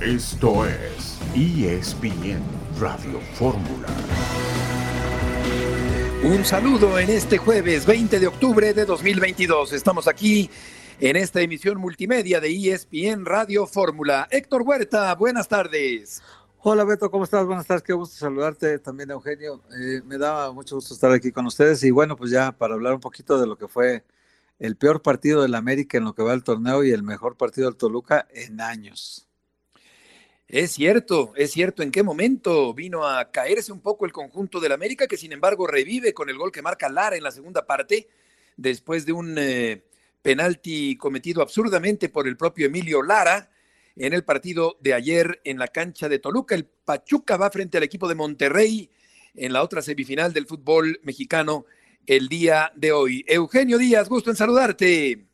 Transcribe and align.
Esto 0.00 0.64
es 0.64 1.18
ESPN 1.34 2.40
Radio 2.78 3.20
Fórmula. 3.34 3.88
Un 6.22 6.44
saludo 6.44 7.00
en 7.00 7.10
este 7.10 7.36
jueves 7.36 7.84
20 7.84 8.20
de 8.20 8.28
octubre 8.28 8.72
de 8.74 8.84
2022. 8.84 9.72
Estamos 9.72 10.06
aquí 10.06 10.48
en 11.00 11.16
esta 11.16 11.40
emisión 11.40 11.78
multimedia 11.78 12.40
de 12.40 12.48
ESPN 12.48 13.26
Radio 13.26 13.66
Fórmula. 13.66 14.28
Héctor 14.30 14.62
Huerta, 14.62 15.12
buenas 15.16 15.48
tardes. 15.48 16.22
Hola 16.58 16.84
Beto, 16.84 17.10
¿cómo 17.10 17.24
estás? 17.24 17.44
Buenas 17.44 17.66
tardes, 17.66 17.82
qué 17.82 17.92
gusto 17.92 18.14
saludarte 18.14 18.78
también, 18.78 19.10
Eugenio. 19.10 19.64
Eh, 19.76 20.00
me 20.04 20.16
da 20.16 20.52
mucho 20.52 20.76
gusto 20.76 20.94
estar 20.94 21.10
aquí 21.10 21.32
con 21.32 21.44
ustedes 21.46 21.82
y 21.82 21.90
bueno, 21.90 22.14
pues 22.14 22.30
ya 22.30 22.52
para 22.52 22.74
hablar 22.74 22.94
un 22.94 23.00
poquito 23.00 23.40
de 23.40 23.48
lo 23.48 23.58
que 23.58 23.66
fue 23.66 24.04
el 24.60 24.76
peor 24.76 25.02
partido 25.02 25.42
del 25.42 25.56
América 25.56 25.98
en 25.98 26.04
lo 26.04 26.14
que 26.14 26.22
va 26.22 26.34
el 26.34 26.44
torneo 26.44 26.84
y 26.84 26.92
el 26.92 27.02
mejor 27.02 27.36
partido 27.36 27.68
del 27.68 27.76
Toluca 27.76 28.28
en 28.30 28.60
años. 28.60 29.27
Es 30.48 30.72
cierto, 30.72 31.34
es 31.36 31.52
cierto. 31.52 31.82
¿En 31.82 31.90
qué 31.90 32.02
momento 32.02 32.72
vino 32.72 33.06
a 33.06 33.30
caerse 33.30 33.70
un 33.70 33.80
poco 33.80 34.06
el 34.06 34.12
conjunto 34.12 34.60
del 34.60 34.72
América, 34.72 35.06
que 35.06 35.18
sin 35.18 35.32
embargo 35.32 35.66
revive 35.66 36.14
con 36.14 36.30
el 36.30 36.38
gol 36.38 36.50
que 36.50 36.62
marca 36.62 36.88
Lara 36.88 37.16
en 37.16 37.22
la 37.22 37.30
segunda 37.30 37.66
parte, 37.66 38.08
después 38.56 39.04
de 39.04 39.12
un 39.12 39.36
eh, 39.38 39.82
penalti 40.22 40.96
cometido 40.96 41.42
absurdamente 41.42 42.08
por 42.08 42.26
el 42.26 42.38
propio 42.38 42.66
Emilio 42.66 43.02
Lara 43.02 43.50
en 43.94 44.14
el 44.14 44.24
partido 44.24 44.78
de 44.80 44.94
ayer 44.94 45.38
en 45.44 45.58
la 45.58 45.68
cancha 45.68 46.08
de 46.08 46.18
Toluca? 46.18 46.54
El 46.54 46.64
Pachuca 46.64 47.36
va 47.36 47.50
frente 47.50 47.76
al 47.76 47.84
equipo 47.84 48.08
de 48.08 48.14
Monterrey 48.14 48.88
en 49.34 49.52
la 49.52 49.62
otra 49.62 49.82
semifinal 49.82 50.32
del 50.32 50.46
fútbol 50.46 50.98
mexicano 51.02 51.66
el 52.06 52.26
día 52.30 52.72
de 52.74 52.92
hoy. 52.92 53.22
Eugenio 53.28 53.76
Díaz, 53.76 54.08
gusto 54.08 54.30
en 54.30 54.36
saludarte. 54.36 55.27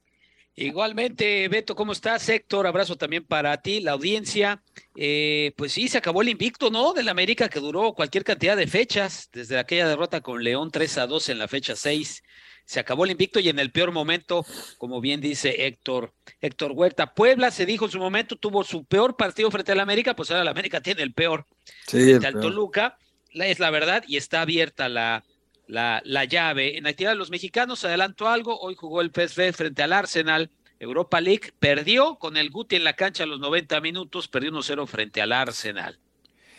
Igualmente, 0.57 1.49
Beto, 1.49 1.75
¿cómo 1.75 1.93
estás? 1.93 2.29
Héctor, 2.29 2.69
abrazo 2.69 2.95
también 2.97 3.25
para 3.25 3.61
ti, 3.61 3.81
la 3.81 3.93
audiencia. 3.93 4.63
Eh, 4.95 5.53
pues 5.57 5.73
sí, 5.73 5.89
se 5.89 5.99
acabó 5.99 6.23
el 6.23 6.29
invicto, 6.29 6.71
¿no? 6.71 6.93
Del 6.93 7.09
América 7.09 7.49
que 7.49 7.59
duró 7.59 7.93
cualquier 7.93 8.23
cantidad 8.23 8.57
de 8.57 8.69
fechas, 8.69 9.29
desde 9.33 9.59
aquella 9.59 9.89
derrota 9.89 10.21
con 10.21 10.45
León 10.45 10.71
3 10.71 10.99
a 10.99 11.07
2 11.09 11.29
en 11.31 11.39
la 11.39 11.49
fecha 11.49 11.75
6. 11.75 12.23
Se 12.67 12.79
acabó 12.79 13.05
el 13.05 13.11
invicto 13.11 13.41
y 13.41 13.49
en 13.49 13.59
el 13.59 13.73
peor 13.73 13.91
momento, 13.91 14.47
como 14.79 15.01
bien 15.01 15.21
dice 15.21 15.67
Héctor, 15.67 16.15
Héctor 16.41 16.73
Huerta. 16.73 17.15
Puebla 17.15 17.51
se 17.51 17.67
dijo 17.67 17.87
en 17.87 17.91
su 17.91 17.99
momento, 17.99 18.37
tuvo 18.37 18.63
su 18.63 18.85
peor 18.85 19.17
partido 19.17 19.51
frente 19.51 19.73
al 19.73 19.81
América, 19.81 20.15
pues 20.15 20.31
ahora 20.31 20.43
el 20.43 20.49
América 20.49 20.81
tiene 20.81 21.03
el 21.03 21.13
peor. 21.13 21.47
Sí, 21.89 21.99
frente 21.99 22.29
al 22.29 22.41
Toluca, 22.41 22.97
es 23.33 23.59
la 23.59 23.71
verdad, 23.71 24.05
y 24.07 24.17
está 24.17 24.43
abierta 24.43 24.89
la, 24.89 25.25
la, 25.67 26.03
la 26.05 26.25
llave. 26.25 26.77
En 26.77 26.87
actividad 26.87 27.13
de 27.13 27.19
los 27.19 27.31
mexicanos, 27.31 27.85
adelanto 27.85 28.29
algo, 28.29 28.59
hoy 28.61 28.75
jugó 28.75 29.01
el 29.01 29.11
PSV 29.11 29.53
frente 29.53 29.83
al 29.83 29.93
Arsenal, 29.93 30.51
Europa 30.79 31.21
League, 31.21 31.53
perdió 31.59 32.17
con 32.17 32.37
el 32.37 32.51
Guti 32.51 32.77
en 32.77 32.85
la 32.85 32.95
cancha 32.95 33.25
a 33.25 33.27
los 33.27 33.41
90 33.41 33.81
minutos, 33.81 34.29
perdió 34.29 34.51
1-0 34.53 34.87
frente 34.87 35.23
al 35.23 35.33
Arsenal. 35.33 35.99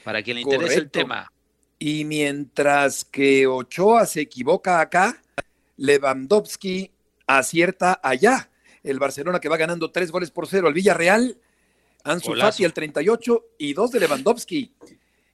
Para 0.04 0.22
quien 0.22 0.36
le 0.36 0.42
interese 0.42 0.80
el 0.80 0.92
tema. 0.92 1.32
Y 1.80 2.06
mientras 2.06 3.04
que 3.04 3.48
Ochoa 3.48 4.06
se 4.06 4.22
equivoca 4.22 4.80
acá, 4.80 5.22
Lewandowski 5.78 6.92
acierta 7.28 8.00
allá. 8.02 8.50
El 8.84 9.00
Barcelona 9.00 9.40
que 9.40 9.50
va 9.50 9.58
ganando 9.58 9.92
tres 9.92 10.12
goles 10.12 10.32
por 10.32 10.48
cero 10.48 10.68
al 10.68 10.74
Villarreal, 10.74 11.38
Ansu 12.04 12.36
Fati 12.36 12.64
al 12.64 12.74
38 12.74 13.46
y 13.58 13.74
dos 13.74 13.92
de 13.92 14.00
Lewandowski. 14.00 14.72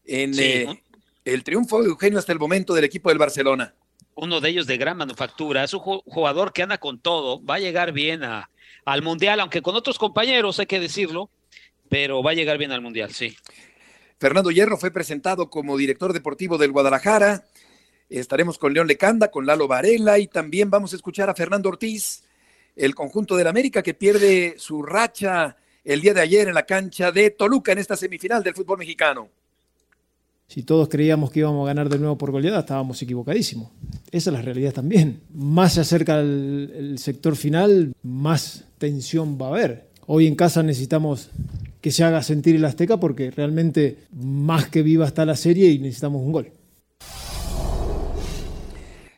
En, 0.05 0.33
Sí, 0.33 0.41
eh. 0.41 0.83
El 1.25 1.43
triunfo 1.43 1.81
de 1.81 1.89
Eugenio 1.89 2.19
hasta 2.19 2.31
el 2.31 2.39
momento 2.39 2.73
del 2.73 2.83
equipo 2.85 3.09
del 3.09 3.17
Barcelona. 3.17 3.73
uno 4.15 4.41
de 4.41 4.49
ellos 4.49 4.67
de 4.67 4.77
gran 4.77 4.97
manufactura, 4.97 5.63
es 5.63 5.73
un 5.73 5.79
ju- 5.79 6.03
jugador 6.05 6.51
que 6.53 6.63
anda 6.63 6.77
con 6.77 6.99
todo, 6.99 7.43
va 7.43 7.55
a 7.55 7.59
llegar 7.59 7.91
bien 7.91 8.23
a, 8.23 8.49
al 8.85 9.01
Mundial, 9.01 9.39
aunque 9.39 9.61
con 9.61 9.75
otros 9.75 9.97
compañeros, 9.97 10.59
hay 10.59 10.65
que 10.65 10.79
decirlo, 10.79 11.29
pero 11.89 12.21
va 12.21 12.31
a 12.31 12.33
llegar 12.33 12.57
bien 12.57 12.71
al 12.71 12.81
Mundial, 12.81 13.13
sí. 13.13 13.35
Fernando 14.19 14.51
Hierro 14.51 14.77
fue 14.77 14.91
presentado 14.91 15.49
como 15.49 15.77
director 15.77 16.13
deportivo 16.13 16.57
del 16.57 16.71
Guadalajara. 16.71 17.45
Estaremos 18.09 18.57
con 18.59 18.73
León 18.73 18.87
Lecanda, 18.87 19.31
con 19.31 19.45
Lalo 19.45 19.67
Varela 19.67 20.19
y 20.19 20.27
también 20.27 20.69
vamos 20.69 20.93
a 20.93 20.97
escuchar 20.97 21.29
a 21.29 21.33
Fernando 21.33 21.69
Ortiz, 21.69 22.23
el 22.75 22.93
conjunto 22.93 23.35
del 23.35 23.47
América 23.47 23.81
que 23.81 23.93
pierde 23.93 24.55
su 24.57 24.83
racha 24.83 25.55
el 25.83 26.01
día 26.01 26.13
de 26.13 26.21
ayer 26.21 26.47
en 26.47 26.53
la 26.53 26.65
cancha 26.65 27.11
de 27.11 27.31
Toluca 27.31 27.71
en 27.71 27.79
esta 27.79 27.95
semifinal 27.95 28.43
del 28.43 28.53
fútbol 28.53 28.77
mexicano. 28.77 29.29
Si 30.51 30.63
todos 30.63 30.89
creíamos 30.89 31.31
que 31.31 31.39
íbamos 31.39 31.63
a 31.63 31.67
ganar 31.67 31.87
de 31.87 31.97
nuevo 31.97 32.17
por 32.17 32.31
goleada, 32.31 32.59
estábamos 32.59 33.01
equivocadísimos. 33.01 33.71
Esa 34.11 34.31
es 34.31 34.33
la 34.33 34.41
realidad 34.41 34.73
también. 34.73 35.21
Más 35.33 35.75
se 35.75 35.79
acerca 35.79 36.19
el, 36.19 36.73
el 36.75 36.99
sector 36.99 37.37
final, 37.37 37.93
más 38.03 38.65
tensión 38.77 39.37
va 39.41 39.45
a 39.45 39.49
haber. 39.51 39.87
Hoy 40.07 40.27
en 40.27 40.35
casa 40.35 40.61
necesitamos 40.61 41.29
que 41.79 41.89
se 41.91 42.03
haga 42.03 42.21
sentir 42.21 42.57
el 42.57 42.65
Azteca 42.65 42.99
porque 42.99 43.31
realmente 43.31 43.99
más 44.11 44.67
que 44.67 44.81
viva 44.81 45.07
está 45.07 45.25
la 45.25 45.37
serie 45.37 45.69
y 45.69 45.79
necesitamos 45.79 46.21
un 46.21 46.33
gol. 46.33 46.51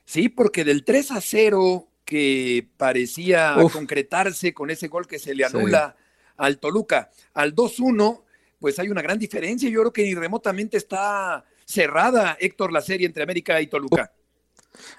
Sí, 0.05 0.29
porque 0.29 0.63
del 0.63 0.83
3 0.85 1.11
a 1.13 1.19
0 1.21 1.87
que 2.05 2.67
parecía 2.77 3.55
Uf. 3.57 3.73
concretarse 3.73 4.53
con 4.53 4.69
ese 4.69 4.87
gol 4.87 5.07
que 5.07 5.17
se 5.17 5.33
le 5.33 5.47
Sí. 5.49 5.55
anula 5.55 5.95
al 6.37 6.59
Toluca, 6.59 7.09
al 7.33 7.55
2-1, 7.55 8.22
pues 8.63 8.79
hay 8.79 8.87
una 8.87 9.01
gran 9.01 9.19
diferencia. 9.19 9.69
Yo 9.69 9.81
creo 9.81 9.91
que 9.91 10.03
ni 10.03 10.15
remotamente 10.15 10.77
está 10.77 11.43
cerrada, 11.65 12.37
Héctor, 12.39 12.71
la 12.71 12.79
serie 12.79 13.05
entre 13.05 13.21
América 13.21 13.59
y 13.59 13.67
Toluca. 13.67 14.09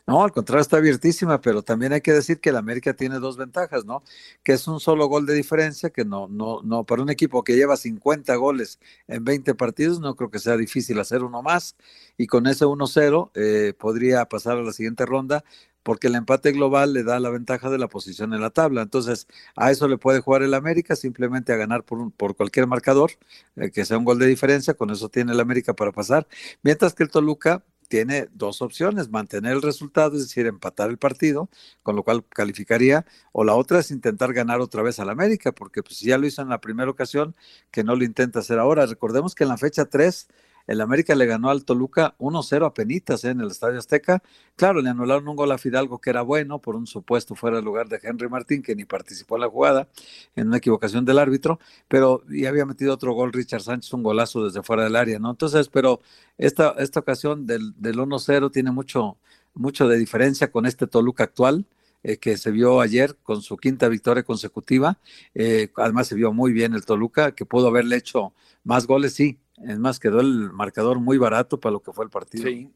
No, 0.07 0.23
al 0.23 0.33
contrario, 0.33 0.61
está 0.61 0.77
abiertísima, 0.77 1.41
pero 1.41 1.63
también 1.63 1.95
hay 1.95 2.03
que 2.03 2.13
decir 2.13 2.41
que 2.41 2.51
el 2.51 2.59
América 2.59 2.93
tiene 2.93 3.19
dos 3.21 3.39
ventajas, 3.39 3.87
¿no? 3.87 4.03
Que 4.43 4.53
es 4.53 4.69
un 4.69 4.81
solo 4.81 5.07
gol 5.07 5.25
de 5.25 5.33
diferencia, 5.33 5.89
que 5.89 6.05
no, 6.05 6.29
no, 6.29 6.61
no, 6.63 6.85
para 6.85 7.01
un 7.01 7.09
equipo 7.09 7.43
que 7.43 7.57
lleva 7.57 7.79
50 7.79 8.37
goles 8.37 8.81
en 9.09 9.25
20 9.25 9.55
partidos, 9.55 9.99
no 9.99 10.15
creo 10.15 10.31
que 10.31 10.41
sea 10.41 10.59
difícil 10.59 11.01
hacer 11.01 11.23
uno 11.23 11.41
más, 11.41 11.75
y 12.19 12.27
con 12.27 12.47
ese 12.47 12.67
1-0 12.67 13.31
eh, 13.35 13.73
podría 13.79 14.27
pasar 14.27 14.59
a 14.59 14.63
la 14.63 14.73
siguiente 14.75 15.07
ronda, 15.07 15.43
porque 15.85 16.09
el 16.09 16.17
empate 16.17 16.53
global 16.53 16.93
le 16.95 17.05
da 17.05 17.21
la 17.21 17.31
ventaja 17.31 17.71
de 17.71 17.79
la 17.79 17.89
posición 17.89 18.35
en 18.35 18.41
la 18.43 18.51
tabla. 18.51 18.83
Entonces, 18.83 19.29
a 19.57 19.71
eso 19.71 19.89
le 19.89 19.99
puede 19.99 20.21
jugar 20.21 20.43
el 20.43 20.55
América, 20.55 20.97
simplemente 20.97 21.53
a 21.53 21.57
ganar 21.57 21.85
por, 21.85 21.99
un- 22.01 22.11
por 22.13 22.37
cualquier 22.37 22.67
marcador, 22.67 23.13
eh, 23.57 23.71
que 23.71 23.85
sea 23.85 23.99
un 23.99 24.05
gol 24.05 24.19
de 24.19 24.27
diferencia, 24.27 24.75
con 24.75 24.91
eso 24.91 25.09
tiene 25.09 25.33
el 25.33 25.41
América 25.41 25.75
para 25.75 25.93
pasar, 25.93 26.27
mientras 26.63 26.95
que 26.95 27.03
el 27.05 27.11
Toluca 27.11 27.65
tiene 27.89 28.29
dos 28.33 28.63
opciones, 28.63 29.11
mantener 29.11 29.53
el 29.53 29.63
resultado, 29.63 30.17
es 30.17 30.23
decir, 30.23 30.47
empatar 30.47 30.91
el 30.91 30.99
partido, 30.99 31.49
con 31.83 31.95
lo 31.97 32.03
cual 32.03 32.25
calificaría, 32.29 33.05
o 33.33 33.45
la 33.45 33.55
otra 33.55 33.79
es 33.81 33.91
intentar 33.91 34.33
ganar 34.33 34.61
otra 34.61 34.83
vez 34.83 34.99
al 34.99 35.11
América, 35.11 35.53
porque 35.53 35.83
pues, 35.83 35.99
si 35.99 36.07
ya 36.07 36.19
lo 36.19 36.27
hizo 36.27 36.43
en 36.43 36.49
la 36.49 36.61
primera 36.61 36.91
ocasión, 36.91 37.37
que 37.71 37.85
no 37.85 37.95
lo 37.95 38.05
intenta 38.05 38.41
hacer 38.41 38.59
ahora. 38.59 38.87
Recordemos 38.87 39.35
que 39.35 39.45
en 39.45 39.51
la 39.51 39.59
fecha 39.59 39.85
3, 39.85 40.29
el 40.67 40.81
América 40.81 41.15
le 41.15 41.27
ganó 41.27 41.51
al 41.51 41.65
Toluca 41.65 42.15
1-0 42.19 42.67
a 42.67 42.75
penitas 42.75 43.25
¿eh? 43.25 43.31
en 43.31 43.41
el 43.41 43.49
Estadio 43.49 43.79
Azteca. 43.79 44.23
Claro, 44.57 44.81
le 44.81 44.91
anularon 44.91 45.29
un 45.29 45.37
gol 45.37 45.53
a 45.53 45.59
Fidalgo 45.59 46.01
que 46.01 46.11
era 46.11 46.23
bueno 46.23 46.59
por 46.61 46.77
un 46.77 46.87
supuesto 46.87 47.35
fuera 47.35 47.57
de 47.59 47.63
lugar 47.63 47.89
de 47.89 48.01
Henry 48.03 48.29
Martín, 48.29 48.63
que 48.63 48.75
ni 48.75 48.85
participó 48.85 49.37
en 49.37 49.43
la 49.43 49.49
jugada, 49.49 49.89
en 50.37 50.49
una 50.49 50.59
equivocación 50.59 51.05
del 51.05 51.19
árbitro, 51.19 51.59
pero 51.89 52.23
y 52.31 52.47
había 52.47 52.67
metido 52.67 52.95
otro 52.95 53.13
gol 53.13 53.33
Richard 53.33 53.63
Sánchez, 53.63 53.93
un 53.93 54.03
golazo 54.03 54.45
desde 54.45 54.63
fuera 54.63 54.85
del 54.85 54.97
área, 54.97 55.19
¿no? 55.19 55.31
Entonces, 55.31 55.69
pero 55.69 56.01
esta, 56.39 56.75
esta 56.79 57.01
ocasión 57.01 57.47
del, 57.47 57.75
del 57.81 57.97
1-0 57.99 58.51
tiene 58.53 58.71
mucho, 58.71 59.19
mucho 59.55 59.89
de 59.89 59.99
diferencia 59.99 60.51
con 60.51 60.67
este 60.67 60.87
Toluca 60.87 61.25
actual. 61.25 61.67
eh, 62.03 62.19
que 62.19 62.37
se 62.37 62.51
vio 62.51 62.81
ayer 62.81 63.17
con 63.23 63.41
su 63.43 63.57
quinta 63.57 63.89
victoria 63.89 64.23
consecutiva. 64.25 64.99
Eh, 65.35 65.71
además 65.77 66.07
se 66.09 66.15
vio 66.15 66.33
muy 66.33 66.53
bien 66.53 66.75
el 66.75 66.85
Toluca, 66.85 67.33
que 67.35 67.47
pudo 67.47 67.69
haberle 67.69 67.97
hecho 67.97 68.35
más 68.63 68.87
goles, 68.87 69.15
sí. 69.15 69.39
Es 69.63 69.79
más, 69.79 70.01
quedó 70.01 70.21
el 70.21 70.53
marcador 70.53 70.99
muy 71.01 71.19
barato 71.19 71.61
para 71.61 71.73
lo 71.73 71.81
que 71.81 71.93
fue 71.93 72.05
el 72.05 72.11
partido. 72.11 72.49
Sí. 72.49 72.71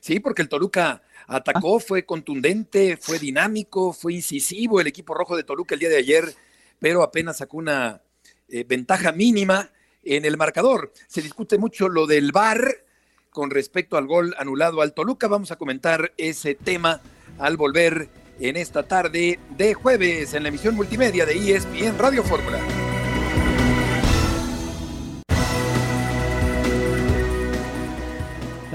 Sí, 0.00 0.20
porque 0.20 0.42
el 0.42 0.48
Toluca 0.48 1.02
atacó, 1.26 1.80
fue 1.80 2.04
contundente, 2.04 2.96
fue 2.96 3.18
dinámico, 3.18 3.92
fue 3.92 4.14
incisivo 4.14 4.80
el 4.80 4.86
equipo 4.86 5.14
rojo 5.14 5.36
de 5.36 5.44
Toluca 5.44 5.74
el 5.74 5.80
día 5.80 5.88
de 5.88 5.96
ayer, 5.96 6.34
pero 6.78 7.02
apenas 7.02 7.38
sacó 7.38 7.58
una 7.58 8.02
eh, 8.48 8.64
ventaja 8.64 9.12
mínima 9.12 9.70
en 10.04 10.24
el 10.24 10.36
marcador. 10.36 10.92
Se 11.06 11.22
discute 11.22 11.58
mucho 11.58 11.88
lo 11.88 12.06
del 12.06 12.32
VAR 12.32 12.84
con 13.30 13.50
respecto 13.50 13.96
al 13.96 14.06
gol 14.06 14.34
anulado 14.38 14.80
al 14.80 14.94
Toluca. 14.94 15.28
Vamos 15.28 15.50
a 15.50 15.56
comentar 15.56 16.12
ese 16.16 16.54
tema 16.54 17.00
al 17.38 17.56
volver 17.56 18.08
en 18.40 18.56
esta 18.56 18.84
tarde 18.84 19.38
de 19.56 19.74
jueves 19.74 20.34
en 20.34 20.44
la 20.44 20.48
emisión 20.48 20.74
multimedia 20.74 21.26
de 21.26 21.56
ESPN 21.56 21.98
Radio 21.98 22.22
Fórmula. 22.22 22.58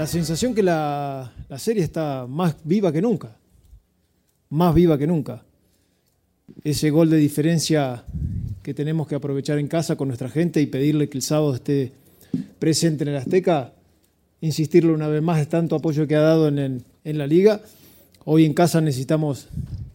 La 0.04 0.08
sensación 0.08 0.54
que 0.54 0.62
la, 0.62 1.32
la 1.48 1.58
serie 1.58 1.82
está 1.82 2.26
más 2.28 2.56
viva 2.62 2.92
que 2.92 3.00
nunca. 3.00 3.38
Más 4.50 4.74
viva 4.74 4.98
que 4.98 5.06
nunca. 5.06 5.42
Ese 6.62 6.90
gol 6.90 7.08
de 7.08 7.16
diferencia 7.16 8.04
que 8.62 8.74
tenemos 8.74 9.08
que 9.08 9.14
aprovechar 9.14 9.58
en 9.58 9.66
casa 9.66 9.96
con 9.96 10.08
nuestra 10.08 10.28
gente 10.28 10.60
y 10.60 10.66
pedirle 10.66 11.08
que 11.08 11.16
el 11.16 11.22
sábado 11.22 11.54
esté 11.54 11.92
presente 12.58 13.04
en 13.04 13.08
el 13.08 13.16
Azteca, 13.16 13.72
insistirle 14.42 14.92
una 14.92 15.08
vez 15.08 15.22
más 15.22 15.38
de 15.38 15.46
tanto 15.46 15.74
apoyo 15.74 16.06
que 16.06 16.16
ha 16.16 16.20
dado 16.20 16.48
en, 16.48 16.84
en 17.02 17.18
la 17.18 17.26
liga. 17.26 17.62
Hoy 18.26 18.44
en 18.44 18.52
casa 18.52 18.82
necesitamos 18.82 19.48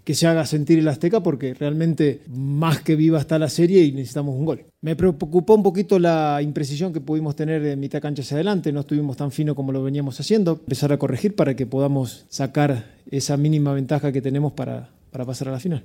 que 0.04 0.16
se 0.16 0.28
haga 0.28 0.46
sentir 0.46 0.80
el 0.80 0.88
Azteca 0.88 1.22
porque 1.22 1.54
realmente 1.54 2.22
más 2.30 2.82
que 2.82 2.96
viva 2.96 3.20
está 3.20 3.40
la 3.40 3.50
serie 3.50 3.84
y 3.84 3.92
necesitamos 3.92 4.36
un 4.36 4.46
gol. 4.46 4.66
Me 4.82 4.96
preocupó 4.96 5.56
un 5.56 5.64
poquito 5.64 6.00
la 6.00 6.42
imprecisión 6.42 6.94
que 6.94 7.02
pudimos 7.02 7.36
tener 7.36 7.62
de 7.62 7.76
mitad 7.76 8.02
cancha 8.02 8.22
hacia 8.22 8.36
adelante, 8.36 8.72
no 8.72 8.82
estuvimos 8.82 9.18
tan 9.18 9.32
fino 9.32 9.56
como 9.56 9.72
lo 9.72 9.84
veníamos 9.84 10.20
haciendo, 10.20 10.54
empezar 10.54 10.94
a 10.94 10.98
corregir 10.98 11.36
para 11.36 11.56
que 11.56 11.66
podamos 11.66 12.26
sacar 12.30 12.96
esa 13.10 13.38
mínima 13.38 13.74
ventaja 13.74 14.12
que 14.12 14.22
tenemos 14.22 14.54
para, 14.54 14.90
para 15.12 15.26
pasar 15.26 15.50
a 15.50 15.52
la 15.52 15.60
final. 15.60 15.84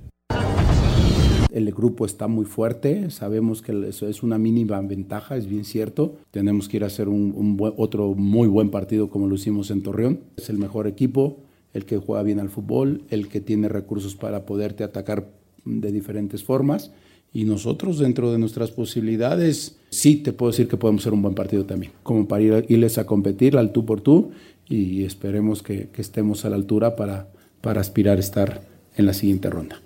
El 1.54 1.70
grupo 1.70 2.04
está 2.04 2.26
muy 2.26 2.46
fuerte, 2.46 3.10
sabemos 3.10 3.62
que 3.62 3.88
eso 3.88 4.08
es 4.08 4.24
una 4.24 4.38
mínima 4.38 4.80
ventaja, 4.80 5.36
es 5.36 5.46
bien 5.46 5.64
cierto. 5.64 6.16
Tenemos 6.32 6.68
que 6.68 6.78
ir 6.78 6.82
a 6.82 6.88
hacer 6.88 7.08
un, 7.08 7.56
otro 7.76 8.16
muy 8.16 8.48
buen 8.48 8.70
partido 8.70 9.08
como 9.08 9.28
lo 9.28 9.36
hicimos 9.36 9.70
en 9.70 9.84
Torreón. 9.84 10.18
Es 10.36 10.50
el 10.50 10.58
mejor 10.58 10.88
equipo, 10.88 11.44
el 11.74 11.84
que 11.84 11.98
juega 11.98 12.22
bien 12.22 12.40
al 12.40 12.48
fútbol, 12.48 13.02
el 13.10 13.28
que 13.28 13.40
tiene 13.40 13.68
recursos 13.68 14.14
para 14.14 14.46
poderte 14.46 14.84
atacar 14.84 15.28
de 15.64 15.92
diferentes 15.92 16.42
formas. 16.42 16.92
Y 17.32 17.44
nosotros, 17.44 17.98
dentro 17.98 18.30
de 18.32 18.38
nuestras 18.38 18.70
posibilidades, 18.70 19.76
sí 19.90 20.16
te 20.16 20.32
puedo 20.32 20.52
decir 20.52 20.68
que 20.68 20.76
podemos 20.76 21.02
ser 21.02 21.12
un 21.12 21.22
buen 21.22 21.34
partido 21.34 21.66
también, 21.66 21.92
como 22.04 22.28
para 22.28 22.42
ir, 22.42 22.66
irles 22.68 22.96
a 22.96 23.06
competir 23.06 23.56
al 23.56 23.72
tú 23.72 23.84
por 23.84 24.00
tú 24.00 24.30
y 24.68 25.04
esperemos 25.04 25.62
que, 25.62 25.88
que 25.88 26.00
estemos 26.00 26.44
a 26.44 26.50
la 26.50 26.56
altura 26.56 26.94
para, 26.96 27.28
para 27.60 27.80
aspirar 27.80 28.18
a 28.18 28.20
estar 28.20 28.62
en 28.96 29.06
la 29.06 29.12
siguiente 29.12 29.50
ronda. 29.50 29.82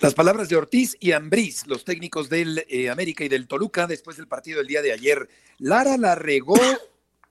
Las 0.00 0.14
palabras 0.14 0.48
de 0.48 0.56
Ortiz 0.56 0.96
y 0.98 1.12
Ambriz, 1.12 1.66
los 1.66 1.84
técnicos 1.84 2.30
del 2.30 2.64
eh, 2.68 2.88
América 2.88 3.22
y 3.22 3.28
del 3.28 3.46
Toluca, 3.46 3.86
después 3.86 4.16
del 4.16 4.28
partido 4.28 4.58
del 4.58 4.66
día 4.66 4.80
de 4.80 4.92
ayer. 4.92 5.28
Lara 5.58 5.98
la 5.98 6.14
regó, 6.14 6.56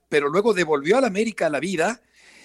pero 0.09 0.29
luego 0.29 0.53
devolvió 0.53 0.97
al 0.97 1.06
América 1.06 1.45
a 1.45 1.50
la 1.50 1.59
vida. 1.59 2.01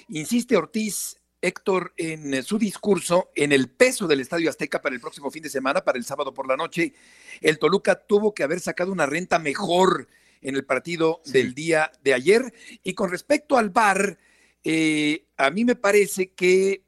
Insiste 0.08 0.56
Ortiz, 0.56 1.16
Héctor, 1.40 1.92
en 1.96 2.42
su 2.42 2.58
discurso 2.58 3.30
en 3.34 3.52
el 3.52 3.68
peso 3.68 4.06
del 4.06 4.20
Estadio 4.20 4.48
Azteca 4.48 4.80
para 4.80 4.94
el 4.94 5.00
próximo 5.00 5.30
fin 5.30 5.42
de 5.42 5.50
semana, 5.50 5.82
para 5.82 5.98
el 5.98 6.04
sábado 6.04 6.32
por 6.32 6.46
la 6.46 6.56
noche. 6.56 6.94
El 7.40 7.58
Toluca 7.58 7.96
tuvo 8.06 8.32
que 8.34 8.42
haber 8.42 8.60
sacado 8.60 8.92
una 8.92 9.06
renta 9.06 9.38
mejor 9.38 10.08
en 10.40 10.54
el 10.56 10.64
partido 10.64 11.20
del 11.26 11.54
día 11.54 11.90
de 12.02 12.14
ayer. 12.14 12.54
Y 12.82 12.94
con 12.94 13.10
respecto 13.10 13.58
al 13.58 13.70
VAR, 13.70 14.18
eh, 14.62 15.26
a 15.36 15.50
mí 15.50 15.64
me 15.64 15.74
parece 15.74 16.32
que 16.32 16.82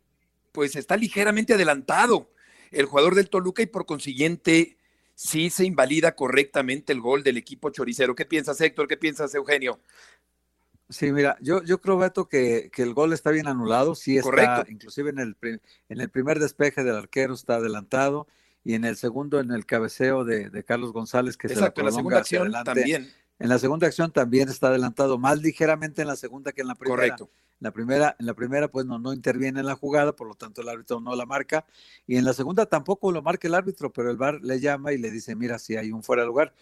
pues 0.52 0.76
está 0.76 0.96
ligeramente 0.96 1.52
adelantado 1.52 2.30
el 2.70 2.86
jugador 2.86 3.14
del 3.14 3.28
Toluca 3.28 3.62
y 3.62 3.66
por 3.66 3.84
consiguiente 3.84 4.76
sí 5.14 5.50
se 5.50 5.64
invalida 5.64 6.14
correctamente 6.14 6.92
el 6.92 7.00
gol 7.00 7.22
del 7.22 7.36
equipo 7.36 7.70
choricero. 7.70 8.14
¿Qué 8.14 8.24
piensas, 8.24 8.60
Héctor? 8.60 8.86
¿Qué 8.88 8.96
piensas, 8.96 9.34
Eugenio? 9.34 9.80
Sí, 10.88 11.10
mira, 11.12 11.36
yo, 11.40 11.62
yo 11.64 11.80
creo, 11.80 11.98
Beto, 11.98 12.28
que, 12.28 12.70
que 12.72 12.82
el 12.82 12.94
gol 12.94 13.12
está 13.12 13.30
bien 13.32 13.48
anulado, 13.48 13.94
sí 13.96 14.18
está, 14.18 14.30
Correcto. 14.30 14.64
inclusive 14.70 15.10
en 15.10 15.18
el, 15.18 15.36
en 15.88 16.00
el 16.00 16.08
primer 16.10 16.38
despeje 16.38 16.84
del 16.84 16.94
arquero 16.94 17.34
está 17.34 17.56
adelantado 17.56 18.28
y 18.62 18.74
en 18.74 18.84
el 18.84 18.96
segundo 18.96 19.40
en 19.40 19.50
el 19.50 19.66
cabeceo 19.66 20.24
de, 20.24 20.48
de 20.48 20.64
Carlos 20.64 20.92
González 20.92 21.36
que 21.36 21.48
Exacto, 21.48 21.80
se 21.80 21.84
la, 21.84 21.90
la 21.90 21.96
segunda 21.96 22.18
acción 22.18 22.52
también. 22.64 23.10
En 23.38 23.48
la 23.50 23.58
segunda 23.58 23.86
acción 23.86 24.12
también 24.12 24.48
está 24.48 24.68
adelantado, 24.68 25.18
más 25.18 25.42
ligeramente 25.42 26.02
en 26.02 26.08
la 26.08 26.16
segunda 26.16 26.52
que 26.52 26.62
en 26.62 26.68
la 26.68 26.74
primera. 26.74 26.96
Correcto. 26.96 27.30
En 27.60 27.64
la 27.64 27.70
primera, 27.70 28.16
en 28.18 28.26
la 28.26 28.34
primera 28.34 28.68
pues 28.68 28.86
no, 28.86 28.98
no 28.98 29.12
interviene 29.12 29.60
en 29.60 29.66
la 29.66 29.76
jugada, 29.76 30.14
por 30.14 30.28
lo 30.28 30.34
tanto 30.34 30.60
el 30.62 30.68
árbitro 30.68 31.00
no 31.00 31.14
la 31.14 31.26
marca. 31.26 31.66
Y 32.06 32.16
en 32.16 32.24
la 32.24 32.32
segunda 32.32 32.66
tampoco 32.66 33.12
lo 33.12 33.22
marca 33.22 33.48
el 33.48 33.54
árbitro, 33.54 33.92
pero 33.92 34.10
el 34.10 34.16
VAR 34.16 34.40
le 34.42 34.60
llama 34.60 34.92
y 34.92 34.98
le 34.98 35.10
dice, 35.10 35.34
mira, 35.34 35.58
si 35.58 35.76
hay 35.76 35.90
un 35.90 36.02
fuera 36.02 36.22
de 36.22 36.28
lugar 36.28 36.54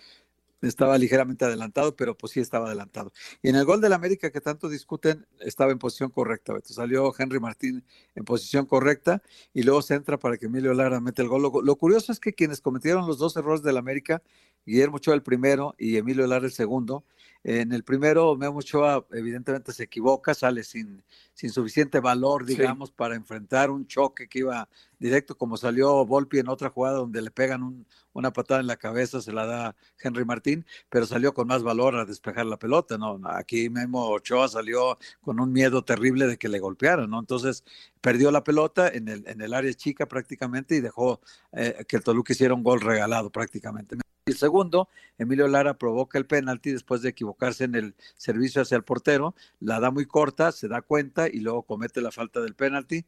estaba 0.63 0.97
ligeramente 0.99 1.45
adelantado, 1.45 1.97
pero 1.97 2.17
pues 2.17 2.33
sí 2.33 2.41
estaba 2.41 2.67
adelantado. 2.67 3.13
Y 3.43 3.49
en 3.49 3.57
el 3.57 3.65
gol 3.65 3.81
del 3.81 3.93
América 3.93 4.31
que 4.31 4.41
tanto 4.41 4.69
discuten, 4.69 5.27
estaba 5.41 5.73
en 5.73 5.79
posición 5.79 6.11
correcta. 6.11 6.55
Salió 6.65 7.13
Henry 7.17 7.41
Martín 7.41 7.85
en 8.15 8.25
posición 8.25 8.67
correcta 8.67 9.23
y 9.53 9.63
luego 9.63 9.83
se 9.83 9.95
entra 9.95 10.19
para 10.19 10.37
que 10.37 10.47
Emilio 10.47 10.75
Lara 10.75 11.01
mete 11.01 11.23
el 11.23 11.29
gol. 11.29 11.43
Lo, 11.43 11.77
curioso 11.77 12.13
es 12.13 12.21
que 12.21 12.33
quienes 12.33 12.61
cometieron 12.61 13.07
los 13.07 13.19
dos 13.19 13.37
errores 13.37 13.63
del 13.63 13.77
América, 13.77 14.23
Guillermo 14.67 14.97
Ochoa 14.97 15.15
el 15.15 15.23
primero 15.23 15.75
y 15.79 15.97
Emilio 15.97 16.27
Lara 16.27 16.47
el 16.47 16.53
segundo, 16.53 17.05
en 17.45 17.73
el 17.73 17.85
primero, 17.85 18.35
Memo 18.37 18.61
Ochoa 18.61 19.05
evidentemente 19.13 19.71
se 19.73 19.83
equivoca, 19.83 20.33
sale 20.33 20.65
sin, 20.65 21.03
sin 21.35 21.51
suficiente 21.51 22.01
valor, 22.01 22.47
digamos, 22.47 22.91
para 22.91 23.15
enfrentar 23.17 23.71
un 23.71 23.87
choque 23.87 24.29
que 24.29 24.39
iba 24.39 24.67
directo, 24.99 25.37
como 25.37 25.59
salió 25.59 26.07
Volpi 26.07 26.39
en 26.39 26.49
otra 26.49 26.71
jugada 26.71 26.97
donde 26.97 27.21
le 27.21 27.31
pegan 27.31 27.85
una 28.15 28.33
patada 28.33 28.61
en 28.61 28.67
la 28.67 28.79
cabeza, 28.79 29.21
se 29.21 29.31
la 29.31 29.45
da 29.45 29.77
Henry 30.01 30.25
Martín, 30.25 30.65
pero 30.89 31.05
salió 31.05 31.35
con 31.35 31.47
más 31.47 31.63
valor 31.63 31.97
a 31.97 32.07
despejar 32.07 32.47
la 32.47 32.59
pelota, 32.59 32.97
¿no? 32.97 33.21
Aquí 33.25 33.69
Memo 33.69 34.09
Ochoa 34.09 34.49
salió 34.49 34.97
con 35.21 35.39
un 35.39 35.53
miedo 35.53 35.85
terrible 35.85 36.27
de 36.27 36.39
que 36.39 36.49
le 36.49 36.61
golpearan, 36.61 37.11
¿no? 37.11 37.19
Entonces 37.19 37.63
perdió 38.01 38.31
la 38.31 38.43
pelota 38.43 38.89
en 38.89 39.09
el, 39.09 39.23
en 39.29 39.43
el 39.43 39.53
área 39.53 39.75
chica 39.75 40.07
prácticamente 40.07 40.77
y 40.77 40.81
dejó 40.81 41.21
eh, 41.53 41.85
que 41.87 41.97
el 41.97 42.05
Toluca 42.05 42.33
hiciera 42.33 42.55
un 42.55 42.63
gol 42.63 42.81
regalado 42.81 43.29
prácticamente. 43.29 43.97
El 44.27 44.39
segundo, 44.39 44.89
Emilio 45.19 45.49
Lara 45.49 45.77
provoca 45.77 46.17
el 46.17 46.25
penalti 46.25 46.73
después 46.73 47.03
de 47.03 47.11
equivocarse 47.11 47.65
en 47.65 47.75
el 47.75 47.95
servicio 48.17 48.63
hacia 48.63 48.79
el 48.79 48.83
portero, 48.83 49.35
la 49.61 49.81
da 49.81 49.91
muy 49.91 50.07
corta, 50.07 50.51
se 50.51 50.67
da 50.67 50.81
cuenta 50.81 51.29
y 51.29 51.41
luego 51.41 51.65
comete 51.65 52.01
la 52.01 52.11
falta 52.11 52.41
del 52.41 52.55
penalti. 52.55 53.05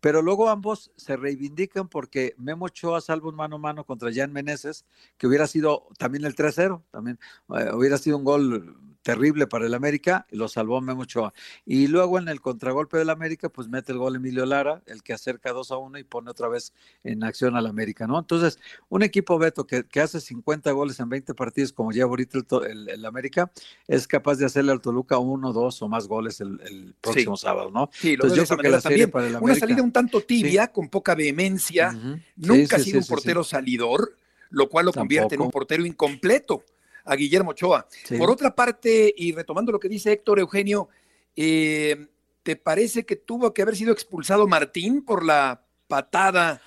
Pero 0.00 0.20
luego 0.20 0.50
ambos 0.50 0.92
se 0.96 1.16
reivindican 1.16 1.88
porque 1.88 2.34
Memo 2.36 2.66
Ochoa 2.66 3.00
salva 3.00 3.30
un 3.30 3.36
mano 3.36 3.56
a 3.56 3.58
mano 3.60 3.84
contra 3.84 4.12
Jan 4.12 4.30
Meneses, 4.30 4.84
que 5.16 5.26
hubiera 5.26 5.46
sido 5.46 5.88
también 5.96 6.26
el 6.26 6.36
3-0, 6.36 6.82
también 6.90 7.18
eh, 7.56 7.70
hubiera 7.72 7.96
sido 7.96 8.18
un 8.18 8.24
gol 8.24 8.76
terrible 9.08 9.46
para 9.46 9.64
el 9.64 9.72
América, 9.72 10.26
lo 10.32 10.48
salvó 10.48 10.82
Memo 10.82 11.00
Ochoa. 11.00 11.32
Y 11.64 11.86
luego 11.86 12.18
en 12.18 12.28
el 12.28 12.42
contragolpe 12.42 12.98
del 12.98 13.08
América, 13.08 13.48
pues 13.48 13.66
mete 13.66 13.92
el 13.92 13.96
gol 13.96 14.16
Emilio 14.16 14.44
Lara, 14.44 14.82
el 14.84 15.02
que 15.02 15.14
acerca 15.14 15.54
2 15.54 15.70
a 15.70 15.78
1 15.78 15.98
y 15.98 16.04
pone 16.04 16.30
otra 16.30 16.46
vez 16.48 16.74
en 17.04 17.24
acción 17.24 17.56
al 17.56 17.66
América, 17.66 18.06
¿no? 18.06 18.18
Entonces, 18.18 18.58
un 18.90 19.02
equipo, 19.02 19.38
Beto, 19.38 19.66
que, 19.66 19.84
que 19.84 20.02
hace 20.02 20.20
50 20.20 20.72
goles 20.72 21.00
en 21.00 21.08
20 21.08 21.32
partidos, 21.32 21.72
como 21.72 21.90
lleva 21.90 22.10
ahorita 22.10 22.40
el, 22.68 22.90
el, 22.90 23.06
América, 23.06 23.50
es 23.86 24.06
capaz 24.06 24.36
de 24.36 24.44
hacerle 24.44 24.72
al 24.72 24.82
Toluca 24.82 25.16
uno, 25.16 25.54
dos 25.54 25.80
o 25.80 25.88
más 25.88 26.06
goles 26.06 26.42
el, 26.42 26.60
el 26.66 26.94
próximo 27.00 27.38
sí. 27.38 27.46
sábado, 27.46 27.70
¿no? 27.70 27.88
Sí, 27.94 28.08
lo 28.08 28.24
Entonces, 28.24 28.36
yo 28.36 28.56
creo 28.56 28.58
que 28.58 28.68
la 28.68 28.82
serie 28.82 29.08
para 29.08 29.26
el 29.26 29.36
América... 29.36 29.52
Una 29.52 29.58
salida 29.58 29.82
un 29.82 29.92
tanto 29.92 30.20
tibia, 30.20 30.66
sí. 30.66 30.70
con 30.74 30.90
poca 30.90 31.14
vehemencia, 31.14 31.94
uh 31.94 31.96
-huh. 31.96 32.22
nunca 32.36 32.76
ha 32.76 32.78
sido 32.78 32.98
un 32.98 33.06
portero 33.06 33.42
salidor, 33.42 34.14
lo 34.50 34.68
cual 34.68 34.84
lo 34.84 34.92
Tampoco. 34.92 35.00
convierte 35.00 35.34
en 35.36 35.40
un 35.40 35.50
portero 35.50 35.86
incompleto 35.86 36.62
a 37.08 37.16
Guillermo 37.16 37.50
Ochoa. 37.50 37.86
Sí. 38.04 38.16
Por 38.16 38.30
otra 38.30 38.54
parte, 38.54 39.12
y 39.16 39.32
retomando 39.32 39.72
lo 39.72 39.80
que 39.80 39.88
dice 39.88 40.12
Héctor 40.12 40.38
Eugenio, 40.38 40.88
eh, 41.34 42.06
¿te 42.42 42.56
parece 42.56 43.04
que 43.04 43.16
tuvo 43.16 43.54
que 43.54 43.62
haber 43.62 43.76
sido 43.76 43.92
expulsado 43.92 44.46
Martín 44.46 45.04
por 45.04 45.24
la 45.24 45.64
patada 45.86 46.60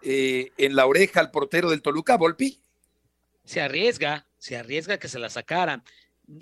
eh, 0.00 0.52
en 0.56 0.76
la 0.76 0.86
oreja 0.86 1.20
al 1.20 1.30
portero 1.30 1.68
del 1.68 1.82
Toluca, 1.82 2.16
Volpi? 2.16 2.60
Se 3.44 3.60
arriesga, 3.60 4.26
se 4.38 4.56
arriesga 4.56 4.98
que 4.98 5.08
se 5.08 5.18
la 5.18 5.28
sacaran. 5.28 5.82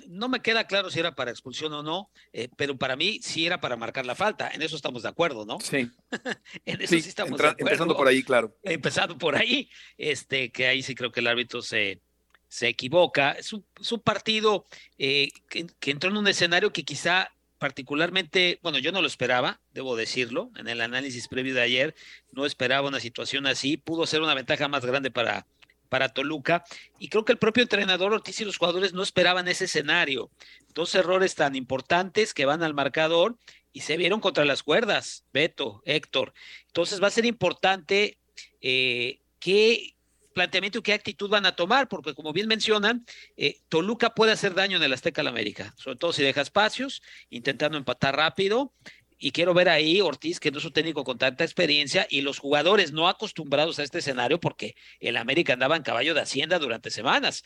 No 0.07 0.29
me 0.29 0.43
queda 0.43 0.67
claro 0.67 0.91
si 0.91 1.01
era 1.01 1.15
para 1.15 1.31
expulsión 1.31 1.73
o 1.73 1.83
no, 1.83 2.11
eh, 2.35 2.51
pero 2.57 2.77
para 2.77 2.97
mí 2.97 3.21
sí 3.23 3.47
era 3.47 3.61
para 3.61 3.77
marcar 3.77 4.05
la 4.05 4.15
falta. 4.15 4.51
En 4.53 4.61
eso 4.61 4.77
estamos 4.77 5.03
de 5.03 5.09
acuerdo, 5.09 5.47
¿no? 5.47 5.59
Sí. 5.61 5.91
en 6.67 6.81
eso 6.83 6.95
sí, 6.95 7.01
sí 7.01 7.09
estamos 7.09 7.33
entra, 7.33 7.49
de 7.49 7.53
acuerdo. 7.53 7.71
Empezando 7.71 7.97
por 7.97 8.07
ahí, 8.07 8.23
claro. 8.23 8.59
Empezando 8.63 9.17
por 9.17 9.37
ahí, 9.37 9.71
este, 9.97 10.53
que 10.53 10.67
ahí 10.67 10.83
sí 10.83 10.95
creo 10.95 11.11
que 11.11 11.21
el 11.21 11.29
árbitro 11.29 11.63
se, 11.63 12.03
se 12.51 12.69
equivoca. 12.69 13.33
Es 13.33 13.53
un, 13.53 13.65
partido 14.05 14.67
eh, 14.99 15.31
que, 15.49 15.67
que, 15.79 15.91
entró 15.93 16.11
en 16.11 16.19
un 16.19 16.29
escenario 16.29 16.73
que 16.73 16.85
quizá 16.85 17.31
particularmente, 17.59 18.59
bueno, 18.63 18.79
yo 18.79 18.91
no 18.91 19.01
lo 19.01 19.07
esperaba, 19.07 19.61
debo 19.73 19.95
decirlo, 19.95 20.51
en 20.57 20.67
el 20.67 20.81
análisis 20.81 21.29
previo 21.29 21.55
de 21.55 21.61
ayer, 21.61 21.95
no 22.33 22.45
esperaba 22.45 22.89
una 22.89 23.01
situación 23.01 23.47
así, 23.47 23.77
pudo 23.77 24.07
ser 24.07 24.23
una 24.23 24.35
ventaja 24.35 24.67
más 24.67 24.85
grande 24.85 25.11
para, 25.11 25.47
para 25.91 26.09
Toluca, 26.09 26.65
y 26.99 27.09
creo 27.09 27.25
que 27.25 27.33
el 27.33 27.39
propio 27.39 27.63
entrenador 27.63 28.15
Ortiz 28.15 28.41
y 28.41 28.47
los 28.47 28.57
jugadores 28.57 28.95
no 28.95 29.03
esperaban 29.03 29.47
ese 29.47 29.67
escenario. 29.67 30.31
Dos 30.75 30.95
errores 30.95 31.35
tan 31.35 31.55
importantes 31.55 32.33
que 32.33 32.47
van 32.47 32.63
al 32.63 32.75
marcador 32.75 33.37
y 33.73 33.81
se 33.81 33.97
vieron 33.97 34.21
contra 34.21 34.45
las 34.45 34.63
cuerdas, 34.63 35.25
Beto, 35.33 35.83
Héctor. 35.85 36.33
Entonces 36.69 37.03
va 37.03 37.09
a 37.09 37.11
ser 37.11 37.27
importante 37.27 38.19
eh, 38.63 39.19
que 39.39 39.95
planteamiento 40.41 40.79
y 40.79 40.83
qué 40.83 40.95
actitud 40.95 41.29
van 41.29 41.45
a 41.45 41.55
tomar, 41.55 41.87
porque 41.87 42.15
como 42.15 42.33
bien 42.33 42.49
mencionan, 42.49 43.05
eh, 43.37 43.61
Toluca 43.69 44.15
puede 44.15 44.33
hacer 44.33 44.55
daño 44.55 44.79
en 44.79 44.83
el 44.83 44.95
Azteca 44.95 45.21
al 45.21 45.27
América, 45.27 45.75
sobre 45.77 45.99
todo 45.99 46.15
si 46.15 46.23
deja 46.23 46.41
espacios, 46.41 47.03
intentando 47.29 47.77
empatar 47.77 48.17
rápido. 48.17 48.73
Y 49.19 49.33
quiero 49.33 49.53
ver 49.53 49.69
ahí 49.69 50.01
Ortiz, 50.01 50.41
que 50.41 50.51
no 50.51 50.57
es 50.57 50.65
un 50.65 50.73
técnico 50.73 51.05
con 51.05 51.19
tanta 51.19 51.45
experiencia, 51.45 52.07
y 52.09 52.23
los 52.23 52.39
jugadores 52.39 52.93
no 52.93 53.07
acostumbrados 53.07 53.79
a 53.79 53.83
este 53.83 53.99
escenario, 53.99 54.41
porque 54.41 54.77
el 54.99 55.19
América 55.19 55.53
andaba 55.53 55.77
en 55.77 55.83
caballo 55.83 56.15
de 56.15 56.23
Hacienda 56.23 56.59
durante 56.59 56.91
semanas. 56.91 57.45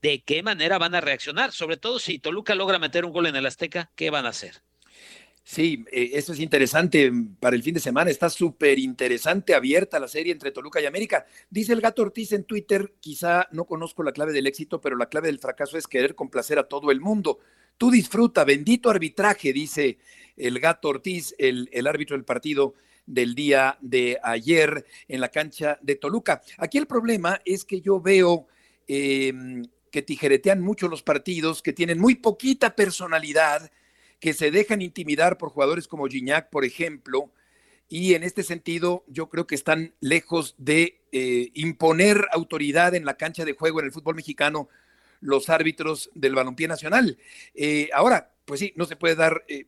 ¿De 0.00 0.22
qué 0.22 0.44
manera 0.44 0.78
van 0.78 0.94
a 0.94 1.00
reaccionar? 1.00 1.50
Sobre 1.50 1.78
todo 1.78 1.98
si 1.98 2.20
Toluca 2.20 2.54
logra 2.54 2.78
meter 2.78 3.04
un 3.04 3.12
gol 3.12 3.26
en 3.26 3.34
el 3.34 3.46
Azteca, 3.46 3.90
¿qué 3.96 4.10
van 4.10 4.24
a 4.24 4.28
hacer? 4.28 4.62
Sí, 5.48 5.84
eh, 5.92 6.10
eso 6.14 6.32
es 6.32 6.40
interesante 6.40 7.08
para 7.38 7.54
el 7.54 7.62
fin 7.62 7.72
de 7.72 7.78
semana. 7.78 8.10
Está 8.10 8.28
súper 8.28 8.80
interesante, 8.80 9.54
abierta 9.54 10.00
la 10.00 10.08
serie 10.08 10.32
entre 10.32 10.50
Toluca 10.50 10.80
y 10.80 10.86
América. 10.86 11.24
Dice 11.48 11.72
el 11.72 11.80
gato 11.80 12.02
Ortiz 12.02 12.32
en 12.32 12.42
Twitter, 12.42 12.94
quizá 12.98 13.46
no 13.52 13.64
conozco 13.64 14.02
la 14.02 14.10
clave 14.10 14.32
del 14.32 14.48
éxito, 14.48 14.80
pero 14.80 14.96
la 14.96 15.08
clave 15.08 15.28
del 15.28 15.38
fracaso 15.38 15.78
es 15.78 15.86
querer 15.86 16.16
complacer 16.16 16.58
a 16.58 16.64
todo 16.64 16.90
el 16.90 17.00
mundo. 17.00 17.38
Tú 17.78 17.92
disfruta, 17.92 18.42
bendito 18.42 18.90
arbitraje, 18.90 19.52
dice 19.52 19.98
el 20.36 20.58
gato 20.58 20.88
Ortiz, 20.88 21.32
el, 21.38 21.70
el 21.72 21.86
árbitro 21.86 22.16
del 22.16 22.24
partido 22.24 22.74
del 23.06 23.36
día 23.36 23.78
de 23.80 24.18
ayer 24.24 24.84
en 25.06 25.20
la 25.20 25.28
cancha 25.28 25.78
de 25.80 25.94
Toluca. 25.94 26.42
Aquí 26.58 26.76
el 26.76 26.88
problema 26.88 27.40
es 27.44 27.64
que 27.64 27.80
yo 27.80 28.00
veo 28.00 28.48
em, 28.88 29.64
que 29.92 30.02
tijeretean 30.02 30.60
mucho 30.60 30.88
los 30.88 31.04
partidos, 31.04 31.62
que 31.62 31.72
tienen 31.72 32.00
muy 32.00 32.16
poquita 32.16 32.74
personalidad, 32.74 33.70
que 34.20 34.32
se 34.32 34.50
dejan 34.50 34.82
intimidar 34.82 35.38
por 35.38 35.50
jugadores 35.50 35.88
como 35.88 36.06
Gignac, 36.06 36.50
por 36.50 36.64
ejemplo, 36.64 37.32
y 37.88 38.14
en 38.14 38.24
este 38.24 38.42
sentido 38.42 39.04
yo 39.06 39.28
creo 39.28 39.46
que 39.46 39.54
están 39.54 39.94
lejos 40.00 40.54
de 40.58 41.00
eh, 41.12 41.50
imponer 41.54 42.26
autoridad 42.32 42.94
en 42.94 43.04
la 43.04 43.16
cancha 43.16 43.44
de 43.44 43.52
juego 43.52 43.80
en 43.80 43.86
el 43.86 43.92
fútbol 43.92 44.16
mexicano 44.16 44.68
los 45.20 45.48
árbitros 45.48 46.10
del 46.14 46.34
balompié 46.34 46.68
nacional. 46.68 47.16
Eh, 47.54 47.88
ahora, 47.94 48.34
pues 48.44 48.60
sí, 48.60 48.72
no 48.76 48.84
se 48.86 48.96
puede 48.96 49.14
dar 49.14 49.44
eh, 49.48 49.66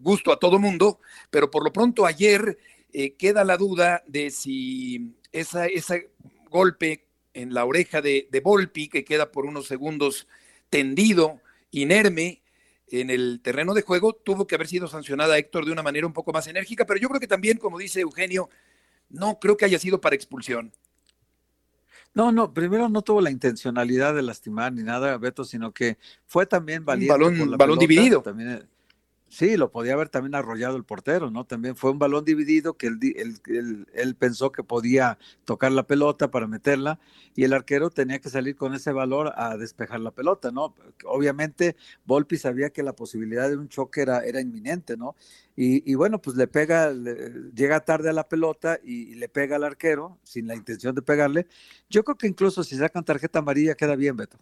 gusto 0.00 0.32
a 0.32 0.38
todo 0.38 0.58
mundo, 0.58 1.00
pero 1.30 1.50
por 1.50 1.64
lo 1.64 1.72
pronto 1.72 2.06
ayer 2.06 2.58
queda 3.18 3.44
la 3.44 3.56
duda 3.56 4.02
de 4.08 4.30
si 4.30 5.14
ese 5.30 6.10
golpe 6.50 7.06
en 7.34 7.54
la 7.54 7.64
oreja 7.64 8.02
de, 8.02 8.28
de 8.30 8.40
Volpi, 8.40 8.88
que 8.88 9.04
queda 9.04 9.30
por 9.30 9.46
unos 9.46 9.68
segundos 9.68 10.26
tendido, 10.70 11.40
inerme, 11.70 12.42
en 12.90 13.10
el 13.10 13.40
terreno 13.42 13.74
de 13.74 13.82
juego, 13.82 14.12
tuvo 14.12 14.46
que 14.46 14.54
haber 14.54 14.68
sido 14.68 14.88
sancionada 14.88 15.38
Héctor 15.38 15.64
de 15.64 15.72
una 15.72 15.82
manera 15.82 16.06
un 16.06 16.12
poco 16.12 16.32
más 16.32 16.46
enérgica, 16.46 16.86
pero 16.86 17.00
yo 17.00 17.08
creo 17.08 17.20
que 17.20 17.26
también, 17.26 17.58
como 17.58 17.78
dice 17.78 18.00
Eugenio, 18.00 18.48
no 19.08 19.38
creo 19.38 19.56
que 19.56 19.64
haya 19.64 19.78
sido 19.78 20.00
para 20.00 20.16
expulsión. 20.16 20.72
No, 22.12 22.32
no, 22.32 22.52
primero 22.52 22.88
no 22.88 23.02
tuvo 23.02 23.20
la 23.20 23.30
intencionalidad 23.30 24.14
de 24.14 24.22
lastimar 24.22 24.72
ni 24.72 24.82
nada, 24.82 25.16
Beto, 25.16 25.44
sino 25.44 25.72
que 25.72 25.98
fue 26.26 26.44
también 26.44 26.84
valiente. 26.84 27.12
balón, 27.12 27.56
balón 27.56 27.78
dividido. 27.78 28.20
También, 28.22 28.68
Sí, 29.32 29.56
lo 29.56 29.70
podía 29.70 29.92
haber 29.92 30.08
también 30.08 30.34
arrollado 30.34 30.76
el 30.76 30.82
portero, 30.82 31.30
¿no? 31.30 31.44
También 31.46 31.76
fue 31.76 31.92
un 31.92 32.00
balón 32.00 32.24
dividido 32.24 32.76
que 32.76 32.88
él, 32.88 33.86
él, 33.94 34.16
pensó 34.16 34.50
que 34.50 34.64
podía 34.64 35.18
tocar 35.44 35.70
la 35.70 35.86
pelota 35.86 36.32
para 36.32 36.48
meterla 36.48 36.98
y 37.36 37.44
el 37.44 37.52
arquero 37.52 37.90
tenía 37.90 38.18
que 38.18 38.28
salir 38.28 38.56
con 38.56 38.74
ese 38.74 38.90
valor 38.90 39.32
a 39.36 39.56
despejar 39.56 40.00
la 40.00 40.10
pelota, 40.10 40.50
¿no? 40.50 40.74
Obviamente 41.04 41.76
Volpi 42.04 42.38
sabía 42.38 42.70
que 42.70 42.82
la 42.82 42.96
posibilidad 42.96 43.48
de 43.48 43.56
un 43.56 43.68
choque 43.68 44.02
era, 44.02 44.24
era 44.24 44.40
inminente, 44.40 44.96
¿no? 44.96 45.14
Y, 45.54 45.94
bueno, 45.94 46.20
pues 46.20 46.36
le 46.36 46.48
pega, 46.48 46.92
llega 46.92 47.84
tarde 47.84 48.10
a 48.10 48.12
la 48.14 48.28
pelota 48.28 48.80
y, 48.82 49.14
le 49.14 49.28
pega 49.28 49.56
al 49.56 49.64
arquero 49.64 50.18
sin 50.24 50.48
la 50.48 50.56
intención 50.56 50.94
de 50.94 51.02
pegarle. 51.02 51.46
Yo 51.88 52.02
creo 52.02 52.16
que 52.16 52.26
incluso 52.26 52.64
si 52.64 52.76
sacan 52.76 53.04
tarjeta 53.04 53.40
amarilla 53.40 53.76
queda 53.76 53.94
bien, 53.94 54.16
Beto 54.16 54.38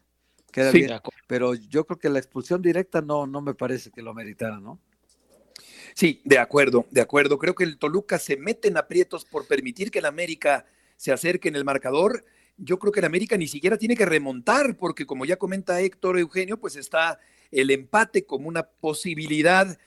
queda 0.53 0.71
bien. 0.71 0.91
Pero 1.27 1.55
yo 1.55 1.85
creo 1.85 1.99
que 1.99 2.09
la 2.09 2.19
expulsión 2.19 2.63
directa 2.63 3.01
no, 3.01 3.27
no 3.27 3.41
me 3.41 3.55
parece 3.55 3.91
que 3.91 4.03
lo 4.03 4.15
meritara, 4.15 4.61
¿no? 4.61 4.79
Sí, 5.95 6.21
de 6.25 6.39
acuerdo, 6.39 6.87
de 6.91 7.01
acuerdo. 7.01 7.39
Creo 7.39 7.55
que 7.55 7.65
el 7.65 7.79
Toluca 7.79 8.19
se 8.19 8.37
mete 8.37 8.69
en 8.69 8.77
aprietos 8.77 9.25
por 9.25 9.47
permitir 9.47 9.91
que 9.91 9.99
el 9.99 10.07
América 10.07 10.65
se 10.97 11.13
acerque 11.13 11.49
en 11.49 11.57
el 11.57 11.65
marcador. 11.65 12.25
Yo 12.57 12.79
creo 12.79 12.93
que 12.93 13.01
el 13.01 13.07
América 13.07 13.37
ni 13.37 13.49
siquiera 13.49 13.77
tiene 13.77 13.97
que 13.97 14.07
remontar, 14.07 14.77
porque 14.77 15.07
como 15.07 15.25
ya 15.25 15.37
comenta 15.37 15.81
Héctor 15.81 16.19
Eugenio, 16.19 16.59
pues 16.59 16.77
está 16.77 17.19
el 17.51 17.71
empate 17.71 18.25
como 18.25 18.49
una 18.49 18.65
posibilidad 18.65 19.79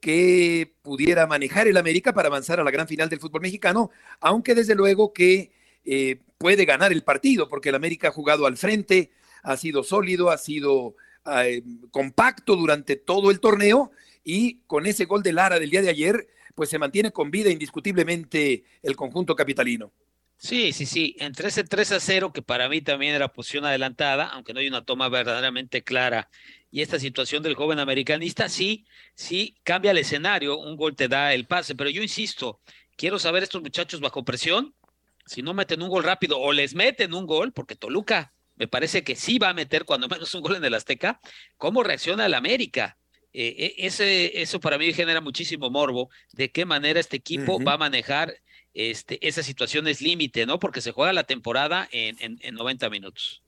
que 0.00 0.74
pudiera 0.82 1.26
manejar 1.26 1.66
el 1.66 1.76
América 1.76 2.12
para 2.12 2.28
avanzar 2.28 2.60
a 2.60 2.64
la 2.64 2.70
gran 2.70 2.86
final 2.86 3.08
del 3.08 3.20
fútbol 3.20 3.40
mexicano, 3.40 3.90
aunque 4.20 4.54
desde 4.54 4.74
luego 4.74 5.12
que 5.12 5.50
eh, 5.84 6.20
puede 6.38 6.64
ganar 6.64 6.92
el 6.92 7.02
partido, 7.02 7.48
porque 7.48 7.70
el 7.70 7.74
América 7.74 8.08
ha 8.08 8.12
jugado 8.12 8.46
al 8.46 8.56
frente, 8.56 9.10
ha 9.42 9.56
sido 9.56 9.82
sólido, 9.82 10.30
ha 10.30 10.38
sido 10.38 10.96
eh, 11.26 11.62
compacto 11.90 12.56
durante 12.56 12.96
todo 12.96 13.30
el 13.30 13.40
torneo 13.40 13.90
y 14.22 14.60
con 14.66 14.86
ese 14.86 15.04
gol 15.04 15.22
de 15.22 15.32
Lara 15.32 15.58
del 15.58 15.70
día 15.70 15.82
de 15.82 15.90
ayer, 15.90 16.28
pues 16.54 16.70
se 16.70 16.78
mantiene 16.78 17.12
con 17.12 17.30
vida 17.30 17.50
indiscutiblemente 17.50 18.64
el 18.82 18.96
conjunto 18.96 19.36
capitalino. 19.36 19.92
Sí, 20.38 20.72
sí, 20.72 20.84
sí, 20.84 21.16
entre 21.18 21.48
ese 21.48 21.64
3 21.64 21.92
a 21.92 22.00
0, 22.00 22.32
que 22.32 22.42
para 22.42 22.68
mí 22.68 22.82
también 22.82 23.14
era 23.14 23.32
posición 23.32 23.64
adelantada, 23.64 24.26
aunque 24.26 24.52
no 24.52 24.60
hay 24.60 24.68
una 24.68 24.84
toma 24.84 25.08
verdaderamente 25.08 25.82
clara, 25.82 26.28
y 26.70 26.82
esta 26.82 26.98
situación 26.98 27.42
del 27.42 27.54
joven 27.54 27.78
americanista, 27.78 28.48
sí, 28.50 28.84
sí, 29.14 29.56
cambia 29.62 29.92
el 29.92 29.98
escenario, 29.98 30.58
un 30.58 30.76
gol 30.76 30.94
te 30.94 31.08
da 31.08 31.32
el 31.32 31.46
pase, 31.46 31.74
pero 31.74 31.88
yo 31.88 32.02
insisto, 32.02 32.60
quiero 32.96 33.18
saber 33.18 33.44
estos 33.44 33.62
muchachos 33.62 34.00
bajo 34.00 34.24
presión, 34.24 34.74
si 35.24 35.40
no 35.42 35.54
meten 35.54 35.82
un 35.82 35.88
gol 35.88 36.04
rápido 36.04 36.38
o 36.38 36.52
les 36.52 36.74
meten 36.74 37.14
un 37.14 37.26
gol, 37.26 37.52
porque 37.52 37.74
Toluca 37.74 38.34
me 38.56 38.68
parece 38.68 39.04
que 39.04 39.16
sí 39.16 39.38
va 39.38 39.50
a 39.50 39.54
meter 39.54 39.84
cuando 39.84 40.08
menos 40.08 40.34
un 40.34 40.42
gol 40.42 40.56
en 40.56 40.64
el 40.64 40.74
Azteca, 40.74 41.20
¿cómo 41.56 41.82
reacciona 41.82 42.26
el 42.26 42.34
América? 42.34 42.98
Eh, 43.32 43.54
eh, 43.58 43.74
ese, 43.78 44.40
eso 44.40 44.60
para 44.60 44.78
mí 44.78 44.92
genera 44.92 45.20
muchísimo 45.20 45.70
morbo, 45.70 46.08
de 46.32 46.50
qué 46.50 46.64
manera 46.64 46.98
este 46.98 47.18
equipo 47.18 47.62
va 47.62 47.74
a 47.74 47.78
manejar 47.78 48.34
este, 48.72 49.26
esas 49.26 49.44
situaciones 49.44 50.00
límite, 50.00 50.46
¿no? 50.46 50.58
Porque 50.58 50.80
se 50.80 50.92
juega 50.92 51.12
la 51.12 51.24
temporada 51.24 51.88
en, 51.92 52.16
en, 52.40 52.54
90 52.54 52.88
minutos. 52.90 53.42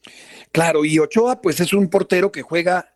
Claro, 0.52 0.84
y 0.84 0.98
Ochoa, 0.98 1.40
pues 1.40 1.60
es 1.60 1.72
un 1.72 1.88
portero 1.88 2.32
que 2.32 2.42
juega 2.42 2.94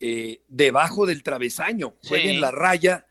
eh, 0.00 0.42
debajo 0.48 1.06
del 1.06 1.22
travesaño, 1.22 1.96
juega 2.04 2.30
en 2.30 2.40
la 2.40 2.50
raya, 2.50 3.06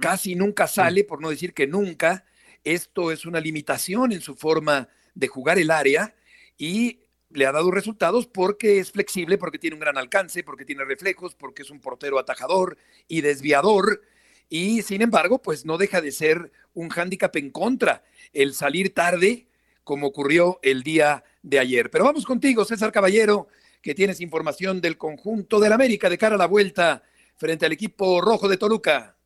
casi 0.00 0.34
nunca 0.34 0.66
sale, 0.66 1.04
por 1.04 1.20
no 1.20 1.30
decir 1.30 1.54
que 1.54 1.66
nunca. 1.66 2.24
Esto 2.62 3.10
es 3.10 3.26
una 3.26 3.40
limitación 3.40 4.12
en 4.12 4.20
su 4.20 4.36
forma 4.36 4.88
de 5.14 5.28
jugar 5.28 5.58
el 5.58 5.70
área 5.70 6.14
y 6.58 7.00
le 7.30 7.46
ha 7.46 7.52
dado 7.52 7.70
resultados 7.70 8.26
porque 8.26 8.78
es 8.78 8.90
flexible, 8.90 9.38
porque 9.38 9.58
tiene 9.58 9.74
un 9.74 9.80
gran 9.80 9.96
alcance, 9.96 10.42
porque 10.42 10.64
tiene 10.64 10.84
reflejos, 10.84 11.34
porque 11.34 11.62
es 11.62 11.70
un 11.70 11.80
portero 11.80 12.18
atajador 12.18 12.76
y 13.08 13.20
desviador. 13.20 14.02
Y 14.48 14.82
sin 14.82 15.00
embargo, 15.00 15.40
pues 15.40 15.64
no 15.64 15.78
deja 15.78 16.00
de 16.00 16.10
ser 16.10 16.50
un 16.74 16.88
hándicap 16.88 17.34
en 17.36 17.50
contra 17.50 18.02
el 18.32 18.52
salir 18.54 18.92
tarde, 18.94 19.46
como 19.84 20.08
ocurrió 20.08 20.58
el 20.62 20.82
día 20.82 21.24
de 21.42 21.58
ayer. 21.60 21.90
Pero 21.90 22.04
vamos 22.04 22.26
contigo, 22.26 22.64
César 22.64 22.92
Caballero, 22.92 23.48
que 23.80 23.94
tienes 23.94 24.20
información 24.20 24.80
del 24.80 24.98
conjunto 24.98 25.60
del 25.60 25.72
América 25.72 26.10
de 26.10 26.18
cara 26.18 26.34
a 26.34 26.38
la 26.38 26.46
vuelta 26.46 27.02
frente 27.36 27.64
al 27.64 27.72
equipo 27.72 28.20
rojo 28.20 28.48
de 28.48 28.56
Toluca. 28.56 29.16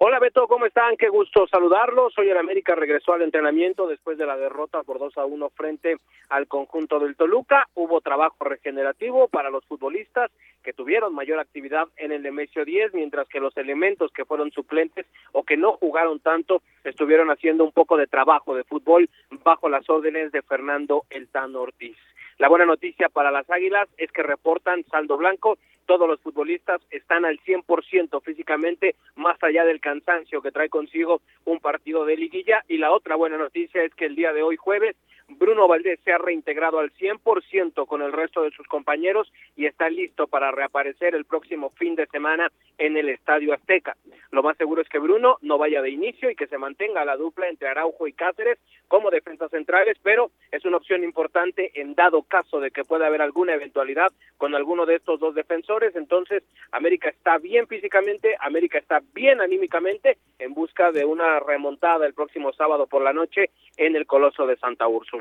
Hola 0.00 0.20
Beto, 0.20 0.46
¿cómo 0.46 0.64
están? 0.64 0.96
Qué 0.96 1.08
gusto 1.08 1.48
saludarlos. 1.48 2.16
Hoy 2.16 2.30
el 2.30 2.36
América 2.36 2.76
regresó 2.76 3.14
al 3.14 3.22
entrenamiento 3.22 3.88
después 3.88 4.16
de 4.16 4.26
la 4.26 4.36
derrota 4.36 4.84
por 4.84 5.00
2 5.00 5.18
a 5.18 5.24
1 5.24 5.50
frente 5.50 5.96
al 6.28 6.46
conjunto 6.46 7.00
del 7.00 7.16
Toluca. 7.16 7.66
Hubo 7.74 8.00
trabajo 8.00 8.44
regenerativo 8.44 9.26
para 9.26 9.50
los 9.50 9.64
futbolistas 9.64 10.30
que 10.62 10.72
tuvieron 10.72 11.16
mayor 11.16 11.40
actividad 11.40 11.88
en 11.96 12.12
el 12.12 12.22
Demesio 12.22 12.64
10, 12.64 12.94
mientras 12.94 13.26
que 13.26 13.40
los 13.40 13.56
elementos 13.56 14.12
que 14.12 14.24
fueron 14.24 14.52
suplentes 14.52 15.04
o 15.32 15.42
que 15.42 15.56
no 15.56 15.72
jugaron 15.72 16.20
tanto 16.20 16.62
estuvieron 16.84 17.32
haciendo 17.32 17.64
un 17.64 17.72
poco 17.72 17.96
de 17.96 18.06
trabajo 18.06 18.54
de 18.54 18.62
fútbol 18.62 19.10
bajo 19.42 19.68
las 19.68 19.90
órdenes 19.90 20.30
de 20.30 20.42
Fernando 20.42 21.06
El 21.10 21.26
Tano 21.26 21.62
Ortiz. 21.62 21.96
La 22.38 22.48
buena 22.48 22.64
noticia 22.64 23.08
para 23.08 23.32
las 23.32 23.50
Águilas 23.50 23.88
es 23.98 24.12
que 24.12 24.22
reportan 24.22 24.84
saldo 24.84 25.16
blanco 25.16 25.58
todos 25.86 26.06
los 26.06 26.20
futbolistas 26.20 26.82
están 26.90 27.24
al 27.24 27.40
100% 27.40 28.22
físicamente, 28.22 28.94
más 29.16 29.42
allá 29.42 29.64
del 29.64 29.80
cansancio 29.80 30.42
que 30.42 30.52
trae 30.52 30.68
consigo 30.68 31.22
un 31.46 31.60
partido 31.60 32.04
de 32.04 32.16
liguilla. 32.16 32.62
Y 32.68 32.76
la 32.76 32.92
otra 32.92 33.16
buena 33.16 33.38
noticia 33.38 33.82
es 33.82 33.94
que 33.94 34.04
el 34.04 34.14
día 34.14 34.34
de 34.34 34.42
hoy 34.42 34.56
jueves 34.56 34.96
Bruno 35.28 35.68
Valdés 35.68 36.00
se 36.04 36.12
ha 36.12 36.18
reintegrado 36.18 36.78
al 36.78 36.92
100% 36.92 37.86
con 37.86 38.02
el 38.02 38.12
resto 38.12 38.42
de 38.42 38.50
sus 38.50 38.66
compañeros 38.66 39.30
y 39.56 39.66
está 39.66 39.90
listo 39.90 40.26
para 40.26 40.50
reaparecer 40.50 41.14
el 41.14 41.26
próximo 41.26 41.70
fin 41.70 41.94
de 41.94 42.06
semana 42.06 42.50
en 42.78 42.96
el 42.96 43.08
Estadio 43.10 43.52
Azteca. 43.52 43.96
Lo 44.30 44.42
más 44.42 44.56
seguro 44.56 44.80
es 44.80 44.88
que 44.88 44.98
Bruno 44.98 45.36
no 45.42 45.58
vaya 45.58 45.82
de 45.82 45.90
inicio 45.90 46.30
y 46.30 46.34
que 46.34 46.46
se 46.46 46.58
mantenga 46.58 47.04
la 47.04 47.16
dupla 47.16 47.48
entre 47.48 47.68
Araujo 47.68 48.06
y 48.06 48.12
Cáceres 48.12 48.58
como 48.88 49.10
defensas 49.10 49.50
centrales, 49.50 49.98
pero 50.02 50.30
es 50.50 50.64
una 50.64 50.78
opción 50.78 51.04
importante 51.04 51.72
en 51.74 51.94
dado 51.94 52.22
caso 52.22 52.58
de 52.58 52.70
que 52.70 52.84
pueda 52.84 53.06
haber 53.06 53.20
alguna 53.20 53.54
eventualidad 53.54 54.08
con 54.38 54.54
alguno 54.54 54.86
de 54.86 54.96
estos 54.96 55.20
dos 55.20 55.34
defensores. 55.34 55.94
Entonces, 55.94 56.42
América 56.72 57.10
está 57.10 57.38
bien 57.38 57.66
físicamente, 57.66 58.36
América 58.40 58.78
está 58.78 59.02
bien 59.12 59.40
anímicamente 59.40 60.16
en 60.38 60.54
busca 60.54 60.90
de 60.90 61.04
una 61.04 61.40
remontada 61.40 62.06
el 62.06 62.14
próximo 62.14 62.52
sábado 62.52 62.86
por 62.86 63.02
la 63.02 63.12
noche 63.12 63.50
en 63.76 63.94
el 63.94 64.06
Coloso 64.06 64.46
de 64.46 64.56
Santa 64.56 64.88
Úrsula. 64.88 65.17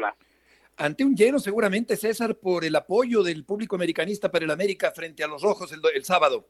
Ante 0.77 1.04
un 1.04 1.16
lleno, 1.16 1.39
seguramente, 1.39 1.96
César, 1.96 2.36
por 2.36 2.63
el 2.63 2.75
apoyo 2.75 3.24
del 3.24 3.44
público 3.46 3.75
americanista 3.75 4.32
para 4.32 4.46
el 4.46 4.51
América 4.51 4.92
frente 4.92 5.24
a 5.24 5.27
los 5.27 5.42
Rojos 5.42 5.74
el, 5.74 6.04
sábado. 6.04 6.46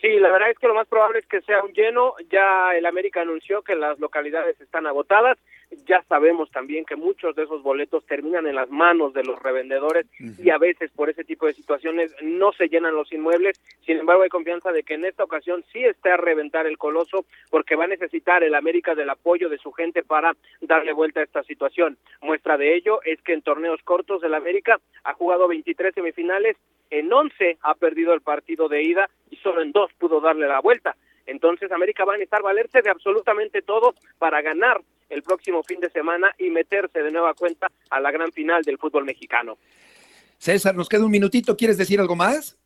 Sí, 0.00 0.18
la 0.18 0.30
verdad 0.32 0.50
es 0.50 0.58
que 0.58 0.66
lo 0.66 0.74
más 0.74 0.88
probable 0.88 1.20
es 1.20 1.26
que 1.26 1.40
sea 1.42 1.62
un 1.62 1.72
lleno. 1.72 2.14
Ya 2.30 2.74
el 2.76 2.84
América 2.86 3.22
anunció 3.22 3.62
que 3.62 3.76
las 3.76 3.98
localidades 4.00 4.60
están 4.60 4.86
agotadas 4.86 5.38
ya 5.86 6.02
sabemos 6.08 6.50
también 6.50 6.84
que 6.84 6.96
muchos 6.96 7.34
de 7.36 7.44
esos 7.44 7.62
boletos 7.62 8.04
terminan 8.06 8.46
en 8.46 8.54
las 8.54 8.70
manos 8.70 9.12
de 9.14 9.24
los 9.24 9.40
revendedores 9.42 10.06
y 10.38 10.50
a 10.50 10.58
veces 10.58 10.90
por 10.92 11.10
ese 11.10 11.24
tipo 11.24 11.46
de 11.46 11.54
situaciones 11.54 12.14
no 12.22 12.52
se 12.52 12.68
llenan 12.68 12.94
los 12.94 13.12
inmuebles. 13.12 13.60
Sin 13.84 13.98
embargo, 13.98 14.22
hay 14.22 14.28
confianza 14.28 14.72
de 14.72 14.82
que 14.82 14.94
en 14.94 15.04
esta 15.04 15.24
ocasión 15.24 15.64
sí 15.72 15.84
está 15.84 16.14
a 16.14 16.16
reventar 16.16 16.66
el 16.66 16.78
coloso 16.78 17.24
porque 17.50 17.76
va 17.76 17.84
a 17.84 17.88
necesitar 17.88 18.42
el 18.42 18.54
América 18.54 18.94
del 18.94 19.10
apoyo 19.10 19.48
de 19.48 19.58
su 19.58 19.72
gente 19.72 20.02
para 20.02 20.32
darle 20.60 20.92
vuelta 20.92 21.20
a 21.20 21.24
esta 21.24 21.42
situación. 21.42 21.96
Muestra 22.20 22.56
de 22.56 22.74
ello 22.74 23.00
es 23.04 23.20
que 23.22 23.32
en 23.32 23.42
torneos 23.42 23.80
cortos 23.82 24.22
el 24.22 24.34
América 24.34 24.80
ha 25.04 25.14
jugado 25.14 25.48
23 25.48 25.94
semifinales, 25.94 26.56
en 26.90 27.12
11 27.12 27.58
ha 27.62 27.74
perdido 27.74 28.12
el 28.14 28.20
partido 28.20 28.68
de 28.68 28.82
ida 28.82 29.08
y 29.30 29.36
solo 29.36 29.62
en 29.62 29.72
dos 29.72 29.90
pudo 29.98 30.20
darle 30.20 30.46
la 30.46 30.60
vuelta 30.60 30.96
Entonces 31.26 31.72
América 31.72 32.04
va 32.04 32.12
a 32.12 32.16
necesitar 32.16 32.42
valerse 32.42 32.82
de 32.82 32.90
absolutamente 32.90 33.62
todo 33.62 33.94
para 34.18 34.42
ganar 34.42 34.80
el 35.08 35.22
próximo 35.22 35.62
fin 35.62 35.80
de 35.80 35.90
semana 35.90 36.34
y 36.38 36.50
meterse 36.50 37.02
de 37.02 37.10
nueva 37.10 37.34
cuenta 37.34 37.70
a 37.90 38.00
la 38.00 38.10
gran 38.10 38.32
final 38.32 38.62
del 38.62 38.78
fútbol 38.78 39.04
mexicano. 39.04 39.58
César, 40.38 40.74
nos 40.74 40.88
queda 40.88 41.04
un 41.04 41.10
minutito, 41.10 41.56
¿quieres 41.56 41.78
decir 41.78 42.00
algo 42.00 42.16
más? 42.16 42.58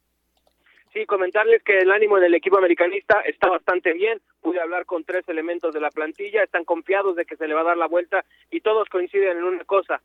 Sí, 0.92 1.04
comentarles 1.04 1.62
que 1.62 1.78
el 1.78 1.90
ánimo 1.90 2.18
en 2.18 2.24
el 2.24 2.34
equipo 2.34 2.58
americanista 2.58 3.20
está 3.20 3.48
bastante 3.48 3.92
bien. 3.92 4.20
Pude 4.40 4.60
hablar 4.60 4.86
con 4.86 5.04
tres 5.04 5.22
elementos 5.28 5.74
de 5.74 5.80
la 5.80 5.90
plantilla, 5.90 6.42
están 6.42 6.64
confiados 6.64 7.14
de 7.14 7.24
que 7.24 7.36
se 7.36 7.46
le 7.46 7.54
va 7.54 7.60
a 7.60 7.64
dar 7.64 7.76
la 7.76 7.86
vuelta 7.86 8.24
y 8.50 8.60
todos 8.60 8.88
coinciden 8.88 9.38
en 9.38 9.44
una 9.44 9.64
cosa. 9.64 10.00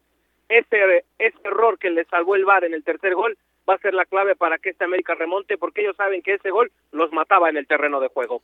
Ese, 0.50 1.06
ese 1.18 1.38
error 1.46 1.80
que 1.80 1.90
le 1.90 2.04
salvó 2.06 2.36
el 2.36 2.46
VAR 2.46 2.66
en 2.66 2.74
el 2.74 2.84
tercer 2.84 3.16
gol 3.16 3.38
va 3.68 3.75
a 3.75 3.80
ser 3.80 3.94
la 3.94 4.06
clave 4.06 4.36
para 4.36 4.58
que 4.58 4.72
este 4.72 4.84
América 4.84 5.16
remonte 5.16 5.58
porque 5.58 5.82
ellos 5.82 5.96
saben 5.96 6.22
que 6.22 6.34
ese 6.34 6.52
gol 6.52 6.72
los 6.92 7.12
mataba 7.13 7.50
en 7.50 7.58
el 7.58 7.66
terreno 7.66 8.00
de 8.02 8.10
juego. 8.10 8.42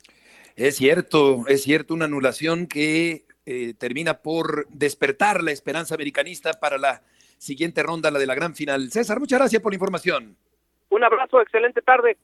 Es 0.56 0.78
cierto, 0.78 1.44
es 1.48 1.64
cierto, 1.64 1.94
una 1.94 2.06
anulación 2.06 2.68
que 2.68 3.26
eh, 3.46 3.74
termina 3.78 4.22
por 4.22 4.68
despertar 4.70 5.44
la 5.44 5.52
esperanza 5.52 5.96
americanista 5.96 6.54
para 6.54 6.78
la 6.78 7.02
siguiente 7.38 7.84
ronda, 7.84 8.12
la 8.12 8.20
de 8.20 8.28
la 8.28 8.36
gran 8.36 8.56
final. 8.56 8.92
César, 8.92 9.20
muchas 9.20 9.40
gracias 9.40 9.62
por 9.62 9.72
la 9.72 9.76
información. 9.78 10.38
Un 10.90 11.04
abrazo, 11.04 11.42
excelente 11.42 11.82
tarde. 11.82 12.18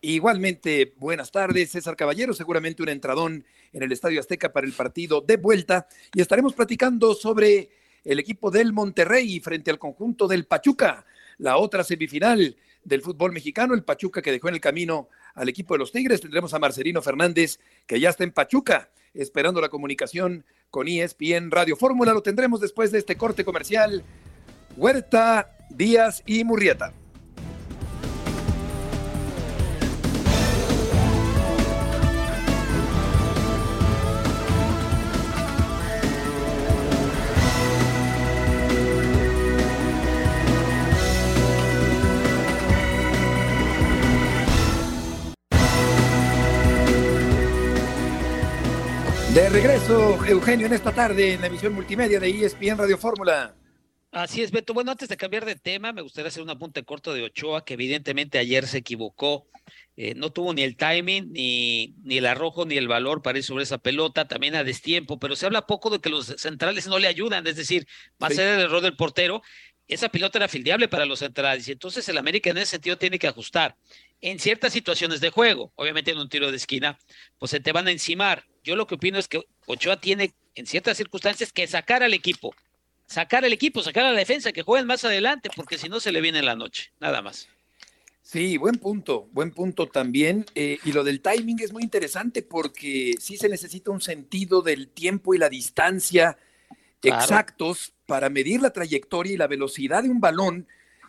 Igualmente, 0.00 0.94
buenas 0.96 1.32
tardes, 1.32 1.72
César 1.72 1.96
Caballero, 1.96 2.32
seguramente 2.32 2.82
un 2.82 2.88
entradón 2.88 3.44
en 3.72 3.82
el 3.82 3.90
Estadio 3.90 4.20
Azteca 4.20 4.52
para 4.52 4.66
el 4.66 4.72
partido 4.72 5.20
de 5.20 5.36
vuelta 5.36 5.88
y 6.14 6.20
estaremos 6.20 6.54
platicando 6.54 7.14
sobre 7.14 7.70
el 8.04 8.20
equipo 8.20 8.50
del 8.50 8.72
Monterrey 8.72 9.40
frente 9.40 9.72
al 9.72 9.78
conjunto 9.78 10.28
del 10.28 10.46
Pachuca, 10.46 11.04
la 11.38 11.56
otra 11.56 11.82
semifinal 11.82 12.56
del 12.84 13.02
fútbol 13.02 13.32
mexicano, 13.32 13.74
el 13.74 13.82
Pachuca 13.82 14.22
que 14.22 14.30
dejó 14.30 14.48
en 14.48 14.54
el 14.54 14.60
camino 14.60 15.08
al 15.38 15.48
equipo 15.48 15.74
de 15.74 15.78
los 15.78 15.92
Tigres. 15.92 16.20
Tendremos 16.20 16.52
a 16.54 16.58
Marcelino 16.58 17.00
Fernández, 17.00 17.58
que 17.86 18.00
ya 18.00 18.10
está 18.10 18.24
en 18.24 18.32
Pachuca, 18.32 18.90
esperando 19.14 19.60
la 19.60 19.68
comunicación 19.68 20.44
con 20.70 20.88
ESPN 20.88 21.50
Radio 21.50 21.76
Fórmula. 21.76 22.12
Lo 22.12 22.22
tendremos 22.22 22.60
después 22.60 22.90
de 22.92 22.98
este 22.98 23.16
corte 23.16 23.44
comercial. 23.44 24.02
Huerta, 24.76 25.56
Díaz 25.70 26.22
y 26.26 26.44
Murrieta. 26.44 26.92
Regreso, 49.60 50.24
Eugenio, 50.24 50.68
en 50.68 50.72
esta 50.72 50.92
tarde 50.92 51.32
en 51.32 51.40
la 51.40 51.48
emisión 51.48 51.72
multimedia 51.72 52.20
de 52.20 52.30
ESPN 52.30 52.78
Radio 52.78 52.96
Fórmula. 52.96 53.56
Así 54.12 54.40
es, 54.40 54.52
Beto. 54.52 54.72
Bueno, 54.72 54.92
antes 54.92 55.08
de 55.08 55.16
cambiar 55.16 55.44
de 55.44 55.56
tema, 55.56 55.92
me 55.92 56.00
gustaría 56.00 56.28
hacer 56.28 56.44
un 56.44 56.50
apunte 56.50 56.84
corto 56.84 57.12
de 57.12 57.24
Ochoa, 57.24 57.64
que 57.64 57.74
evidentemente 57.74 58.38
ayer 58.38 58.68
se 58.68 58.78
equivocó. 58.78 59.48
Eh, 59.96 60.14
no 60.14 60.30
tuvo 60.30 60.54
ni 60.54 60.62
el 60.62 60.76
timing, 60.76 61.32
ni, 61.32 61.96
ni 62.04 62.18
el 62.18 62.26
arrojo, 62.26 62.66
ni 62.66 62.76
el 62.76 62.86
valor 62.86 63.20
para 63.20 63.38
ir 63.38 63.42
sobre 63.42 63.64
esa 63.64 63.78
pelota, 63.78 64.28
también 64.28 64.54
a 64.54 64.62
destiempo, 64.62 65.18
pero 65.18 65.34
se 65.34 65.46
habla 65.46 65.66
poco 65.66 65.90
de 65.90 65.98
que 65.98 66.08
los 66.08 66.26
centrales 66.26 66.86
no 66.86 67.00
le 67.00 67.08
ayudan, 67.08 67.44
es 67.48 67.56
decir, 67.56 67.88
más 68.20 68.30
allá 68.38 68.52
del 68.52 68.66
error 68.66 68.80
del 68.80 68.94
portero, 68.94 69.42
esa 69.88 70.08
pelota 70.08 70.38
era 70.38 70.48
fildeable 70.48 70.86
para 70.86 71.06
los 71.06 71.18
centrales, 71.18 71.66
y 71.66 71.72
entonces 71.72 72.08
el 72.08 72.18
América 72.18 72.50
en 72.50 72.58
ese 72.58 72.72
sentido 72.72 72.96
tiene 72.96 73.18
que 73.18 73.26
ajustar. 73.26 73.74
En 74.20 74.38
ciertas 74.38 74.72
situaciones 74.72 75.20
de 75.20 75.30
juego, 75.30 75.72
obviamente 75.74 76.10
en 76.12 76.18
un 76.18 76.28
tiro 76.28 76.50
de 76.50 76.58
esquina, 76.58 76.98
pues 77.38 77.50
se 77.50 77.58
te 77.58 77.72
van 77.72 77.88
a 77.88 77.90
encimar, 77.90 78.44
yo 78.68 78.76
lo 78.76 78.86
que 78.86 78.96
opino 78.96 79.18
es 79.18 79.28
que 79.28 79.42
Ochoa 79.66 79.98
tiene 79.98 80.34
en 80.54 80.66
ciertas 80.66 80.98
circunstancias 80.98 81.52
que 81.52 81.66
sacar 81.66 82.02
al 82.02 82.12
equipo, 82.12 82.54
sacar 83.06 83.44
al 83.44 83.52
equipo, 83.52 83.82
sacar 83.82 84.04
a 84.04 84.12
la 84.12 84.18
defensa, 84.18 84.52
que 84.52 84.62
jueguen 84.62 84.86
más 84.86 85.04
adelante, 85.04 85.48
porque 85.56 85.78
si 85.78 85.88
no 85.88 86.00
se 86.00 86.12
le 86.12 86.20
viene 86.20 86.42
la 86.42 86.54
noche, 86.54 86.92
nada 87.00 87.22
más. 87.22 87.48
Sí, 88.20 88.58
buen 88.58 88.74
punto, 88.74 89.26
buen 89.32 89.52
punto 89.52 89.86
también. 89.86 90.44
Eh, 90.54 90.78
y 90.84 90.92
lo 90.92 91.02
del 91.02 91.22
timing 91.22 91.60
es 91.60 91.72
muy 91.72 91.82
interesante 91.82 92.42
porque 92.42 93.14
sí 93.18 93.38
se 93.38 93.48
necesita 93.48 93.90
un 93.90 94.02
sentido 94.02 94.60
del 94.60 94.88
tiempo 94.88 95.34
y 95.34 95.38
la 95.38 95.48
distancia 95.48 96.36
exactos 97.02 97.94
para 98.04 98.28
medir 98.28 98.60
la 98.60 98.70
trayectoria 98.70 99.32
y 99.32 99.38
la 99.38 99.46
velocidad 99.46 100.02
de 100.02 100.10
un 100.10 100.20
balón 100.20 100.66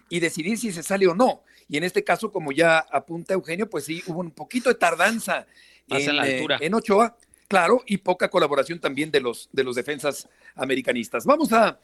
y 0.07 0.21
decidir 0.21 0.57
si 0.57 0.71
se 0.71 0.81
sale 0.81 1.07
o 1.07 1.13
no. 1.13 1.43
Y 1.67 1.75
en 1.75 1.83
este 1.83 2.05
caso, 2.05 2.31
como 2.31 2.53
ya 2.53 2.79
apunta 2.79 3.33
Eugenio, 3.33 3.69
pues 3.69 3.83
sí, 3.83 4.01
hubo 4.07 4.21
un 4.21 4.31
poquito 4.31 4.69
de 4.69 4.75
tardanza 4.75 5.45
en, 5.89 6.15
la 6.15 6.23
altura. 6.23 6.57
en 6.62 6.73
Ochoa 6.73 7.17
claro, 7.49 7.81
y 7.88 7.97
poca 7.97 8.29
colaboración 8.29 8.79
también 8.79 9.12
de 9.12 9.19
los, 9.19 9.49
de 9.51 9.63
los 9.65 9.75
defensas 9.75 10.29
americanistas. 10.55 11.25
Vamos 11.25 11.51
a 11.51 11.79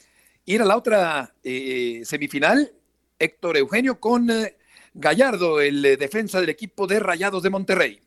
ir 0.46 0.62
a 0.62 0.66
la 0.66 0.78
otra 0.78 1.34
eh, 1.44 2.04
semifinal, 2.06 2.72
Héctor 3.20 3.58
Eugenio, 3.58 4.00
con 4.00 4.30
eh, 4.30 4.56
Gallardo, 4.94 5.60
el 5.60 5.84
eh, 5.84 5.98
defensa 5.98 6.40
del 6.40 6.50
equipo 6.50 6.88
de 6.88 7.00
Rayados 7.00 7.44
de 7.44 7.50
Monterrey. 7.50 8.00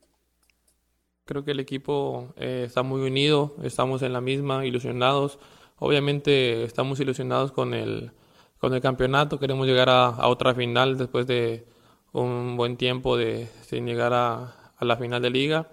Creo 1.25 1.45
que 1.45 1.51
el 1.51 1.61
equipo 1.61 2.33
está 2.37 2.83
muy 2.83 3.03
unido, 3.03 3.55
estamos 3.63 4.01
en 4.01 4.15
la 4.15 4.23
misma, 4.23 4.65
ilusionados. 4.65 5.39
Obviamente 5.77 6.65
estamos 6.65 7.01
ilusionados 7.01 7.53
con 7.53 7.75
el, 7.75 8.13
con 8.57 8.73
el 8.73 8.81
campeonato, 8.81 9.39
queremos 9.39 9.67
llegar 9.67 9.91
a, 9.91 10.27
otra 10.27 10.55
final 10.55 10.97
después 10.97 11.27
de 11.27 11.67
un 12.13 12.57
buen 12.57 12.79
tiempo 12.79 13.19
de, 13.19 13.47
sin 13.67 13.85
llegar 13.85 14.15
a, 14.15 14.73
a 14.75 14.85
la 14.87 14.97
final 14.97 15.21
de 15.21 15.29
liga. 15.29 15.69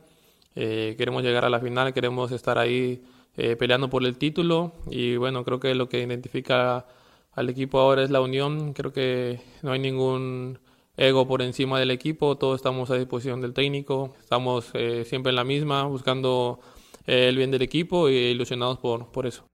Eh, 0.56 0.96
queremos 0.98 1.24
llegar 1.24 1.44
a 1.46 1.50
la 1.50 1.60
final, 1.60 1.94
queremos 1.94 2.32
estar 2.32 2.58
ahí 2.58 3.04
eh, 3.36 3.58
peleando 3.58 3.89
por 3.89 4.06
el 4.06 4.18
título 4.18 4.72
y 4.89 5.18
bueno, 5.18 5.44
creo 5.44 5.60
que 5.60 5.76
lo 5.76 5.89
que 5.89 6.02
identifica 6.02 6.86
al 7.34 7.50
equipo 7.50 7.80
ahora 7.80 8.04
es 8.04 8.10
la 8.10 8.22
unión, 8.22 8.72
creo 8.74 8.94
que 8.94 9.41
no 9.62 9.74
hay 9.74 9.80
ningún 9.80 10.60
ego 10.96 11.28
por 11.28 11.41
encima 11.41 11.78
del 11.78 11.91
equipo, 11.91 12.38
todos 12.38 12.56
estamos 12.56 12.89
a 12.89 12.96
disposición 12.96 13.41
del 13.41 13.54
técnico, 13.54 14.15
estamos 14.22 14.70
eh, 14.74 15.04
siempre 15.06 15.32
en 15.32 15.36
la 15.36 15.44
misma, 15.44 15.84
buscando 15.84 16.62
el 17.06 17.36
bien 17.36 17.52
del 17.52 17.62
equipo 17.62 18.08
e 18.08 18.32
ilusionados 18.32 18.80
por, 18.80 19.12
por 19.12 19.28
eso. 19.28 19.46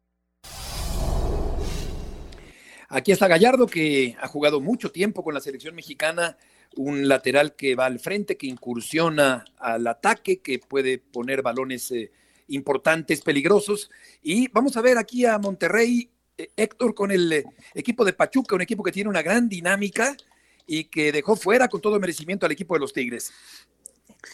Aquí 2.93 3.11
está 3.11 3.27
Gallardo, 3.27 3.65
que 3.67 4.15
ha 4.21 4.27
jugado 4.27 4.59
mucho 4.59 4.91
tiempo 4.91 5.23
con 5.23 5.33
la 5.33 5.39
selección 5.39 5.73
mexicana, 5.73 6.37
un 6.75 7.07
lateral 7.07 7.55
que 7.55 7.75
va 7.75 7.85
al 7.85 7.99
frente, 7.99 8.37
que 8.37 8.47
incursiona 8.47 9.45
al 9.57 9.87
ataque, 9.87 10.39
que 10.39 10.59
puede 10.59 10.97
poner 10.97 11.41
balones 11.41 11.91
eh, 11.91 12.11
importantes, 12.47 13.21
peligrosos. 13.21 13.89
Y 14.21 14.47
vamos 14.49 14.77
a 14.77 14.81
ver 14.81 14.97
aquí 14.97 15.25
a 15.25 15.37
Monterrey, 15.37 16.09
eh, 16.37 16.51
Héctor, 16.55 16.95
con 16.95 17.11
el 17.11 17.31
eh, 17.33 17.43
equipo 17.73 18.05
de 18.05 18.13
Pachuca, 18.13 18.55
un 18.55 18.61
equipo 18.61 18.83
que 18.83 18.91
tiene 18.91 19.09
una 19.09 19.21
gran 19.21 19.49
dinámica 19.49 20.15
y 20.65 20.85
que 20.85 21.11
dejó 21.11 21.35
fuera 21.35 21.67
con 21.67 21.81
todo 21.81 21.99
merecimiento 21.99 22.45
al 22.45 22.51
equipo 22.51 22.73
de 22.75 22.79
los 22.79 22.93
Tigres. 22.93 23.31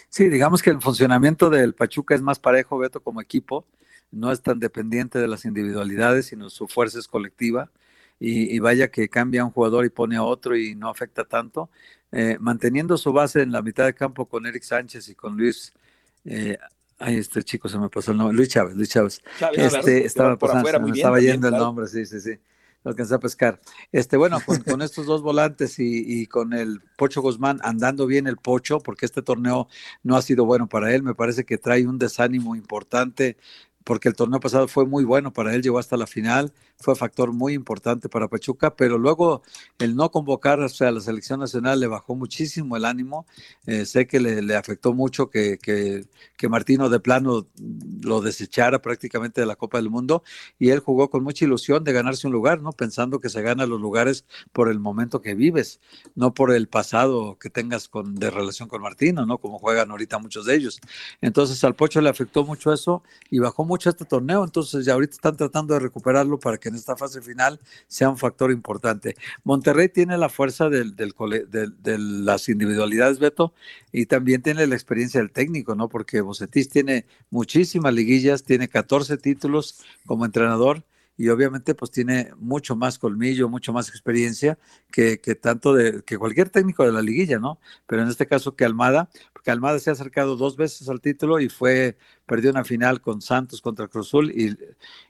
Sí, 0.10 0.30
digamos 0.30 0.62
que 0.62 0.69
el 0.69 0.82
funcionamiento 0.82 1.50
del 1.50 1.73
Pachuca 1.73 2.13
es 2.13 2.21
más 2.21 2.39
parejo, 2.39 2.78
Beto, 2.78 3.02
como 3.02 3.21
equipo. 3.21 3.65
No 4.12 4.32
es 4.32 4.41
tan 4.41 4.60
dependiente 4.60 5.19
de 5.19 5.28
las 5.28 5.45
individualidades, 5.45 6.28
sino 6.28 6.50
su 6.50 6.67
fuerza 6.67 7.00
es 7.00 7.08
colectiva. 7.08 7.71
Y, 8.19 8.56
y, 8.56 8.60
vaya 8.60 8.89
que 8.89 9.10
cambia 9.10 9.45
un 9.45 9.51
jugador 9.51 9.86
y 9.86 9.89
pone 9.89 10.15
a 10.15 10.23
otro 10.23 10.56
y 10.56 10.73
no 10.75 10.89
afecta 10.89 11.23
tanto. 11.23 11.69
Eh, 12.12 12.38
manteniendo 12.39 12.97
su 12.97 13.12
base 13.12 13.41
en 13.41 13.51
la 13.51 13.62
mitad 13.62 13.86
de 13.86 13.93
campo 13.93 14.27
con 14.27 14.45
Eric 14.45 14.63
Sánchez 14.63 15.10
y 15.10 15.15
con 15.15 15.36
Luis. 15.36 15.73
Eh, 16.23 16.58
ay, 16.99 17.17
este 17.17 17.43
chico 17.43 17.67
se 17.67 17.77
me 17.77 17.89
pasó 17.89 18.12
el 18.12 18.17
nombre, 18.17 18.36
Luis 18.36 18.49
Chávez, 18.49 18.75
Luis 18.75 18.89
Chávez. 18.89 19.21
este, 19.53 20.06
estaba, 20.06 20.38
pasando, 20.38 20.93
estaba 20.93 21.19
yendo 21.19 21.49
el 21.49 21.56
nombre, 21.56 21.88
sí, 21.88 22.06
sí, 22.06 22.19
sí. 22.21 22.39
Lo 22.84 22.91
alcancé 22.91 23.15
a 23.15 23.19
pescar. 23.19 23.60
Este, 23.91 24.15
bueno, 24.15 24.38
con, 24.65 24.82
estos 24.82 25.06
dos 25.06 25.21
volantes 25.21 25.80
y, 25.80 26.21
y, 26.21 26.27
con 26.27 26.53
el 26.53 26.80
Pocho 26.95 27.21
Guzmán 27.21 27.60
andando 27.62 28.08
bien 28.08 28.27
el 28.27 28.38
Pocho, 28.38 28.80
porque 28.80 29.06
este 29.06 29.21
torneo 29.21 29.67
no 30.03 30.15
ha 30.15 30.21
sido 30.21 30.45
bueno 30.45 30.67
para 30.67 30.93
él, 30.93 31.03
me 31.03 31.13
parece 31.13 31.43
que 31.43 31.58
trae 31.58 31.86
un 31.86 31.97
desánimo 31.97 32.56
importante 32.56 33.36
porque 33.88 34.10
el 34.10 34.15
torneo 34.15 34.41
pasado 34.41 34.67
fue 34.67 34.86
muy 34.86 35.06
bueno 35.06 35.32
para 35.32 35.56
él, 35.56 35.63
llegó 35.63 35.80
hasta 35.80 35.95
la 35.95 36.08
final, 36.08 36.52
fue 36.78 36.93
factor 36.93 37.32
muy 37.32 37.54
importante 37.54 38.10
para 38.10 38.28
Pachuca, 38.28 38.76
pero 38.76 38.97
luego 38.97 39.43
el 39.80 39.95
no 39.95 40.12
convocar 40.12 40.60
a 40.60 40.91
la 40.91 41.00
selección 41.00 41.39
nacional 41.39 41.80
le 41.80 41.88
bajó 41.88 42.13
muchísimo 42.13 42.76
el 42.76 42.84
ánimo. 42.84 43.26
Eh, 43.65 43.86
sé 43.86 44.06
que 44.06 44.19
le, 44.19 44.56
afectó 44.58 44.93
mucho 44.93 45.30
que, 45.30 45.58
que, 45.58 46.06
que, 46.36 46.50
Martino 46.50 46.89
de 46.89 47.00
plano 47.00 47.47
lo 48.02 48.19
desechara 48.19 48.82
prácticamente 48.82 49.39
de 49.39 49.47
la 49.47 49.56
Copa 49.56 49.78
del 49.78 49.89
Mundo 49.89 50.21
y 50.60 50.69
él 50.69 50.80
jugó 50.80 51.10
con 51.10 51.23
mucha 51.23 51.45
ilusión 51.45 51.86
de 51.86 51.93
ganarse 51.93 52.28
un 52.28 52.34
lugar, 52.34 52.62
¿no? 52.62 52.73
Pensando 52.73 53.21
que 53.21 53.30
se 53.30 53.41
gana 53.41 53.65
los 53.65 53.80
lugares 53.80 54.26
por 54.52 54.69
el 54.69 54.80
momento 54.80 55.21
que 55.21 55.34
vives, 55.34 55.80
no 56.13 56.34
por 56.34 56.52
el 56.52 56.67
pasado 56.67 57.38
que 57.39 57.50
tengas 57.50 57.88
con, 57.88 58.15
de 58.15 58.32
relación 58.32 58.67
con 58.67 58.82
Martino, 58.82 59.26
¿no? 59.26 59.38
Como 59.38 59.60
juegan 59.60 59.91
ahorita 59.91 60.19
muchos 60.19 60.45
de 60.45 60.56
ellos. 60.56 60.82
Entonces 61.21 61.63
al 61.63 61.73
Pocho 61.73 62.02
le 62.02 62.10
afectó 62.10 62.43
mucho 62.43 62.73
eso 62.73 63.02
y 63.30 63.39
bajó 63.39 63.63
mucho 63.63 63.76
mucho 63.77 63.91
este 63.91 64.05
torneo, 64.05 64.43
entonces 64.43 64.85
ya 64.85 64.93
ahorita 64.93 65.13
están 65.13 65.37
tratando 65.37 65.75
de 65.75 65.79
recuperarlo 65.81 66.39
para 66.39 66.57
que 66.57 66.69
en 66.69 66.75
esta 66.75 66.97
fase 66.97 67.21
final 67.21 67.59
sea 67.87 68.09
un 68.09 68.17
factor 68.17 68.51
importante. 68.51 69.15
Monterrey 69.43 69.87
tiene 69.87 70.17
la 70.17 70.29
fuerza 70.29 70.67
del, 70.67 70.95
del, 70.95 71.13
de 71.47 71.97
las 71.99 72.49
individualidades, 72.49 73.19
Beto, 73.19 73.53
y 73.91 74.07
también 74.07 74.41
tiene 74.41 74.65
la 74.65 74.73
experiencia 74.73 75.19
del 75.19 75.29
técnico, 75.29 75.75
¿no? 75.75 75.89
Porque 75.89 76.21
Bocetis 76.21 76.69
tiene 76.69 77.05
muchísimas 77.29 77.93
liguillas, 77.93 78.43
tiene 78.43 78.67
14 78.67 79.15
títulos 79.17 79.79
como 80.07 80.25
entrenador 80.25 80.83
y 81.17 81.30
obviamente 81.30 81.73
pues 81.73 81.89
tiene 81.89 82.32
mucho 82.38 82.75
más 82.75 82.99
colmillo, 82.99 83.49
mucho 83.49 83.73
más 83.73 83.89
experiencia 83.89 84.58
que, 84.91 85.19
que, 85.19 85.34
tanto 85.34 85.73
de 85.73 86.03
que 86.03 86.17
cualquier 86.17 86.49
técnico 86.49 86.86
de 86.86 86.91
la 86.91 87.01
liguilla, 87.01 87.39
¿no? 87.39 87.60
Pero 87.88 88.03
en 88.03 88.08
este 88.10 88.27
caso 88.27 88.56
que 88.56 88.65
Almada, 88.65 89.10
porque 89.34 89.49
Almada 89.49 89.80
se 89.80 89.89
ha 89.89 89.93
acercado 89.93 90.36
dos 90.36 90.56
veces 90.56 90.88
al 90.89 91.01
título 91.01 91.39
y 91.39 91.49
fue, 91.49 91.97
perdió 92.27 92.51
una 92.51 92.63
final 92.63 93.01
con 93.01 93.21
Santos 93.21 93.62
contra 93.62 93.88
Cruzul 93.88 94.32
y, 94.32 94.56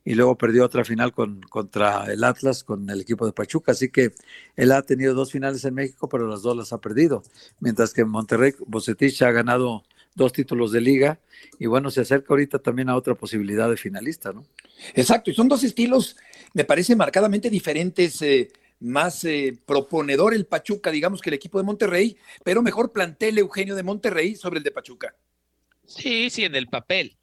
y 0.06 0.16
luego 0.16 0.38
perdió 0.38 0.64
otra 0.64 0.86
final 0.86 1.12
con, 1.12 1.42
contra 1.42 2.06
el 2.06 2.24
Atlas 2.24 2.64
con 2.64 2.90
el 2.90 3.02
equipo 3.02 3.26
de 3.26 3.34
Pachuca, 3.34 3.74
así 3.74 3.90
que 3.90 4.14
él 4.56 4.72
ha 4.72 4.82
tenido 4.84 5.14
dos 5.14 5.32
finales 5.34 5.66
en 5.66 5.74
México, 5.74 6.08
pero 6.08 6.28
las 6.28 6.42
dos 6.42 6.56
las 6.56 6.72
ha 6.72 6.80
perdido, 6.80 7.24
mientras 7.60 7.94
que 7.94 8.06
Monterrey 8.06 8.54
Bocetich 8.66 9.22
ha 9.24 9.32
ganado 9.32 9.84
dos 10.18 10.34
títulos 10.34 10.72
de 10.72 10.82
liga 10.82 11.20
y 11.60 11.68
bueno, 11.68 11.92
se 11.92 12.02
acerca 12.02 12.28
ahorita 12.32 12.60
también 12.60 12.90
a 12.90 12.96
otra 12.96 13.16
posibilidad 13.16 13.70
de 13.70 13.78
finalista, 13.78 14.34
¿no? 14.34 14.46
Exacto, 14.96 15.30
y 15.32 15.34
son 15.34 15.48
dos 15.48 15.64
estilos, 15.64 16.18
me 16.54 16.66
parece, 16.66 16.96
marcadamente 16.96 17.50
diferentes. 17.50 18.22
Eh, 18.22 18.50
más 18.80 19.24
eh, 19.24 19.58
proponedor 19.66 20.36
el 20.36 20.46
Pachuca, 20.46 20.92
digamos, 20.92 21.22
que 21.22 21.32
el 21.32 21.34
equipo 21.34 21.58
de 21.58 21.64
Monterrey, 21.64 22.16
pero 22.44 22.62
mejor 22.62 22.92
plantel 22.92 23.40
Eugenio 23.40 23.76
de 23.76 23.82
Monterrey 23.82 24.36
sobre 24.36 24.60
el 24.60 24.64
de 24.64 24.70
Pachuca. 24.70 25.16
Sí, 25.84 26.30
sí, 26.30 26.44
en 26.44 26.54
el 26.54 26.68
papel, 26.68 27.18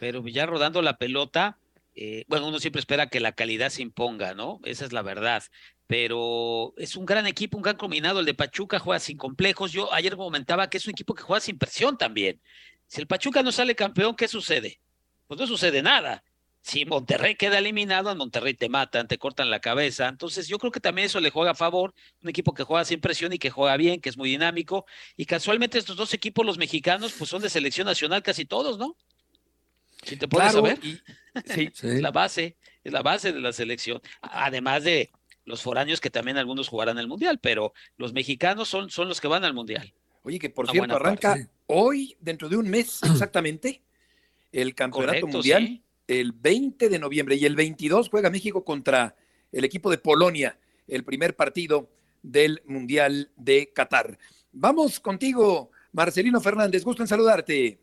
pero 0.00 0.26
ya 0.28 0.44
rodando 0.44 0.82
la 0.82 0.98
pelota, 0.98 1.56
eh, 2.00 2.24
bueno, 2.28 2.46
uno 2.46 2.60
siempre 2.60 2.78
espera 2.78 3.08
que 3.08 3.18
la 3.18 3.32
calidad 3.32 3.70
se 3.70 3.82
imponga, 3.82 4.32
¿no? 4.32 4.60
Esa 4.64 4.84
es 4.84 4.92
la 4.92 5.02
verdad. 5.02 5.42
Pero 5.88 6.72
es 6.76 6.94
un 6.94 7.04
gran 7.04 7.26
equipo, 7.26 7.56
un 7.56 7.62
gran 7.64 7.76
combinado. 7.76 8.20
El 8.20 8.26
de 8.26 8.34
Pachuca 8.34 8.78
juega 8.78 9.00
sin 9.00 9.18
complejos. 9.18 9.72
Yo 9.72 9.92
ayer 9.92 10.16
comentaba 10.16 10.70
que 10.70 10.78
es 10.78 10.86
un 10.86 10.92
equipo 10.92 11.14
que 11.14 11.24
juega 11.24 11.40
sin 11.40 11.58
presión 11.58 11.98
también. 11.98 12.40
Si 12.86 13.00
el 13.00 13.08
Pachuca 13.08 13.42
no 13.42 13.50
sale 13.50 13.74
campeón, 13.74 14.14
¿qué 14.14 14.28
sucede? 14.28 14.80
Pues 15.26 15.40
no 15.40 15.46
sucede 15.48 15.82
nada. 15.82 16.22
Si 16.62 16.84
Monterrey 16.84 17.34
queda 17.34 17.58
eliminado, 17.58 18.12
en 18.12 18.18
Monterrey 18.18 18.54
te 18.54 18.68
matan, 18.68 19.08
te 19.08 19.18
cortan 19.18 19.50
la 19.50 19.60
cabeza. 19.60 20.06
Entonces 20.06 20.46
yo 20.46 20.58
creo 20.58 20.70
que 20.70 20.80
también 20.80 21.06
eso 21.06 21.20
le 21.20 21.30
juega 21.30 21.50
a 21.52 21.54
favor. 21.54 21.94
Un 22.22 22.30
equipo 22.30 22.54
que 22.54 22.62
juega 22.62 22.84
sin 22.84 23.00
presión 23.00 23.32
y 23.32 23.38
que 23.38 23.50
juega 23.50 23.76
bien, 23.76 24.00
que 24.00 24.08
es 24.08 24.16
muy 24.16 24.30
dinámico. 24.30 24.86
Y 25.16 25.26
casualmente 25.26 25.78
estos 25.78 25.96
dos 25.96 26.14
equipos, 26.14 26.46
los 26.46 26.58
mexicanos, 26.58 27.12
pues 27.18 27.28
son 27.28 27.42
de 27.42 27.50
selección 27.50 27.86
nacional 27.86 28.22
casi 28.22 28.44
todos, 28.44 28.78
¿no? 28.78 28.96
Si 30.02 30.16
te 30.16 30.28
puedes 30.28 30.52
saber. 30.52 30.78
sí. 30.80 31.00
Es 31.82 32.00
la 32.00 32.10
base, 32.10 32.56
es 32.82 32.92
la 32.92 33.02
base 33.02 33.32
de 33.32 33.40
la 33.40 33.52
selección. 33.52 34.00
Además 34.22 34.82
de 34.82 35.12
los 35.44 35.62
foráneos 35.62 36.00
que 36.00 36.10
también 36.10 36.36
algunos 36.36 36.68
jugarán 36.68 36.98
el 36.98 37.08
Mundial, 37.08 37.38
pero 37.40 37.72
los 37.96 38.12
mexicanos 38.12 38.68
son, 38.68 38.90
son 38.90 39.08
los 39.08 39.20
que 39.20 39.28
van 39.28 39.44
al 39.44 39.54
Mundial. 39.54 39.92
Oye, 40.22 40.38
que 40.38 40.50
por 40.50 40.70
cierto 40.70 40.96
arranca 40.96 41.48
hoy, 41.66 42.16
dentro 42.20 42.48
de 42.48 42.56
un 42.56 42.68
mes 42.68 43.00
exactamente, 43.10 43.82
el 44.52 44.74
Campeonato 44.74 45.26
Mundial, 45.26 45.80
el 46.06 46.32
20 46.32 46.88
de 46.88 46.98
noviembre, 46.98 47.36
y 47.36 47.44
el 47.44 47.56
22 47.56 48.08
juega 48.08 48.30
México 48.30 48.64
contra 48.64 49.16
el 49.52 49.64
equipo 49.64 49.90
de 49.90 49.98
Polonia, 49.98 50.58
el 50.86 51.04
primer 51.04 51.36
partido 51.36 51.88
del 52.22 52.62
Mundial 52.66 53.30
de 53.36 53.72
Qatar. 53.72 54.18
Vamos 54.52 55.00
contigo, 55.00 55.70
Marcelino 55.92 56.40
Fernández, 56.40 56.84
gusto 56.84 57.02
en 57.02 57.08
saludarte. 57.08 57.78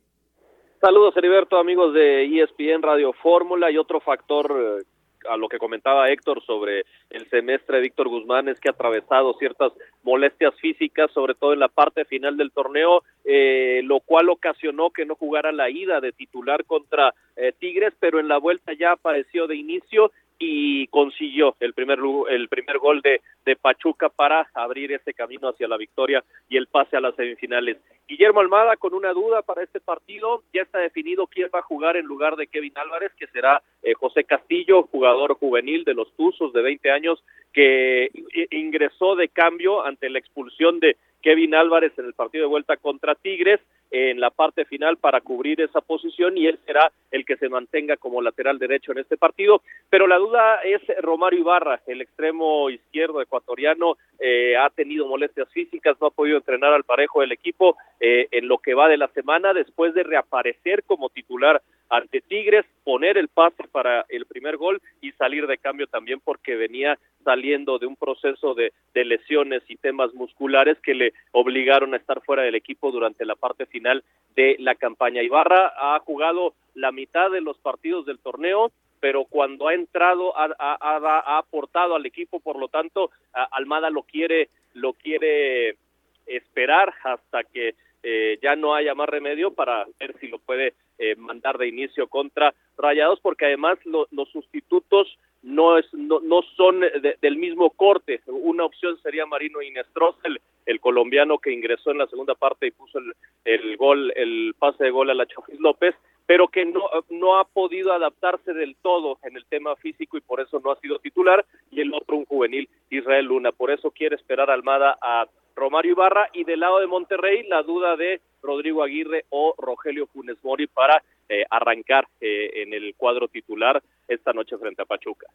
Saludos, 0.82 1.16
Heriberto, 1.16 1.58
amigos 1.58 1.94
de 1.94 2.26
ESPN 2.26 2.82
Radio 2.82 3.14
Fórmula. 3.14 3.72
Y 3.72 3.78
otro 3.78 4.00
factor 4.02 4.52
eh, 4.52 4.84
a 5.30 5.38
lo 5.38 5.48
que 5.48 5.58
comentaba 5.58 6.10
Héctor 6.10 6.44
sobre 6.46 6.86
el 7.10 7.28
semestre 7.30 7.78
de 7.78 7.84
Víctor 7.84 8.10
Guzmán 8.10 8.50
es 8.50 8.60
que 8.60 8.70
ha 8.70 8.72
atravesado 8.72 9.34
ciertas 9.40 9.72
molestias 10.04 10.54
físicas, 10.60 11.10
sobre 11.12 11.34
todo 11.34 11.54
en 11.54 11.60
la 11.60 11.70
parte 11.70 12.06
final 12.06 12.38
del 12.38 12.52
torneo, 12.52 13.04
eh, 13.24 13.82
lo 13.84 14.02
cual 14.02 14.30
ocasionó 14.30 14.92
que 14.92 15.06
no 15.06 15.16
jugara 15.16 15.52
la 15.52 15.70
ida 15.70 16.02
de 16.02 16.12
titular 16.12 16.66
contra 16.66 17.14
eh, 17.36 17.54
Tigres, 17.58 17.94
pero 18.00 18.20
en 18.20 18.28
la 18.28 18.38
vuelta 18.38 18.74
ya 18.74 18.92
apareció 18.92 19.48
de 19.48 19.56
inicio 19.56 20.12
y 20.38 20.88
consiguió 20.88 21.56
el 21.60 21.74
primer 21.74 22.00
el 22.30 22.50
primer 22.50 22.78
gol 22.80 23.02
de, 23.02 23.21
de 23.45 23.56
Pachuca 23.56 24.10
para 24.10 24.50
abrir 24.54 24.91
ese 24.91 25.13
camino 25.13 25.50
hacia 25.50 25.67
la 25.67 25.78
victoria 25.78 26.24
y 26.50 26.58
el 26.58 26.67
pase 26.67 26.98
a 26.98 27.02
las 27.02 27.15
semifinales. 27.15 27.78
Guillermo 28.08 28.39
Almada 28.39 28.76
con 28.78 28.93
una 28.93 29.13
duda 29.13 29.41
para 29.41 29.63
este 29.63 29.80
partido, 29.80 30.43
ya 30.54 30.62
está 30.62 30.80
definido 30.80 31.26
quién 31.28 31.50
va 31.54 31.60
a 31.60 31.63
jugar 31.63 31.98
en 31.98 32.06
lugar 32.06 32.36
de 32.36 32.48
Kevin 32.48 32.74
Álvarez, 32.76 33.12
que 33.17 33.28
será 33.28 33.63
eh, 33.82 33.93
José 33.93 34.26
Castillo, 34.26 34.84
jugador 34.84 35.36
juvenil 35.36 35.84
de 35.84 35.95
los 35.95 36.12
Tuzos 36.15 36.54
de 36.54 36.62
20 36.62 36.91
años, 36.91 37.24
que 37.52 38.10
ingresó 38.52 39.15
de 39.15 39.30
cambio 39.30 39.84
ante 39.84 40.10
la 40.10 40.19
expulsión 40.19 40.80
de 40.80 40.98
Kevin 41.21 41.56
Álvarez 41.56 41.93
en 41.98 42.06
el 42.06 42.13
partido 42.13 42.43
de 42.43 42.50
vuelta 42.50 42.78
contra 42.78 43.15
Tigres 43.15 43.60
en 43.91 44.19
la 44.19 44.30
parte 44.30 44.65
final 44.65 44.98
para 44.98 45.21
cubrir 45.21 45.62
esa 45.62 45.82
posición 45.82 46.38
y 46.38 46.48
él 46.48 46.60
será 46.65 46.91
el 47.12 47.26
que 47.26 47.38
se 47.38 47.50
mantenga 47.50 47.98
como 47.98 48.21
lateral 48.21 48.60
derecho 48.60 48.91
en 48.91 49.00
este 49.00 49.17
partido. 49.17 49.62
Pero 49.89 50.08
la 50.08 50.17
duda 50.17 50.62
es 50.63 50.82
Romario 51.02 51.39
Ibarra, 51.39 51.82
el 51.88 52.02
extremo 52.02 52.69
izquierdo 52.69 53.21
ecuatoriano, 53.21 53.98
eh, 54.19 54.56
ha 54.58 54.69
tenido 54.69 55.08
molestias 55.08 55.50
físicas, 55.50 55.98
no 56.00 56.08
ha 56.08 56.12
podido 56.12 56.38
entrenar 56.38 56.74
al 56.74 56.84
parejo 56.84 57.21
del 57.21 57.32
equipo 57.32 57.78
eh, 58.00 58.28
en 58.32 58.48
lo 58.48 58.58
que 58.58 58.74
va 58.74 58.88
de 58.88 58.98
la 58.98 59.08
semana 59.10 59.54
después 59.54 59.93
de 59.93 60.04
reaparecer 60.04 60.84
como 60.84 61.10
titular 61.10 61.62
ante 61.89 62.21
Tigres, 62.21 62.65
poner 62.84 63.17
el 63.17 63.28
pase 63.28 63.63
para 63.71 64.06
el 64.10 64.26
primer 64.26 64.58
gol 64.58 64.82
y 65.02 65.12
salir 65.13 65.48
de 65.48 65.58
cambio 65.58 65.88
también 65.88 66.19
porque 66.19 66.56
venía 66.56 66.98
saliendo 67.24 67.80
de 67.80 67.88
un 67.88 67.95
proceso 67.95 68.54
de, 68.54 68.74
de, 68.93 69.06
lesiones 69.06 69.63
y 69.67 69.76
temas 69.78 70.13
musculares 70.13 70.78
que 70.82 70.93
le 70.93 71.13
obligaron 71.32 71.93
a 71.93 71.98
estar 71.98 72.21
fuera 72.21 72.43
del 72.43 72.56
equipo 72.56 72.91
durante 72.91 73.26
la 73.26 73.36
parte 73.36 73.65
final 73.65 74.04
de 74.36 74.56
la 74.60 74.76
campaña. 74.76 75.24
Ibarra 75.24 75.74
ha 75.76 76.00
jugado 76.00 76.54
la 76.74 76.91
mitad 76.91 77.32
de 77.32 77.41
los 77.41 77.58
partidos 77.58 78.06
del 78.06 78.19
torneo, 78.19 78.71
pero 79.00 79.26
cuando 79.26 79.67
ha 79.67 79.74
entrado 79.74 80.34
ha, 80.38 81.38
aportado 81.38 81.95
al 81.95 82.06
equipo, 82.06 82.39
por 82.39 82.58
lo 82.58 82.67
tanto 82.67 83.12
Almada 83.52 83.89
lo 83.89 84.04
quiere 84.04 84.50
lo 84.74 84.93
quiere 84.93 85.78
esperar 86.26 86.93
hasta 87.04 87.43
que 87.43 87.76
eh, 88.04 88.38
ya 88.41 88.56
no 88.56 88.76
haya 88.76 88.93
más 88.93 89.10
remedio 89.10 89.54
para 89.54 89.86
ver 90.00 90.15
si 90.19 90.28
lo 90.28 90.39
puede 90.39 90.74
eh, 91.12 91.15
mandar 91.15 91.58
de 91.58 91.68
inicio 91.68 92.08
contra 92.08 92.54
Rayados, 92.78 93.20
porque 93.22 93.46
además 93.46 93.78
los 93.86 94.30
sustitutos 94.30 95.18
no, 95.44 95.78
es, 95.78 95.86
no, 95.94 96.20
no 96.22 96.41
son 96.58 96.82
del 97.22 97.38
mismo 97.38 97.70
corte. 97.70 98.22
Una 98.28 98.65
opción 98.65 98.98
sería 99.02 99.26
Marino 99.26 99.62
Inestrosa, 99.62 100.20
el, 100.24 100.41
el, 100.65 100.80
colombiano 100.80 101.38
que 101.38 101.54
ingresó 101.54 101.91
en 101.91 102.00
la 102.00 102.08
segunda 102.08 102.34
parte 102.36 102.68
y 102.68 102.72
puso 102.72 102.98
el, 102.98 103.13
el 103.46 103.78
gol, 103.78 104.12
el 104.15 104.56
pase 104.58 104.86
de 104.86 104.89
gol 104.89 105.10
a 105.10 105.13
la 105.13 105.28
Chofis 105.28 105.60
López, 105.60 105.96
pero 106.26 106.48
que 106.48 106.65
no, 106.65 106.89
no 107.10 107.38
ha 107.38 107.46
podido 107.46 107.94
adaptarse 107.94 108.54
del 108.54 108.76
todo 108.82 109.20
en 109.24 109.38
el 109.38 109.46
tema 109.46 109.76
físico 109.76 110.18
y 110.18 110.22
por 110.22 110.41
eso 110.41 110.60
no 110.60 110.72
ha 110.72 110.80
sido 110.80 111.00
titular, 111.00 111.46
y 111.72 111.82
el 111.82 111.94
otro 111.94 112.18
un 112.18 112.26
juvenil, 112.26 112.68
Israel 112.89 113.26
Luna. 113.26 113.52
Por 113.52 113.72
eso 113.72 113.91
quiere 113.91 114.15
esperar 114.15 114.50
Almada 114.50 114.98
a 115.02 115.28
Romario 115.56 115.91
Ibarra 115.91 116.30
y 116.34 116.44
del 116.44 116.60
lado 116.60 116.80
de 116.80 116.88
Monterrey 116.88 117.48
la 117.48 117.63
duda 117.63 117.96
de 117.96 118.22
Rodrigo 118.41 118.84
Aguirre 118.84 119.26
o 119.30 119.56
Rogelio 119.58 120.08
Funes 120.08 120.38
Mori 120.44 120.68
para 120.68 121.04
eh, 121.28 121.44
arrancar 121.50 122.08
eh, 122.22 122.63
en 122.63 122.74
el 122.74 122.94
cuadro 122.96 123.28
titular 123.28 123.82
esta 124.08 124.34
noche 124.34 124.58
frente 124.58 124.82
a 124.82 124.86
Pachuca. 124.86 125.28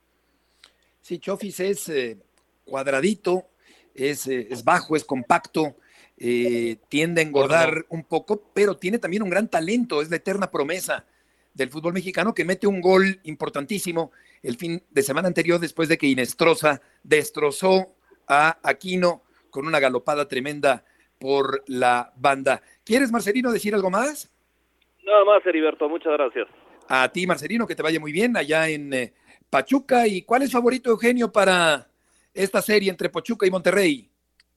Sí, 1.01 1.19
Chofis 1.19 1.61
es 1.61 1.89
eh, 1.89 2.17
cuadradito, 2.65 3.47
es, 3.95 4.27
es, 4.29 4.63
bajo, 4.63 4.95
es 4.95 5.05
compacto, 5.05 5.75
tiende 6.17 7.23
a 7.23 7.25
engordar 7.25 7.87
un 7.89 8.05
poco, 8.05 8.43
pero 8.53 8.77
tiene 8.77 8.99
también 8.99 9.23
un 9.23 9.31
gran 9.31 9.49
talento, 9.49 10.03
es 10.03 10.11
la 10.11 10.17
eterna 10.17 10.51
promesa 10.51 11.07
del 11.55 11.71
fútbol 11.71 11.95
mexicano 11.95 12.35
que 12.35 12.45
mete 12.45 12.67
un 12.67 12.81
gol 12.81 13.19
importantísimo 13.25 14.13
el 14.43 14.57
fin 14.57 14.83
de 14.91 15.03
semana 15.03 15.29
anterior 15.29 15.59
después 15.59 15.89
de 15.89 15.99
que 15.99 16.07
Inestrosa 16.07 16.81
destrozó 17.03 17.95
a 18.29 18.59
Aquino 18.63 19.23
con 19.51 19.67
una 19.67 19.81
galopada 19.81 20.29
tremenda 20.29 20.85
por 21.19 21.63
la 21.67 22.13
banda. 22.17 22.63
¿Quieres, 22.85 23.13
Marcelino, 23.13 23.53
decir 23.53 23.75
algo 23.75 23.91
más? 23.91 24.31
Nada 25.05 25.25
más, 25.25 25.45
Heriberto, 25.45 25.89
muchas 25.89 26.13
gracias. 26.13 26.49
A 26.89 27.09
ti, 27.11 27.27
Marcelino, 27.27 27.67
que 27.67 27.77
te 27.77 27.83
vaya 27.83 28.01
muy 28.01 28.11
bien 28.11 28.37
allá 28.37 28.69
en 28.69 28.93
eh, 28.93 29.13
Pachuca. 29.49 30.07
¿Y 30.07 30.23
cuál 30.23 30.43
es 30.43 30.53
favorito, 30.53 30.91
Eugenio, 30.91 31.31
para 31.31 31.89
esta 32.33 32.63
serie 32.63 32.91
entre 32.91 33.11
Pachuca 33.11 33.47
y 33.47 33.51
Monterrey? 33.51 34.11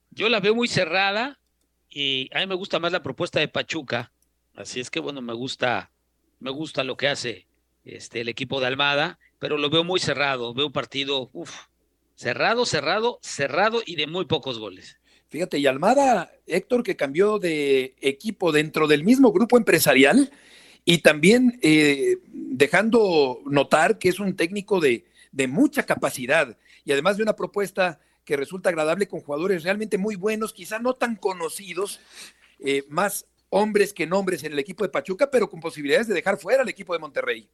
Yo 0.10 0.30
la 0.30 0.40
veo 0.40 0.56
muy 0.56 0.68
cerrada 0.68 1.40
y 1.90 2.30
a 2.34 2.40
mí 2.40 2.48
me 2.48 2.56
gusta 2.56 2.80
más 2.80 2.92
la 2.92 3.04
propuesta 3.04 3.40
de 3.40 3.48
Pachuca. 3.48 4.12
Así 4.56 4.80
es 4.80 4.90
que, 4.90 5.00
bueno, 5.00 5.22
me 5.22 5.34
gusta, 5.34 5.92
me 6.40 6.52
gusta 6.52 6.84
lo 6.84 6.98
que 6.98 7.08
hace 7.08 7.48
este, 7.84 8.22
el 8.22 8.30
equipo 8.30 8.60
de 8.60 8.68
Almada, 8.68 9.20
pero 9.40 9.58
lo 9.58 9.70
veo 9.70 9.84
muy 9.84 10.00
cerrado. 10.00 10.54
Veo 10.54 10.68
un 10.68 10.72
partido, 10.72 11.30
uff, 11.34 11.68
Cerrado, 12.16 12.66
cerrado, 12.66 13.20
cerrado 13.22 13.82
y 13.86 13.96
de 13.96 14.08
muy 14.08 14.26
pocos 14.26 14.60
goles. 14.60 14.98
Fíjate, 15.30 15.58
y 15.58 15.66
Almada, 15.66 16.32
Héctor, 16.46 16.84
que 16.84 16.96
cambió 16.96 17.40
de 17.40 17.96
equipo 18.02 18.52
dentro 18.52 18.88
del 18.88 19.04
mismo 19.04 19.32
grupo 19.32 19.58
empresarial 19.58 20.32
y 20.86 21.00
también 21.00 21.60
eh, 21.64 22.18
dejando 22.28 23.40
notar 23.46 23.98
que 23.98 24.10
es 24.10 24.20
un 24.20 24.36
técnico 24.36 24.80
de, 24.80 25.06
de 25.32 25.48
mucha 25.48 25.84
capacidad 25.84 26.56
y 26.86 26.92
además 26.92 27.18
de 27.18 27.24
una 27.24 27.36
propuesta 27.36 28.00
que 28.26 28.38
resulta 28.38 28.70
agradable 28.70 29.08
con 29.08 29.22
jugadores 29.22 29.64
realmente 29.64 29.98
muy 29.98 30.16
buenos, 30.16 30.54
quizá 30.54 30.80
no 30.80 30.94
tan 30.94 31.16
conocidos, 31.16 32.00
eh, 32.60 32.86
más 32.90 33.26
hombres 33.50 33.94
que 33.94 34.08
nombres 34.08 34.44
en 34.44 34.54
el 34.54 34.60
equipo 34.60 34.84
de 34.84 34.90
Pachuca, 34.90 35.30
pero 35.30 35.50
con 35.50 35.60
posibilidades 35.60 36.08
de 36.08 36.14
dejar 36.14 36.38
fuera 36.38 36.64
al 36.64 36.70
equipo 36.70 36.94
de 36.94 37.00
Monterrey. 37.00 37.50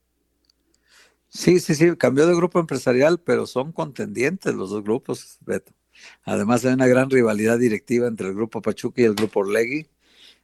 Sí, 1.30 1.60
sí, 1.60 1.76
sí, 1.76 1.96
cambió 1.96 2.26
de 2.26 2.36
grupo 2.36 2.60
empresarial, 2.60 3.20
pero 3.20 3.46
son 3.46 3.72
contendientes 3.72 4.56
los 4.56 4.72
dos 4.72 4.84
grupos, 4.84 5.38
Beto. 5.42 5.74
Además 6.24 6.66
hay 6.66 6.74
una 6.74 6.88
gran 6.88 7.10
rivalidad 7.10 7.60
directiva 7.60 8.08
entre 8.08 8.28
el 8.30 8.36
grupo 8.36 8.62
Pachuca 8.62 9.02
y 9.02 9.06
el 9.06 9.16
grupo 9.16 9.42
Orlegui. 9.42 9.88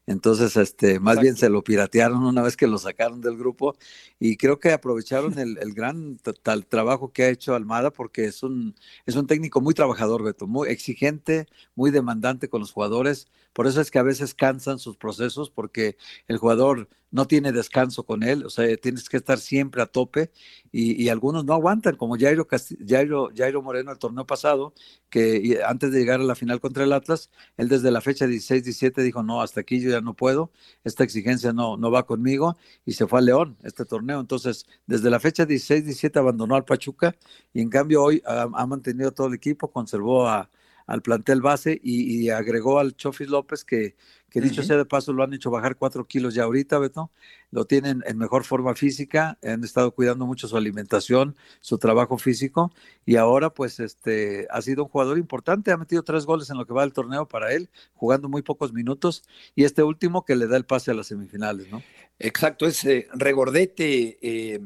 Entonces, 0.08 0.56
este, 0.58 1.00
más 1.00 1.19
bien 1.19 1.36
se 1.36 1.50
lo 1.50 1.63
piratearon 1.63 2.24
una 2.26 2.43
vez 2.43 2.56
que 2.56 2.67
lo 2.67 2.78
sacaron 2.78 3.21
del 3.21 3.38
grupo 3.38 3.76
y 4.19 4.38
creo 4.38 4.60
que 4.60 4.71
aprovecharon 4.71 5.38
el, 5.39 5.74
gran 5.74 6.17
tal 6.43 6.67
trabajo 6.67 7.12
que 7.12 7.24
ha 7.24 7.30
hecho 7.30 7.56
Almada 7.56 7.91
porque 7.91 8.26
es 8.26 8.43
un, 8.43 8.76
es 9.06 9.15
un 9.15 9.28
técnico 9.28 9.62
muy 9.62 9.74
trabajador, 9.74 10.24
Beto, 10.24 10.48
muy 10.48 10.69
exigente, 10.69 11.48
muy 11.76 11.91
demandante 11.91 12.50
con 12.50 12.62
los 12.62 12.71
jugadores. 12.71 13.28
Por 13.54 13.67
eso 13.67 13.82
es 13.82 13.89
que 13.89 14.00
a 14.00 14.04
veces 14.04 14.36
cansan 14.36 14.80
sus 14.80 14.98
procesos 14.98 15.50
porque 15.50 15.98
el 16.28 16.38
jugador 16.38 16.89
no 17.15 17.28
tiene 17.28 17.54
descanso 17.54 18.04
con 18.04 18.23
él, 18.23 18.45
o 18.45 18.49
sea, 18.49 18.75
tienes 18.75 19.08
que 19.08 19.15
estar 19.15 19.39
siempre 19.39 19.82
a 19.82 19.86
tope 19.86 20.32
y, 20.71 21.08
algunos 21.08 21.45
no 21.45 21.54
aguantan, 21.54 21.95
como 21.95 22.17
Jairo, 22.17 22.45
Jairo, 22.86 23.30
Jairo, 23.34 23.62
Moreno 23.62 23.93
el 23.93 23.97
torneo 23.97 24.28
pasado, 24.28 24.73
que 25.10 25.62
antes 25.65 25.93
de 25.93 25.99
llegar 25.99 26.19
a 26.19 26.23
la 26.23 26.36
final 26.36 26.60
contra 26.60 26.84
el 26.84 26.91
Atlas, 26.91 27.32
él 27.56 27.69
desde 27.69 27.89
la 27.89 28.01
fecha 28.01 28.25
16-17 28.25 29.01
dijo, 29.01 29.23
no, 29.23 29.41
hasta 29.41 29.62
aquí 29.62 29.80
yo 29.80 29.89
ya 29.91 30.01
no 30.01 30.13
puedo, 30.13 30.51
esta 30.84 31.06
exigencia 31.06 31.54
no, 31.54 31.78
no 31.78 31.89
va 31.89 32.06
conmigo 32.06 32.58
y 32.86 32.91
se 32.91 33.08
fue 33.08 33.19
a 33.19 33.21
León 33.21 33.58
este 33.63 33.86
torneo. 33.86 34.19
Entonces, 34.19 34.65
desde 34.86 35.10
la 35.10 35.21
fecha 35.21 35.47
16-17 35.47 36.17
abandonó 36.17 36.56
al 36.56 36.65
Pachuca 36.65 37.15
y 37.54 37.62
en 37.62 37.69
cambio 37.69 38.04
hoy 38.04 38.21
ha 38.25 38.65
mantenido 38.67 39.13
todo 39.13 39.28
el 39.28 39.36
equipo, 39.36 39.71
conservó 39.71 40.28
a 40.28 40.49
al 40.86 41.02
plantel 41.02 41.41
base 41.41 41.80
y, 41.84 42.30
agregó 42.30 42.80
al 42.80 42.95
Chofis 42.95 43.30
López 43.30 43.63
que, 43.63 43.95
que 44.30 44.41
dicho 44.41 44.63
sea 44.63 44.78
de 44.78 44.86
paso 44.86 45.13
lo 45.13 45.24
han 45.24 45.34
hecho 45.34 45.50
bajar 45.52 45.78
cuatro 45.78 46.06
kilos 46.06 46.34
ya 46.34 46.43
ahorita, 46.43 46.78
Beto, 46.80 47.12
lo 47.52 47.65
tienen 47.65 48.04
en 48.06 48.17
mejor 48.17 48.43
forma 48.43 48.76
física, 48.76 49.38
han 49.43 49.63
estado 49.63 49.91
cuidando 49.91 50.26
mucho 50.26 50.48
su 50.48 50.58
alimentación, 50.58 51.36
su 51.62 51.78
trabajo 51.78 52.17
físico 52.17 52.74
y 53.06 53.15
ahora 53.15 53.50
pues 53.50 53.80
este 53.80 54.48
ha 54.50 54.62
sido 54.62 54.84
un 54.84 54.89
jugador 54.89 55.17
importante, 55.17 55.71
ha 55.71 55.78
metido 55.78 56.04
tres 56.04 56.26
goles 56.26 56.50
en 56.50 56.58
lo 56.58 56.65
que 56.65 56.74
va 56.74 56.82
del 56.82 56.93
torneo 56.93 57.28
para 57.28 57.54
él, 57.54 57.69
jugando 57.93 58.30
muy 58.30 58.41
pocos 58.41 58.74
minutos 58.74 59.24
y 59.56 59.63
este 59.63 59.84
último 59.84 60.26
que 60.26 60.36
le 60.36 60.48
da 60.48 60.58
el 60.58 60.65
pase 60.65 60.91
a 60.91 60.93
las 60.93 61.08
semifinales, 61.08 61.71
¿no? 61.71 61.82
Exacto, 62.19 62.65
es 62.65 62.86
regordete. 63.13 64.17
Eh, 64.21 64.60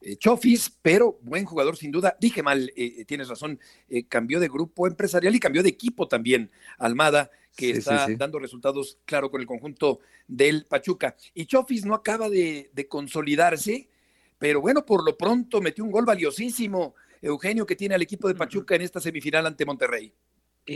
eh, 0.00 0.16
Chofis, 0.16 0.72
pero 0.80 1.18
buen 1.22 1.44
jugador 1.44 1.76
sin 1.76 1.90
duda. 1.90 2.16
Dije 2.18 2.42
mal, 2.42 2.72
eh, 2.74 2.94
eh, 2.98 3.04
tienes 3.04 3.28
razón, 3.28 3.60
cambió 4.08 4.40
de 4.40 4.48
grupo 4.48 4.86
empresarial 4.86 5.34
y 5.34 5.40
cambió 5.40 5.62
de 5.62 5.68
equipo 5.68 6.08
también, 6.08 6.50
Almada, 6.78 7.30
que 7.54 7.70
está 7.70 8.06
dando 8.16 8.38
resultados, 8.38 8.98
claro, 9.04 9.30
con 9.30 9.40
el 9.40 9.46
conjunto 9.46 10.00
del 10.26 10.64
Pachuca. 10.64 11.16
Y 11.34 11.44
Chofis 11.44 11.84
no 11.84 11.94
acaba 11.94 12.30
de, 12.30 12.70
consolidarse, 12.88 13.88
pero 14.38 14.60
bueno, 14.62 14.86
por 14.86 15.04
lo 15.04 15.18
pronto 15.18 15.60
metió 15.60 15.84
un 15.84 15.90
gol 15.90 16.06
valiosísimo, 16.06 16.94
Eugenio, 17.20 17.66
que 17.66 17.76
tiene 17.76 17.94
al 17.94 18.02
equipo 18.02 18.26
de 18.28 18.34
Pachuca 18.34 18.74
en 18.74 18.82
esta 18.82 19.00
semifinal 19.00 19.46
ante 19.46 19.66
Monterrey. 19.66 20.12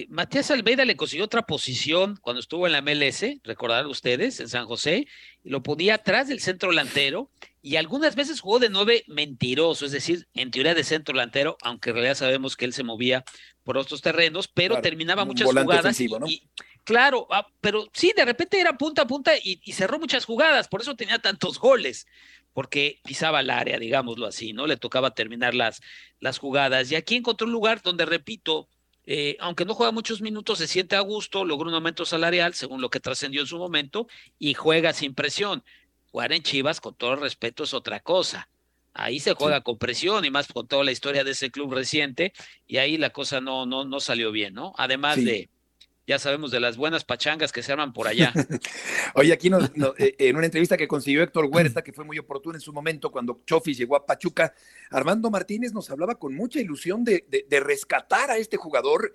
Matías 0.08 0.50
Almeida 0.50 0.84
le 0.84 0.96
consiguió 0.96 1.24
otra 1.24 1.42
posición 1.42 2.18
cuando 2.20 2.40
estuvo 2.40 2.66
en 2.66 2.72
la 2.72 2.82
MLS, 2.82 3.24
recordarán 3.44 3.86
ustedes, 3.86 4.40
en 4.40 4.48
San 4.48 4.66
José, 4.66 5.06
y 5.44 5.50
lo 5.50 5.62
ponía 5.62 5.94
atrás 5.94 6.28
del 6.28 6.40
centro 6.40 6.70
delantero 6.70 7.30
y 7.64 7.76
algunas 7.76 8.14
veces 8.14 8.42
jugó 8.42 8.58
de 8.58 8.68
nueve 8.68 9.04
mentiroso, 9.06 9.86
es 9.86 9.92
decir, 9.92 10.28
en 10.34 10.50
teoría 10.50 10.74
de 10.74 10.84
centro 10.84 11.14
delantero, 11.14 11.56
aunque 11.62 11.88
en 11.88 11.96
realidad 11.96 12.14
sabemos 12.14 12.58
que 12.58 12.66
él 12.66 12.74
se 12.74 12.82
movía 12.82 13.24
por 13.62 13.78
otros 13.78 14.02
terrenos, 14.02 14.48
pero 14.48 14.82
terminaba 14.82 15.24
muchas 15.24 15.48
jugadas. 15.48 15.98
y, 15.98 16.42
claro, 16.84 17.26
ah, 17.30 17.46
pero 17.62 17.88
sí, 17.94 18.12
de 18.14 18.26
repente 18.26 18.60
era 18.60 18.76
punta 18.76 19.00
a 19.00 19.06
punta 19.06 19.32
y, 19.42 19.56
cerró 19.72 19.98
muchas 19.98 20.26
jugadas, 20.26 20.68
por 20.68 20.82
eso 20.82 20.94
tenía 20.94 21.20
tantos 21.20 21.58
goles, 21.58 22.06
porque 22.52 23.00
pisaba 23.02 23.40
el 23.40 23.48
área, 23.48 23.78
digámoslo 23.78 24.26
así, 24.26 24.52
¿no? 24.52 24.66
Le 24.66 24.76
tocaba 24.76 25.14
terminar 25.14 25.54
las, 25.54 25.80
las 26.20 26.36
jugadas. 26.36 26.92
Y 26.92 26.96
aquí 26.96 27.16
encontró 27.16 27.46
un 27.46 27.54
lugar 27.54 27.80
donde, 27.82 28.04
repito, 28.04 28.68
eh, 29.06 29.38
aunque 29.40 29.64
no 29.64 29.74
juega 29.74 29.90
muchos 29.90 30.20
minutos, 30.20 30.58
se 30.58 30.66
siente 30.66 30.96
a 30.96 31.00
gusto, 31.00 31.46
logró 31.46 31.70
un 31.70 31.74
aumento 31.74 32.04
salarial, 32.04 32.52
según 32.52 32.82
lo 32.82 32.90
que 32.90 33.00
trascendió 33.00 33.40
en 33.40 33.46
su 33.46 33.56
momento, 33.56 34.06
y 34.38 34.52
juega 34.52 34.92
sin 34.92 35.14
presión 35.14 35.64
jugar 36.14 36.32
en 36.32 36.44
Chivas, 36.44 36.80
con 36.80 36.94
todo 36.94 37.14
el 37.14 37.20
respeto, 37.22 37.64
es 37.64 37.74
otra 37.74 37.98
cosa. 37.98 38.48
Ahí 38.92 39.18
se 39.18 39.34
juega 39.34 39.62
con 39.62 39.78
presión 39.78 40.24
y 40.24 40.30
más 40.30 40.46
con 40.46 40.68
toda 40.68 40.84
la 40.84 40.92
historia 40.92 41.24
de 41.24 41.32
ese 41.32 41.50
club 41.50 41.74
reciente, 41.74 42.32
y 42.68 42.76
ahí 42.76 42.96
la 42.96 43.10
cosa 43.10 43.40
no, 43.40 43.66
no, 43.66 43.84
no 43.84 43.98
salió 43.98 44.30
bien, 44.30 44.54
¿no? 44.54 44.72
Además 44.78 45.16
de, 45.16 45.48
ya 46.06 46.20
sabemos 46.20 46.52
de 46.52 46.60
las 46.60 46.76
buenas 46.76 47.04
pachangas 47.04 47.50
que 47.50 47.64
se 47.64 47.72
arman 47.72 47.92
por 47.92 48.06
allá. 48.06 48.32
Oye, 49.16 49.32
aquí 49.32 49.50
eh, 49.98 50.14
en 50.20 50.36
una 50.36 50.46
entrevista 50.46 50.76
que 50.76 50.86
consiguió 50.86 51.20
Héctor 51.20 51.46
Huerta, 51.46 51.82
que 51.82 51.92
fue 51.92 52.04
muy 52.04 52.16
oportuna 52.16 52.58
en 52.58 52.60
su 52.60 52.72
momento 52.72 53.10
cuando 53.10 53.42
Chofis 53.44 53.76
llegó 53.76 53.96
a 53.96 54.06
Pachuca, 54.06 54.54
Armando 54.92 55.32
Martínez 55.32 55.72
nos 55.72 55.90
hablaba 55.90 56.14
con 56.14 56.32
mucha 56.32 56.60
ilusión 56.60 57.02
de, 57.02 57.26
de, 57.28 57.58
rescatar 57.58 58.30
a 58.30 58.36
este 58.36 58.56
jugador 58.56 59.14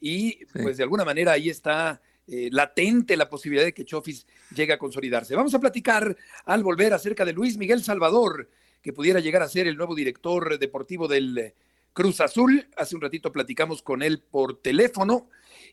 y 0.00 0.46
pues 0.46 0.78
de 0.78 0.82
alguna 0.82 1.04
manera 1.04 1.30
ahí 1.30 1.48
está 1.48 2.02
eh, 2.32 2.48
latente 2.52 3.16
la 3.16 3.28
posibilidad 3.28 3.64
de 3.64 3.74
que 3.74 3.84
Chofis 3.84 4.24
llegue 4.54 4.72
a 4.72 4.78
consolidarse. 4.78 5.34
Vamos 5.34 5.52
a 5.54 5.58
platicar 5.58 6.16
al 6.44 6.62
volver 6.62 6.94
acerca 6.94 7.24
de 7.24 7.32
Luis 7.32 7.56
Miguel 7.56 7.82
Salvador, 7.82 8.48
que 8.80 8.92
pudiera 8.92 9.18
llegar 9.18 9.42
a 9.42 9.48
ser 9.48 9.66
el 9.66 9.76
nuevo 9.76 9.96
director 9.96 10.56
deportivo 10.56 11.08
del 11.08 11.52
Cruz 11.92 12.20
Azul. 12.20 12.68
Hace 12.76 12.94
un 12.94 13.02
ratito 13.02 13.32
platicamos 13.32 13.82
con 13.82 14.02
él 14.02 14.20
por 14.20 14.60
teléfono 14.60 15.28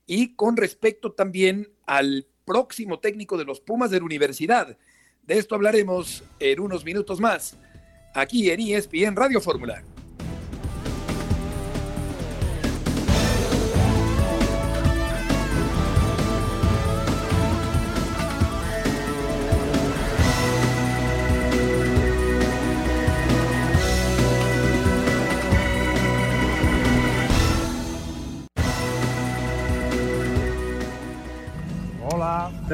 y 0.08 0.34
con 0.34 0.58
respecto 0.58 1.12
también 1.12 1.70
al 1.86 2.26
próximo 2.43 3.00
técnico 3.00 3.38
de 3.38 3.46
los 3.46 3.60
Pumas 3.60 3.91
de 3.91 4.00
la 4.00 4.06
universidad. 4.06 4.78
De 5.22 5.38
esto 5.38 5.54
hablaremos 5.54 6.24
en 6.39 6.60
unos 6.60 6.84
minutos 6.86 7.20
más, 7.20 7.56
aquí 8.15 8.50
en 8.50 8.62
ESPN 8.62 9.15
Radio 9.15 9.41
Fórmula. 9.41 9.84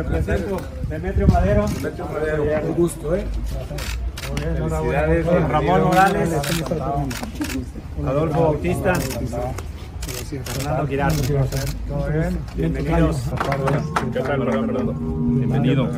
Represento 0.03 0.59
Demetrio 0.89 1.27
Madero. 1.27 1.65
Demetrio 1.67 2.05
Madero, 2.05 2.43
un 2.67 2.73
gusto, 2.73 3.15
¿eh? 3.15 3.25
Felicidades, 4.35 5.25
Ramón 5.25 5.83
Morales, 5.83 6.29
Adolfo 8.05 8.41
Bautista, 8.41 8.95
Fernando 8.95 10.87
Girardo. 10.87 11.21
Bienvenidos. 12.55 13.21
¿Qué 14.13 14.19
tal, 14.19 14.45
Fernando? 14.45 14.93
Bienvenido. 14.93 15.89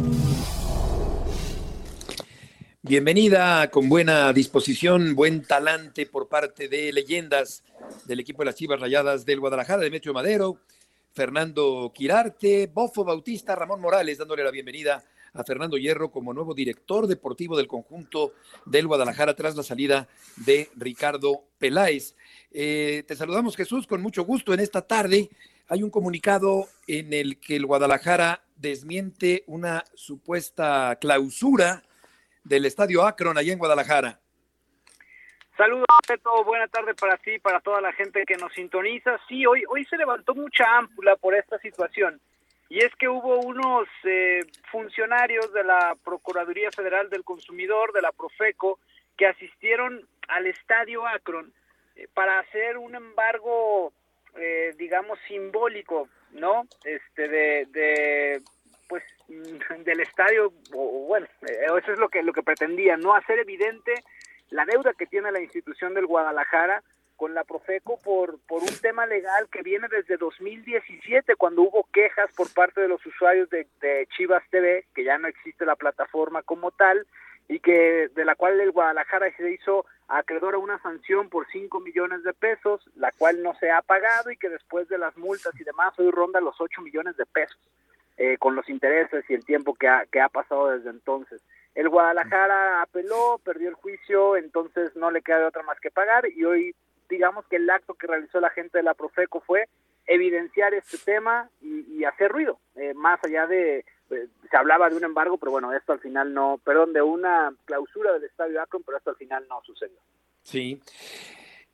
Bienvenida 2.82 3.72
con 3.72 3.90
buena 3.90 4.32
disposición, 4.32 5.16
buen 5.16 5.42
talante 5.42 6.06
por 6.06 6.28
parte 6.28 6.68
de 6.68 6.94
leyendas 6.94 7.64
del 8.06 8.20
equipo 8.20 8.44
de 8.44 8.46
las 8.46 8.56
Chivas 8.56 8.80
Rayadas 8.80 9.26
del 9.26 9.40
Guadalajara, 9.40 9.82
Demetrio 9.82 10.14
Madero, 10.14 10.58
Fernando 11.16 11.94
Quirarte, 11.96 12.70
Bofo 12.72 13.06
Bautista, 13.06 13.56
Ramón 13.56 13.80
Morales, 13.80 14.18
dándole 14.18 14.44
la 14.44 14.52
bienvenida 14.52 15.02
a 15.34 15.46
Fernando 15.46 15.78
Hierro 15.78 16.12
como 16.12 16.34
nuevo 16.34 16.54
director 16.54 17.08
deportivo 17.08 17.56
del 17.56 17.68
conjunto 17.68 18.34
del 18.66 18.86
Guadalajara 18.86 19.34
tras 19.34 19.56
la 19.56 19.64
salida 19.64 20.10
de 20.36 20.70
Ricardo 20.76 21.46
Peláez. 21.58 22.16
Eh, 22.52 23.06
te 23.08 23.16
saludamos 23.16 23.56
Jesús 23.56 23.88
con 23.88 24.02
mucho 24.02 24.26
gusto 24.26 24.54
en 24.54 24.60
esta 24.60 24.82
tarde. 24.82 25.30
Hay 25.70 25.84
un 25.84 25.90
comunicado 25.90 26.68
en 26.86 27.14
el 27.14 27.40
que 27.40 27.56
el 27.56 27.66
Guadalajara 27.66 28.44
desmiente 28.58 29.46
una 29.48 29.86
supuesta 29.94 30.98
clausura 31.00 31.84
del 32.44 32.66
estadio 32.66 33.06
Akron 33.06 33.38
allá 33.38 33.54
en 33.54 33.60
Guadalajara. 33.60 34.20
Saludos, 35.58 35.86
Beto. 36.08 36.44
Buena 36.44 36.68
tarde 36.68 36.94
para 36.96 37.18
ti, 37.18 37.40
para 37.40 37.62
toda 37.62 37.80
la 37.80 37.94
gente 37.94 38.26
que 38.26 38.36
nos 38.36 38.52
sintoniza. 38.54 39.18
Sí, 39.30 39.46
hoy, 39.46 39.64
hoy 39.70 39.86
se 39.86 39.96
levantó 39.96 40.36
mucha 40.36 40.66
ámpula 40.78 41.16
por 41.16 41.34
esta 41.34 41.58
situación. 41.60 42.20
Y 42.68 42.80
es 42.80 42.94
que 42.96 43.08
hubo 43.08 43.40
unos 43.40 43.88
eh, 44.04 44.42
funcionarios 44.70 45.54
de 45.54 45.64
la 45.64 45.96
Procuraduría 46.04 46.72
Federal 46.72 47.10
del 47.10 47.24
Consumidor, 47.24 47.94
de 47.94 48.02
la 48.02 48.12
Profeco, 48.12 48.80
que 49.16 49.28
asistieron 49.28 50.06
al 50.28 50.48
estadio 50.48 51.08
Akron 51.08 51.54
eh, 51.96 52.08
para 52.14 52.40
hacer 52.40 52.78
un 52.78 52.96
embargo, 52.96 53.94
eh, 54.36 54.74
digamos, 54.78 55.18
simbólico, 55.28 56.10
¿no? 56.32 56.68
Este, 56.84 57.30
de, 57.30 57.66
de 57.68 58.42
pues 58.90 59.04
del 59.86 60.02
estadio, 60.02 60.52
o 60.74 61.06
bueno, 61.08 61.28
eh, 61.48 61.66
eso 61.66 61.94
es 61.94 62.00
lo 62.00 62.10
que 62.10 62.24
lo 62.24 62.34
que 62.34 62.44
pretendía, 62.44 62.98
no 62.98 63.16
hacer 63.16 63.40
evidente 63.40 63.94
la 64.50 64.66
deuda 64.66 64.94
que 64.94 65.06
tiene 65.06 65.32
la 65.32 65.42
institución 65.42 65.94
del 65.94 66.06
Guadalajara 66.06 66.84
con 67.16 67.34
la 67.34 67.44
Profeco 67.44 68.00
por, 68.04 68.40
por 68.48 68.62
un 68.62 68.78
tema 68.82 69.06
legal 69.06 69.48
que 69.52 69.62
viene 69.62 69.88
desde 69.90 70.18
2017, 70.18 71.36
cuando 71.36 71.64
hubo 71.64 71.88
quejas 71.94 72.30
por 72.36 72.54
parte 72.54 72.82
de 72.82 72.88
los 72.88 73.06
usuarios 73.06 73.50
de, 73.50 73.68
Chivas 74.16 74.44
TV, 74.50 74.86
que 74.94 75.04
ya 75.04 75.18
no 75.18 75.28
existe 75.28 75.66
la 75.66 75.76
plataforma 75.76 76.42
como 76.44 76.72
tal, 76.72 77.06
y 77.48 77.60
que 77.60 78.10
de 78.14 78.26
la 78.26 78.36
cual 78.36 78.60
el 78.60 78.72
Guadalajara 78.72 79.32
se 79.38 79.52
hizo 79.52 79.86
acreedor 80.08 80.56
a 80.56 80.60
una 80.60 80.82
sanción 80.82 81.30
por 81.30 81.48
5 81.52 81.80
millones 81.80 82.24
de 82.24 82.34
pesos, 82.34 82.82
la 82.96 83.12
cual 83.12 83.44
no 83.44 83.54
se 83.60 83.72
ha 83.72 83.82
pagado 83.82 84.32
y 84.32 84.38
que 84.38 84.50
después 84.50 84.90
de 84.90 84.98
las 84.98 85.16
multas 85.18 85.54
y 85.60 85.64
demás 85.64 85.98
hoy 86.00 86.10
ronda 86.12 86.42
los 86.42 86.60
8 86.60 86.82
millones 86.82 87.16
de 87.18 87.26
pesos, 87.26 87.60
eh, 88.18 88.38
con 88.40 88.56
los 88.56 88.68
intereses 88.68 89.26
y 89.30 89.36
el 89.36 89.46
tiempo 89.46 89.76
que 89.76 89.88
ha, 89.88 90.06
que 90.12 90.22
ha 90.22 90.30
pasado 90.30 90.72
desde 90.72 90.90
entonces. 90.90 91.42
El 91.76 91.90
Guadalajara 91.90 92.82
apeló, 92.82 93.40
perdió 93.44 93.70
el 93.70 93.76
juicio, 93.76 94.38
entonces 94.38 94.96
no 94.96 95.12
le 95.12 95.22
queda 95.22 95.40
de 95.40 95.46
otra 95.46 95.64
más 95.64 95.80
que 95.80 95.92
pagar 95.92 96.26
y 96.28 96.44
hoy 96.46 96.76
digamos 97.10 97.46
que 97.48 97.58
el 97.58 97.70
acto 97.70 97.94
que 97.94 98.08
realizó 98.08 98.40
la 98.40 98.50
gente 98.50 98.78
de 98.78 98.84
la 98.84 98.94
Profeco 98.94 99.42
fue 99.42 99.68
evidenciar 100.08 100.74
este 100.74 100.98
tema 100.98 101.50
y, 101.62 102.04
hacer 102.06 102.32
ruido, 102.32 102.60
eh, 102.76 102.94
más 102.94 103.20
allá 103.24 103.48
de, 103.48 103.84
eh, 104.12 104.28
se 104.50 104.58
hablaba 104.58 104.90
de 104.90 104.96
un 104.96 105.04
embargo, 105.04 105.38
pero 105.38 105.52
bueno, 105.52 105.74
esto 105.74 105.94
al 105.94 106.00
final 106.00 106.34
no, 106.34 106.60
perdón, 106.64 106.94
de 106.94 107.02
una 107.02 107.54
clausura 107.66 108.14
del 108.14 108.24
estadio 108.24 108.62
Akron, 108.62 108.84
pero 108.84 108.98
esto 108.98 109.10
al 109.10 109.16
final 109.16 109.46
no 109.50 109.62
sucedió. 109.66 109.98
Sí. 110.44 110.80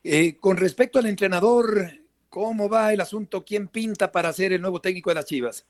Eh, 0.04 0.38
con 0.40 0.58
respecto 0.58 0.98
al 0.98 1.08
entrenador, 1.08 1.92
¿cómo 2.30 2.70
va 2.70 2.94
el 2.94 3.02
asunto? 3.02 3.44
¿Quién 3.44 3.68
pinta 3.68 4.12
para 4.12 4.32
ser 4.32 4.54
el 4.54 4.62
nuevo 4.62 4.80
técnico 4.80 5.10
de 5.10 5.16
las 5.16 5.26
Chivas? 5.26 5.68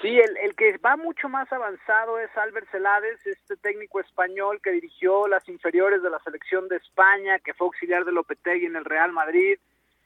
Sí, 0.00 0.16
el, 0.16 0.36
el, 0.36 0.54
que 0.54 0.78
va 0.78 0.96
mucho 0.96 1.28
más 1.28 1.52
avanzado 1.52 2.20
es 2.20 2.30
Albert 2.36 2.70
Celades, 2.70 3.26
este 3.26 3.56
técnico 3.56 3.98
español 3.98 4.60
que 4.62 4.70
dirigió 4.70 5.26
las 5.26 5.48
inferiores 5.48 6.04
de 6.04 6.10
la 6.10 6.20
selección 6.20 6.68
de 6.68 6.76
España, 6.76 7.40
que 7.40 7.52
fue 7.52 7.66
auxiliar 7.66 8.04
de 8.04 8.12
Lopetegui 8.12 8.66
en 8.66 8.76
el 8.76 8.84
Real 8.84 9.10
Madrid, 9.10 9.58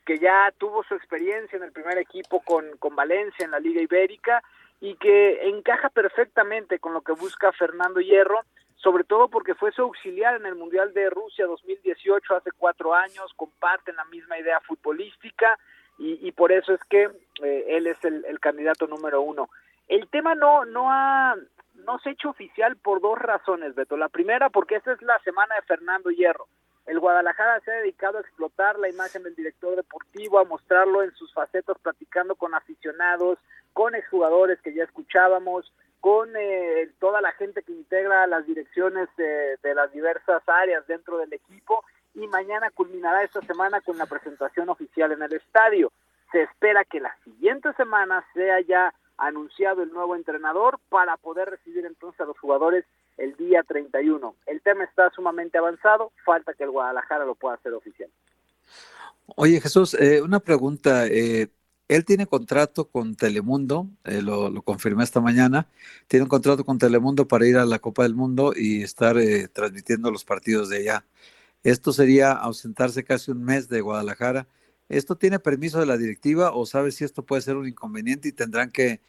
que 0.07 0.19
ya 0.19 0.51
tuvo 0.57 0.83
su 0.85 0.95
experiencia 0.95 1.59
en 1.59 1.65
el 1.65 1.73
primer 1.73 1.99
equipo 1.99 2.41
con, 2.41 2.77
con 2.79 2.97
Valencia 2.97 3.45
en 3.45 3.51
la 3.51 3.61
Liga 3.61 3.83
Ibérica 3.83 4.43
y 4.81 4.97
que 4.97 5.47
encaja 5.47 5.91
perfectamente 5.91 6.79
con 6.79 6.95
lo 6.95 7.03
que 7.03 7.13
busca 7.13 7.53
Fernando 7.53 8.01
Hierro, 8.01 8.41
sobre 8.77 9.05
todo 9.05 9.29
porque 9.29 9.55
fue 9.55 9.73
su 9.73 9.83
auxiliar 9.83 10.37
en 10.37 10.47
el 10.47 10.55
Mundial 10.55 10.95
de 10.95 11.11
Rusia 11.11 11.47
2018 11.47 12.35
hace 12.35 12.51
cuatro 12.57 12.95
años, 12.95 13.31
comparten 13.37 13.97
la 13.97 14.07
misma 14.07 14.39
idea 14.39 14.59
futbolística 14.61 15.59
y, 15.99 16.27
y 16.27 16.33
por 16.33 16.51
eso 16.51 16.73
es 16.73 16.81
que 16.85 17.11
eh, 17.43 17.65
él 17.69 17.87
es 17.87 18.03
el, 18.05 18.25
el 18.25 18.41
candidato 18.41 18.87
número 18.87 19.21
uno. 19.21 19.51
El 19.89 20.09
tema 20.09 20.35
no, 20.35 20.65
no 20.65 20.91
ha 20.91 21.37
no 21.85 21.99
se 21.99 22.11
ha 22.11 22.13
hecho 22.13 22.31
oficial 22.31 22.77
por 22.77 23.01
dos 23.01 23.19
razones, 23.19 23.75
Beto. 23.75 23.97
La 23.97 24.09
primera, 24.09 24.51
porque 24.51 24.77
esta 24.77 24.93
es 24.93 25.03
la 25.03 25.19
semana 25.21 25.55
de 25.57 25.63
Fernando 25.63 26.11
Hierro. 26.11 26.47
El 26.87 26.99
Guadalajara 26.99 27.61
se 27.61 27.71
ha 27.71 27.75
dedicado 27.75 28.19
a 28.19 28.23
explotar 28.23 28.79
la 28.79 28.89
imagen 28.89 29.23
del 29.23 29.37
director 29.37 29.77
deportivo, 29.77 30.39
a 30.39 30.45
mostrarlo 30.45 31.03
en 31.03 31.13
sus 31.15 31.33
facetas, 31.33 31.79
platicando 31.81 32.35
con 32.35 32.55
aficionados, 32.55 33.39
con 33.73 33.95
exjugadores 33.95 34.61
que 34.63 34.75
ya 34.75 34.85
escuchábamos, 34.85 35.73
con 36.01 36.31
eh, 36.37 36.91
toda 36.99 37.21
la 37.21 37.33
gente 37.33 37.63
que 37.63 37.73
integra 37.73 38.27
las 38.27 38.45
direcciones 38.47 39.09
de, 39.17 39.57
de 39.63 39.75
las 39.75 39.93
diversas 39.93 40.43
áreas 40.49 40.87
dentro 40.89 41.19
del 41.19 41.33
equipo. 41.33 41.85
Y 42.15 42.27
mañana 42.27 42.71
culminará 42.71 43.23
esta 43.23 43.41
semana 43.43 43.81
con 43.81 43.97
la 43.97 44.07
presentación 44.07 44.69
oficial 44.69 45.13
en 45.13 45.23
el 45.23 45.33
estadio. 45.35 45.93
Se 46.33 46.43
espera 46.43 46.85
que 46.85 47.01
la 47.01 47.17
siguiente 47.25 47.73
semana 47.75 48.25
sea 48.35 48.61
ya 48.61 48.93
anunciado 49.27 49.83
el 49.83 49.93
nuevo 49.93 50.17
entrenador 50.17 50.79
para 50.89 51.17
poder 51.17 51.51
recibir 51.51 51.87
entonces 51.87 52.21
a 52.21 52.25
los 52.25 52.39
jugadores 52.39 52.85
el 53.19 53.37
día 53.37 53.63
31. 53.63 54.35
El 54.47 54.61
tema 54.63 54.85
está 54.85 55.11
sumamente 55.11 55.59
avanzado, 55.59 56.13
falta 56.25 56.55
que 56.55 56.65
el 56.65 56.71
Guadalajara 56.71 57.25
lo 57.25 57.35
pueda 57.35 57.55
hacer 57.55 57.73
oficial. 57.73 58.11
Oye 59.37 59.61
Jesús, 59.61 59.95
eh, 59.95 60.21
una 60.23 60.41
pregunta. 60.41 61.07
Eh, 61.07 61.49
él 61.89 62.05
tiene 62.07 62.27
contrato 62.27 62.89
con 62.89 63.17
Telemundo, 63.17 63.87
eh, 64.05 64.23
lo, 64.23 64.49
lo, 64.49 64.63
confirmé 64.63 65.05
esta 65.05 65.21
mañana, 65.21 65.69
tiene 66.07 66.23
un 66.23 66.29
contrato 66.29 66.65
con 66.65 66.79
Telemundo 66.79 67.29
para 67.29 67.47
ir 67.47 67.59
a 67.59 67.67
la 67.67 67.81
Copa 67.81 68.05
del 68.05 68.15
Mundo 68.15 68.55
y 68.57 68.83
estar 68.83 69.19
eh, 69.19 69.49
transmitiendo 69.49 70.11
los 70.11 70.25
partidos 70.25 70.71
de 70.71 70.79
allá. 70.79 71.05
Esto 71.63 71.93
sería 71.93 72.33
ausentarse 72.33 73.05
casi 73.05 73.31
un 73.31 73.45
mes 73.45 73.69
de 73.69 73.83
Guadalajara. 73.83 74.47
¿Esto 74.89 75.17
tiene 75.17 75.39
permiso 75.39 75.81
de 75.81 75.87
la 75.87 75.99
directiva 75.99 76.53
o 76.55 76.67
sabes 76.67 76.97
si 76.97 77.05
esto 77.05 77.25
puede 77.25 77.43
ser 77.43 77.57
un 77.57 77.69
inconveniente 77.69 78.29
y 78.29 78.33
tendrán 78.33 78.71
que 78.71 79.01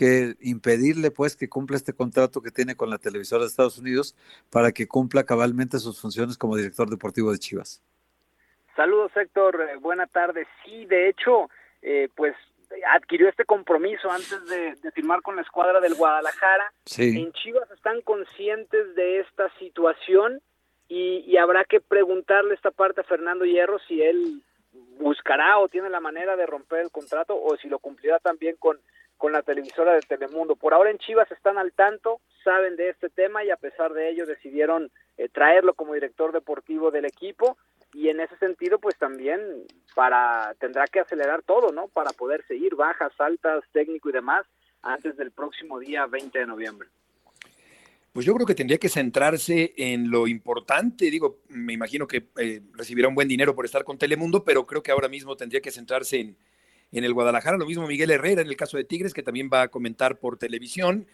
que 0.00 0.34
impedirle 0.40 1.10
pues 1.10 1.36
que 1.36 1.50
cumpla 1.50 1.76
este 1.76 1.92
contrato 1.92 2.40
que 2.40 2.50
tiene 2.50 2.74
con 2.74 2.88
la 2.88 2.96
televisora 2.96 3.42
de 3.42 3.48
Estados 3.48 3.76
Unidos 3.76 4.16
para 4.50 4.72
que 4.72 4.88
cumpla 4.88 5.24
cabalmente 5.24 5.78
sus 5.78 6.00
funciones 6.00 6.38
como 6.38 6.56
director 6.56 6.88
deportivo 6.88 7.30
de 7.30 7.38
Chivas. 7.38 7.82
Saludos 8.74 9.12
Héctor, 9.14 9.60
eh, 9.60 9.76
buena 9.76 10.06
tarde. 10.06 10.46
Sí, 10.64 10.86
de 10.86 11.10
hecho, 11.10 11.50
eh, 11.82 12.08
pues 12.16 12.34
adquirió 12.94 13.28
este 13.28 13.44
compromiso 13.44 14.10
antes 14.10 14.46
de, 14.46 14.74
de, 14.76 14.90
firmar 14.92 15.20
con 15.20 15.36
la 15.36 15.42
escuadra 15.42 15.80
del 15.80 15.94
Guadalajara. 15.94 16.72
Sí. 16.86 17.20
En 17.20 17.30
Chivas 17.32 17.70
están 17.70 18.00
conscientes 18.00 18.94
de 18.94 19.20
esta 19.20 19.52
situación 19.58 20.40
y, 20.88 21.18
y 21.26 21.36
habrá 21.36 21.66
que 21.66 21.82
preguntarle 21.82 22.54
esta 22.54 22.70
parte 22.70 23.02
a 23.02 23.04
Fernando 23.04 23.44
Hierro 23.44 23.78
si 23.80 24.00
él 24.00 24.40
buscará 24.98 25.58
o 25.58 25.68
tiene 25.68 25.90
la 25.90 26.00
manera 26.00 26.36
de 26.36 26.46
romper 26.46 26.80
el 26.80 26.90
contrato 26.90 27.38
o 27.38 27.54
si 27.58 27.68
lo 27.68 27.78
cumplirá 27.80 28.18
también 28.18 28.56
con 28.58 28.80
con 29.20 29.32
la 29.32 29.42
televisora 29.42 29.92
de 29.92 30.00
Telemundo. 30.00 30.56
Por 30.56 30.72
ahora 30.72 30.90
en 30.90 30.96
Chivas 30.96 31.30
están 31.30 31.58
al 31.58 31.72
tanto, 31.72 32.22
saben 32.42 32.76
de 32.76 32.88
este 32.88 33.10
tema 33.10 33.44
y 33.44 33.50
a 33.50 33.56
pesar 33.58 33.92
de 33.92 34.08
ello 34.08 34.24
decidieron 34.24 34.90
eh, 35.18 35.28
traerlo 35.28 35.74
como 35.74 35.92
director 35.92 36.32
deportivo 36.32 36.90
del 36.90 37.04
equipo 37.04 37.58
y 37.92 38.08
en 38.08 38.20
ese 38.20 38.34
sentido 38.38 38.78
pues 38.78 38.96
también 38.96 39.66
para 39.94 40.54
tendrá 40.58 40.86
que 40.86 41.00
acelerar 41.00 41.42
todo, 41.42 41.70
¿no? 41.70 41.88
Para 41.88 42.12
poder 42.12 42.46
seguir 42.46 42.76
bajas, 42.76 43.12
altas, 43.18 43.62
técnico 43.72 44.08
y 44.08 44.12
demás 44.12 44.46
antes 44.80 45.18
del 45.18 45.32
próximo 45.32 45.78
día 45.78 46.06
20 46.06 46.38
de 46.38 46.46
noviembre. 46.46 46.88
Pues 48.14 48.24
yo 48.24 48.34
creo 48.34 48.46
que 48.46 48.54
tendría 48.54 48.78
que 48.78 48.88
centrarse 48.88 49.74
en 49.76 50.10
lo 50.10 50.28
importante. 50.28 51.10
Digo, 51.10 51.40
me 51.48 51.74
imagino 51.74 52.06
que 52.06 52.30
eh, 52.38 52.62
recibirá 52.72 53.06
un 53.06 53.14
buen 53.14 53.28
dinero 53.28 53.54
por 53.54 53.66
estar 53.66 53.84
con 53.84 53.98
Telemundo, 53.98 54.44
pero 54.44 54.64
creo 54.66 54.82
que 54.82 54.92
ahora 54.92 55.08
mismo 55.08 55.36
tendría 55.36 55.60
que 55.60 55.70
centrarse 55.70 56.20
en, 56.20 56.36
en 56.92 57.04
el 57.04 57.14
Guadalajara, 57.14 57.56
lo 57.56 57.66
mismo 57.66 57.86
Miguel 57.86 58.10
Herrera 58.10 58.42
en 58.42 58.48
el 58.48 58.56
caso 58.56 58.76
de 58.76 58.84
Tigres, 58.84 59.14
que 59.14 59.22
también 59.22 59.50
va 59.52 59.62
a 59.62 59.68
comentar 59.68 60.18
por 60.18 60.38
televisión. 60.38 61.06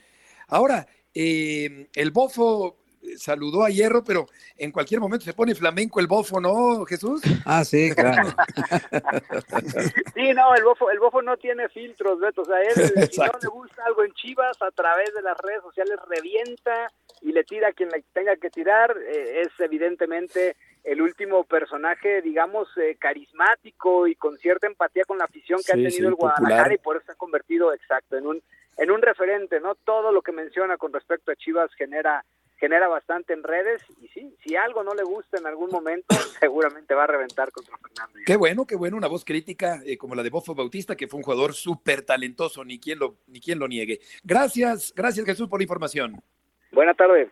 Ahora, 0.49 0.87
eh, 1.15 1.89
el 1.95 2.11
Bofo 2.11 2.77
saludó 3.17 3.65
a 3.65 3.71
Hierro, 3.71 4.03
pero 4.03 4.27
en 4.57 4.73
cualquier 4.73 5.01
momento 5.01 5.25
se 5.25 5.35
pone 5.35 5.55
flamenco 5.55 6.01
el 6.01 6.07
Bofo, 6.07 6.41
¿no, 6.41 6.85
Jesús? 6.85 7.23
Ah, 7.45 7.65
sí, 7.65 7.91
claro. 7.95 8.29
sí, 10.15 10.33
no, 10.35 10.55
el 10.55 10.65
Bofo, 10.65 10.91
el 10.91 10.99
Bofo 10.99 11.23
no 11.23 11.37
tiene 11.37 11.69
filtros, 11.69 12.19
Beto. 12.19 12.43
O 12.43 12.45
sea, 12.45 12.61
él, 12.61 13.09
si 13.11 13.21
no 13.21 13.33
le 13.41 13.49
gusta 13.49 13.85
algo 13.85 14.05
en 14.05 14.13
Chivas, 14.15 14.61
a 14.61 14.71
través 14.71 15.15
de 15.15 15.23
las 15.23 15.37
redes 15.39 15.63
sociales 15.63 15.99
revienta 16.09 16.91
y 17.23 17.33
le 17.33 17.45
tira 17.45 17.69
a 17.69 17.73
quien 17.73 17.89
le 17.91 18.05
tenga 18.13 18.37
que 18.37 18.51
tirar. 18.51 18.97
Eh, 19.09 19.43
es 19.43 19.49
evidentemente 19.61 20.57
el 20.87 21.03
último 21.03 21.43
personaje, 21.45 22.23
digamos, 22.23 22.69
eh, 22.77 22.97
carismático 22.99 24.07
y 24.07 24.15
con 24.15 24.39
cierta 24.39 24.69
empatía 24.69 25.03
con 25.05 25.19
la 25.19 25.25
afición 25.25 25.59
que 25.59 25.65
sí, 25.65 25.71
ha 25.73 25.75
tenido 25.75 25.91
sí, 25.91 26.05
el 26.05 26.15
Guadalajara 26.15 26.63
popular. 26.63 26.73
y 26.73 26.79
por 26.79 26.97
eso 26.97 27.07
se 27.07 27.13
ha 27.13 27.17
convertido 27.17 27.75
exacto 27.75 28.17
en 28.17 28.27
un 28.27 28.43
en 28.79 28.91
un 28.91 29.01
referente, 29.01 29.59
¿no? 29.59 29.75
Todo 29.75 30.13
lo 30.13 30.23
que 30.23 30.33
menciona 30.33 30.77
con 30.77 30.93
respecto 30.93 31.33
a 31.33 31.37
Chivas 31.37 31.75
genera 31.75 32.25
genera 32.59 32.87
bastante 32.87 33.33
en 33.33 33.43
redes 33.43 33.83
y 34.01 34.09
sí, 34.09 34.35
si 34.45 34.55
algo 34.55 34.85
no 34.85 34.95
le 34.95 35.03
gusta 35.03 35.39
en 35.39 35.47
algún 35.47 35.71
momento, 35.71 36.07
seguramente 36.41 36.95
va 36.95 37.05
a 37.05 37.09
reventar 37.09 37.51
contra 37.51 37.77
Fernando. 37.79 38.21
Qué 38.25 38.37
bueno, 38.37 38.65
qué 38.65 38.77
bueno, 38.77 38.97
una 38.97 39.09
voz 39.09 39.25
crítica 39.25 39.81
eh, 39.85 39.99
como 39.99 40.15
la 40.15 40.23
de 40.23 40.31
Bofo 40.31 40.55
Bautista, 40.55 40.95
que 40.95 41.09
fue 41.09 41.19
un 41.19 41.25
jugador 41.25 41.53
súper 41.53 42.03
talentoso, 42.03 42.65
ni 42.65 42.79
quien 42.79 43.01
lo 43.01 43.17
ni 43.27 43.41
quien 43.41 43.59
lo 43.59 43.67
niegue. 43.67 43.99
Gracias, 44.23 44.93
gracias 44.95 45.27
Jesús 45.27 45.49
por 45.49 45.59
la 45.59 45.65
información. 45.65 46.23
Buenas 46.71 46.97
tardes. 46.97 47.29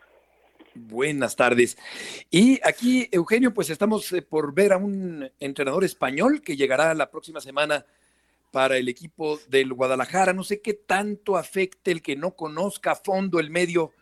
Buenas 0.74 1.36
tardes. 1.36 1.78
Y 2.30 2.60
aquí, 2.64 3.08
Eugenio, 3.12 3.54
pues 3.54 3.70
estamos 3.70 4.12
eh, 4.12 4.22
por 4.22 4.52
ver 4.52 4.72
a 4.72 4.76
un 4.76 5.30
entrenador 5.38 5.84
español 5.84 6.42
que 6.42 6.56
llegará 6.56 6.92
la 6.94 7.10
próxima 7.10 7.40
semana 7.40 7.86
para 8.50 8.76
el 8.76 8.88
equipo 8.88 9.38
del 9.48 9.72
Guadalajara. 9.72 10.32
No 10.32 10.42
sé 10.42 10.60
qué 10.60 10.74
tanto 10.74 11.36
afecte 11.36 11.92
el 11.92 12.02
que 12.02 12.16
no 12.16 12.34
conozca 12.34 12.92
a 12.92 12.96
fondo 12.96 13.38
el 13.38 13.50
medio 13.50 13.92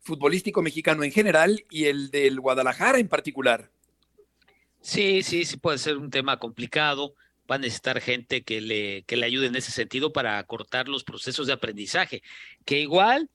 futbolístico 0.00 0.62
mexicano 0.62 1.04
en 1.04 1.12
general 1.12 1.64
y 1.70 1.84
el 1.84 2.10
del 2.10 2.40
Guadalajara 2.40 2.98
en 2.98 3.08
particular. 3.08 3.70
Sí, 4.80 5.22
sí, 5.22 5.44
sí 5.44 5.58
puede 5.58 5.78
ser 5.78 5.98
un 5.98 6.10
tema 6.10 6.38
complicado. 6.38 7.14
Va 7.50 7.56
a 7.56 7.58
necesitar 7.58 8.00
gente 8.00 8.42
que 8.42 8.60
le, 8.60 9.02
que 9.02 9.16
le 9.16 9.26
ayude 9.26 9.46
en 9.46 9.56
ese 9.56 9.70
sentido 9.70 10.12
para 10.12 10.38
acortar 10.38 10.88
los 10.88 11.04
procesos 11.04 11.46
de 11.46 11.52
aprendizaje. 11.52 12.22
Que 12.64 12.80
igual, 12.80 13.30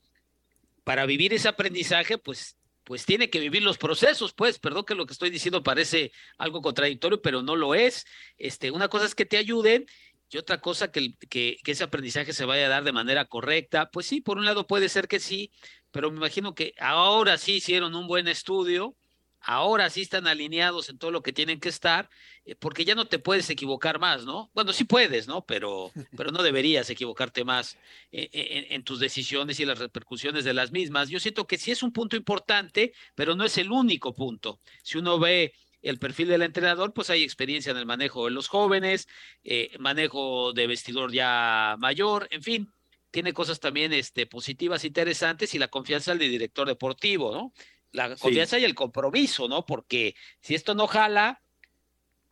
para 0.84 1.06
vivir 1.06 1.34
ese 1.34 1.48
aprendizaje, 1.48 2.18
pues 2.18 2.57
pues 2.88 3.06
tiene 3.06 3.30
que 3.30 3.42
vivir 3.42 3.64
los 3.64 3.78
procesos, 3.78 4.32
pues, 4.32 4.60
perdón 4.60 4.86
que 4.86 4.96
lo 4.96 5.06
que 5.06 5.12
estoy 5.12 5.30
diciendo 5.30 5.62
parece 5.62 6.14
algo 6.38 6.62
contradictorio, 6.62 7.22
pero 7.22 7.42
no 7.42 7.58
lo 7.58 7.76
es. 7.76 8.06
Este, 8.38 8.72
una 8.72 8.88
cosa 8.88 9.06
es 9.06 9.14
que 9.14 9.26
te 9.26 9.36
ayuden 9.36 9.86
y 10.30 10.38
otra 10.38 10.62
cosa 10.62 10.90
que, 10.90 11.14
que, 11.30 11.58
ese 11.66 11.84
aprendizaje 11.84 12.32
se 12.32 12.46
vaya 12.46 12.68
a 12.68 12.70
dar 12.70 12.86
de 12.86 12.94
manera 12.94 13.26
correcta. 13.26 13.92
Pues 13.92 14.06
sí, 14.06 14.22
por 14.22 14.38
un 14.38 14.46
lado 14.46 14.68
puede 14.68 14.88
ser 14.88 15.10
que 15.10 15.20
sí, 15.20 15.52
pero 15.92 16.12
me 16.12 16.18
imagino 16.18 16.56
que 16.56 16.76
ahora 16.80 17.38
sí 17.38 17.56
hicieron 17.56 17.94
un 17.94 18.08
buen 18.08 18.30
estudio, 18.30 18.96
ahora 19.42 19.90
sí 19.90 20.02
están 20.02 20.28
alineados 20.28 20.90
en 20.90 20.98
todo 20.98 21.12
lo 21.12 21.22
que 21.22 21.34
tienen 21.34 21.60
que 21.60 21.70
estar, 21.70 22.10
eh, 22.46 22.56
porque 22.56 22.86
ya 22.86 22.96
no 22.96 23.06
te 23.06 23.20
puedes 23.20 23.50
equivocar 23.50 24.00
más, 24.00 24.26
¿no? 24.26 24.52
Bueno, 24.54 24.74
sí 24.74 24.84
puedes, 24.84 25.28
¿no? 25.28 25.46
Pero, 25.46 25.92
pero 26.18 26.32
no 26.32 26.44
deberías 26.44 26.90
equivocarte 26.90 27.44
más 27.44 27.78
eh, 28.12 28.30
en, 28.32 28.74
en, 28.74 28.84
tus 28.84 29.00
decisiones 29.00 29.60
y 29.60 29.66
las 29.66 29.80
repercusiones 29.80 30.44
de 30.46 30.54
las 30.54 30.72
mismas. 30.72 31.10
Yo 31.10 31.20
siento 31.20 31.48
que 31.48 31.58
sí 31.58 31.72
es 31.72 31.84
un 31.84 31.92
punto 31.92 32.16
importante, 32.16 32.94
pero 33.16 33.36
no 33.36 33.44
es 33.44 33.58
el 33.58 33.72
único 33.72 34.14
punto. 34.14 34.60
Si 34.84 34.98
uno 34.98 35.20
ve 35.20 35.54
el 35.82 36.00
perfil 36.00 36.28
del 36.30 36.42
entrenador, 36.42 36.94
pues 36.94 37.10
hay 37.10 37.24
experiencia 37.24 37.72
en 37.72 37.78
el 37.78 37.86
manejo 37.86 38.26
de 38.26 38.32
los 38.32 38.48
jóvenes, 38.48 39.08
eh, 39.44 39.72
manejo 39.80 40.54
de 40.54 40.68
vestidor 40.68 41.12
ya 41.12 41.76
mayor, 41.80 42.28
en 42.32 42.44
fin, 42.44 42.74
tiene 43.12 43.34
cosas 43.34 43.60
también 43.60 43.94
este, 43.94 44.28
positivas, 44.28 44.84
interesantes 44.84 45.54
y 45.56 45.60
la 45.60 45.70
confianza 45.70 46.14
del 46.16 46.30
director 46.30 46.68
deportivo, 46.68 47.32
¿no? 47.32 47.54
La 47.98 48.16
confianza 48.16 48.60
y 48.60 48.64
el 48.64 48.76
compromiso, 48.76 49.48
¿no? 49.48 49.66
Porque 49.66 50.14
si 50.39 50.54
esto 50.54 50.76
no 50.76 50.86
jala, 50.86 51.41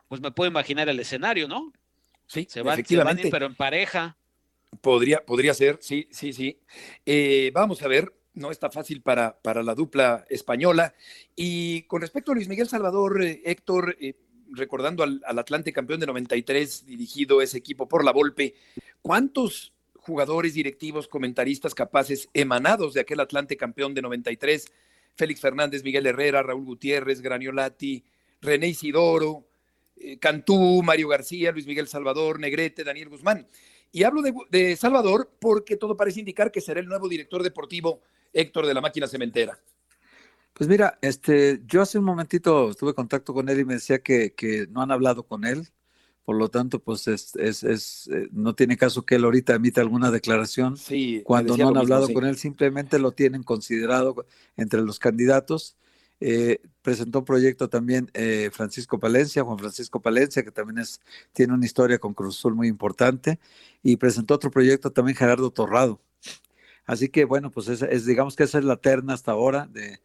pues 0.06 0.20
me 0.20 0.30
puedo 0.30 0.48
imaginar 0.48 0.88
el 0.88 1.00
escenario, 1.00 1.48
¿no? 1.48 1.72
Sí, 2.28 2.46
se 2.48 2.62
van, 2.62 2.74
efectivamente. 2.74 3.28
pero 3.30 3.46
en 3.46 3.56
pareja. 3.56 4.16
Podría, 4.80 5.24
podría 5.26 5.54
ser, 5.54 5.78
sí, 5.80 6.08
sí, 6.12 6.32
sí. 6.32 6.60
Eh, 7.04 7.50
vamos 7.52 7.82
a 7.82 7.88
ver, 7.88 8.12
no 8.34 8.52
está 8.52 8.70
fácil 8.70 9.02
para, 9.02 9.40
para 9.40 9.64
la 9.64 9.74
dupla 9.74 10.24
española. 10.28 10.94
Y 11.34 11.82
con 11.82 12.00
respecto 12.00 12.30
a 12.30 12.36
Luis 12.36 12.46
Miguel 12.46 12.68
Salvador, 12.68 13.20
eh, 13.24 13.42
Héctor, 13.44 13.96
eh, 14.00 14.14
recordando 14.52 15.02
al, 15.02 15.20
Atlante 15.24 15.72
campeón 15.72 15.98
de 15.98 16.06
93, 16.06 16.86
dirigido 16.86 17.42
ese 17.42 17.58
equipo 17.58 17.88
por 17.88 18.04
la 18.04 18.12
Volpe, 18.12 18.54
¿cuántos 19.02 19.72
jugadores, 19.96 20.54
directivos, 20.54 21.08
comentaristas 21.08 21.74
capaces 21.74 22.28
emanados 22.34 22.94
de 22.94 23.00
aquel 23.00 23.18
Atlante 23.18 23.56
campeón 23.56 23.94
de 23.94 24.02
93? 24.02 24.72
Félix 25.16 25.40
Fernández, 25.40 25.82
Miguel 25.82 26.06
Herrera, 26.06 26.42
Raúl 26.42 26.64
Gutiérrez, 26.64 27.20
Graniolati, 27.20 28.04
René 28.40 28.68
Isidoro, 28.68 29.46
eh, 29.96 30.18
Cantú, 30.18 30.82
Mario 30.82 31.08
García, 31.08 31.52
Luis 31.52 31.66
Miguel 31.66 31.88
Salvador, 31.88 32.38
Negrete, 32.38 32.84
Daniel 32.84 33.08
Guzmán. 33.08 33.46
Y 33.92 34.02
hablo 34.02 34.22
de, 34.22 34.34
de 34.50 34.76
Salvador 34.76 35.30
porque 35.40 35.76
todo 35.76 35.96
parece 35.96 36.20
indicar 36.20 36.52
que 36.52 36.60
será 36.60 36.80
el 36.80 36.86
nuevo 36.86 37.08
director 37.08 37.42
deportivo 37.42 38.02
Héctor 38.36 38.66
de 38.66 38.74
la 38.74 38.80
máquina 38.80 39.08
cementera? 39.08 39.58
Pues 40.52 40.68
mira, 40.68 40.98
este, 41.02 41.60
yo 41.66 41.82
hace 41.82 41.98
un 41.98 42.04
momentito 42.04 42.74
tuve 42.74 42.94
contacto 42.94 43.34
con 43.34 43.48
él 43.48 43.60
y 43.60 43.64
me 43.64 43.74
decía 43.74 43.98
que, 43.98 44.32
que 44.34 44.66
no 44.68 44.82
han 44.82 44.90
hablado 44.90 45.22
con 45.22 45.44
él, 45.44 45.68
por 46.26 46.36
lo 46.36 46.48
tanto, 46.48 46.80
pues 46.80 47.06
es, 47.06 47.36
es, 47.36 47.62
es, 47.62 48.10
eh, 48.12 48.28
no 48.32 48.52
tiene 48.56 48.76
caso 48.76 49.06
que 49.06 49.14
él 49.14 49.24
ahorita 49.24 49.54
emita 49.54 49.80
alguna 49.80 50.10
declaración. 50.10 50.76
Sí, 50.76 51.22
cuando 51.24 51.56
no 51.56 51.68
han 51.68 51.76
hablado 51.76 52.12
con 52.12 52.26
él, 52.26 52.36
simplemente 52.36 52.98
lo 52.98 53.12
tienen 53.12 53.44
considerado 53.44 54.26
entre 54.56 54.82
los 54.82 54.98
candidatos. 54.98 55.76
Eh, 56.18 56.60
presentó 56.82 57.20
un 57.20 57.24
proyecto 57.24 57.68
también 57.68 58.10
eh, 58.12 58.50
Francisco 58.52 58.98
Palencia, 58.98 59.44
Juan 59.44 59.56
Francisco 59.56 60.02
Palencia, 60.02 60.42
que 60.42 60.50
también 60.50 60.78
es, 60.78 61.00
tiene 61.32 61.54
una 61.54 61.64
historia 61.64 62.00
con 62.00 62.12
Cruz 62.12 62.38
Azul 62.38 62.56
muy 62.56 62.66
importante, 62.66 63.38
y 63.84 63.96
presentó 63.96 64.34
otro 64.34 64.50
proyecto 64.50 64.90
también 64.90 65.16
Gerardo 65.16 65.50
Torrado, 65.52 66.00
Así 66.86 67.08
que 67.08 67.24
bueno, 67.24 67.52
pues 67.52 67.68
es, 67.68 68.04
digamos 68.04 68.34
que 68.34 68.42
esa 68.42 68.58
es 68.58 68.64
la 68.64 68.76
terna 68.76 69.14
hasta 69.14 69.30
ahora 69.30 69.68
de, 69.68 70.00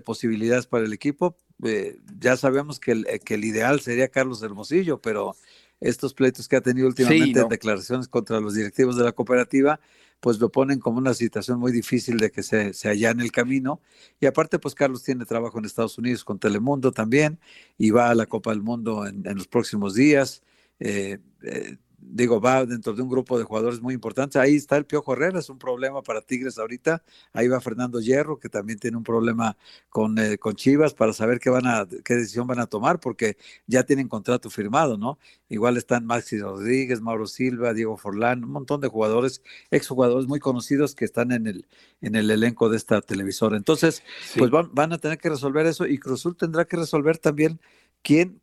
posibilidades 0.00 0.66
para 0.66 0.84
el 0.84 0.92
equipo. 0.92 1.36
Eh, 1.64 1.98
ya 2.18 2.36
sabemos 2.36 2.80
que 2.80 2.92
el, 2.92 3.06
que 3.24 3.34
el 3.34 3.44
ideal 3.44 3.80
sería 3.80 4.08
Carlos 4.08 4.42
Hermosillo, 4.42 5.00
pero 5.00 5.36
estos 5.82 6.14
pleitos 6.14 6.48
que 6.48 6.56
ha 6.56 6.60
tenido 6.60 6.86
últimamente 6.86 7.40
en 7.40 7.48
declaraciones 7.48 8.08
contra 8.08 8.40
los 8.40 8.54
directivos 8.54 8.96
de 8.96 9.04
la 9.04 9.12
cooperativa, 9.12 9.80
pues 10.20 10.38
lo 10.38 10.50
ponen 10.50 10.78
como 10.78 10.98
una 10.98 11.14
situación 11.14 11.58
muy 11.58 11.72
difícil 11.72 12.16
de 12.18 12.30
que 12.30 12.44
se, 12.44 12.72
se 12.74 12.92
en 12.92 13.20
el 13.20 13.32
camino. 13.32 13.80
Y 14.20 14.26
aparte, 14.26 14.60
pues 14.60 14.74
Carlos 14.74 15.02
tiene 15.02 15.24
trabajo 15.24 15.58
en 15.58 15.64
Estados 15.64 15.98
Unidos 15.98 16.24
con 16.24 16.38
Telemundo 16.38 16.92
también 16.92 17.40
y 17.76 17.90
va 17.90 18.08
a 18.08 18.14
la 18.14 18.26
Copa 18.26 18.50
del 18.50 18.62
Mundo 18.62 19.04
en, 19.06 19.24
los 19.34 19.48
próximos 19.48 19.94
días. 19.94 20.42
Eh, 20.78 21.18
eh, 21.42 21.76
digo, 22.04 22.40
va 22.40 22.66
dentro 22.66 22.92
de 22.92 23.02
un 23.02 23.08
grupo 23.08 23.38
de 23.38 23.44
jugadores 23.44 23.80
muy 23.80 23.94
importantes. 23.94 24.36
Ahí 24.36 24.56
está 24.56 24.76
el 24.76 24.84
Piojo 24.84 25.12
Herrera, 25.12 25.38
es 25.38 25.48
un 25.48 25.58
problema 25.58 26.02
para 26.02 26.20
Tigres 26.20 26.58
ahorita. 26.58 27.02
Ahí 27.32 27.48
va 27.48 27.60
Fernando 27.60 28.00
Hierro, 28.00 28.38
que 28.38 28.48
también 28.48 28.78
tiene 28.78 28.96
un 28.96 29.04
problema 29.04 29.56
con, 29.88 30.18
eh, 30.18 30.38
con 30.38 30.54
Chivas 30.54 30.94
para 30.94 31.12
saber 31.12 31.38
qué, 31.38 31.50
van 31.50 31.66
a, 31.66 31.86
qué 32.04 32.14
decisión 32.14 32.46
van 32.46 32.60
a 32.60 32.66
tomar, 32.66 33.00
porque 33.00 33.36
ya 33.66 33.84
tienen 33.84 34.08
contrato 34.08 34.50
firmado, 34.50 34.98
¿no? 34.98 35.18
Igual 35.48 35.76
están 35.76 36.04
Maxi 36.04 36.38
Rodríguez, 36.38 37.00
Mauro 37.00 37.26
Silva, 37.26 37.72
Diego 37.72 37.96
Forlán, 37.96 38.44
un 38.44 38.50
montón 38.50 38.80
de 38.80 38.88
jugadores, 38.88 39.42
exjugadores 39.70 40.26
muy 40.26 40.40
conocidos 40.40 40.94
que 40.94 41.04
están 41.04 41.32
en 41.32 41.46
el, 41.46 41.66
en 42.00 42.16
el 42.16 42.30
elenco 42.30 42.68
de 42.68 42.76
esta 42.76 43.00
televisora. 43.00 43.56
Entonces, 43.56 44.02
pues 44.36 44.50
van, 44.50 44.70
van 44.74 44.92
a 44.92 44.98
tener 44.98 45.18
que 45.18 45.30
resolver 45.30 45.66
eso 45.66 45.86
y 45.86 45.98
Cruzul 45.98 46.36
tendrá 46.36 46.64
que 46.64 46.76
resolver 46.76 47.18
también 47.18 47.60
quién 48.02 48.41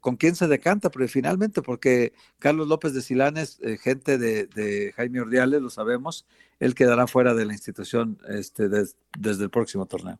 con 0.00 0.16
quién 0.16 0.34
se 0.34 0.48
decanta, 0.48 0.90
pero 0.90 1.06
finalmente, 1.08 1.62
porque 1.62 2.12
Carlos 2.38 2.66
López 2.66 2.92
de 2.92 3.02
Silanes, 3.02 3.58
eh, 3.62 3.78
gente 3.78 4.18
de, 4.18 4.92
Jaime 4.96 5.20
Ordiales, 5.20 5.62
lo 5.62 5.70
sabemos, 5.70 6.26
él 6.58 6.74
quedará 6.74 7.06
fuera 7.06 7.34
de 7.34 7.44
la 7.44 7.52
institución 7.52 8.18
este, 8.28 8.68
desde 8.68 9.44
el 9.44 9.50
próximo 9.50 9.86
torneo. 9.86 10.18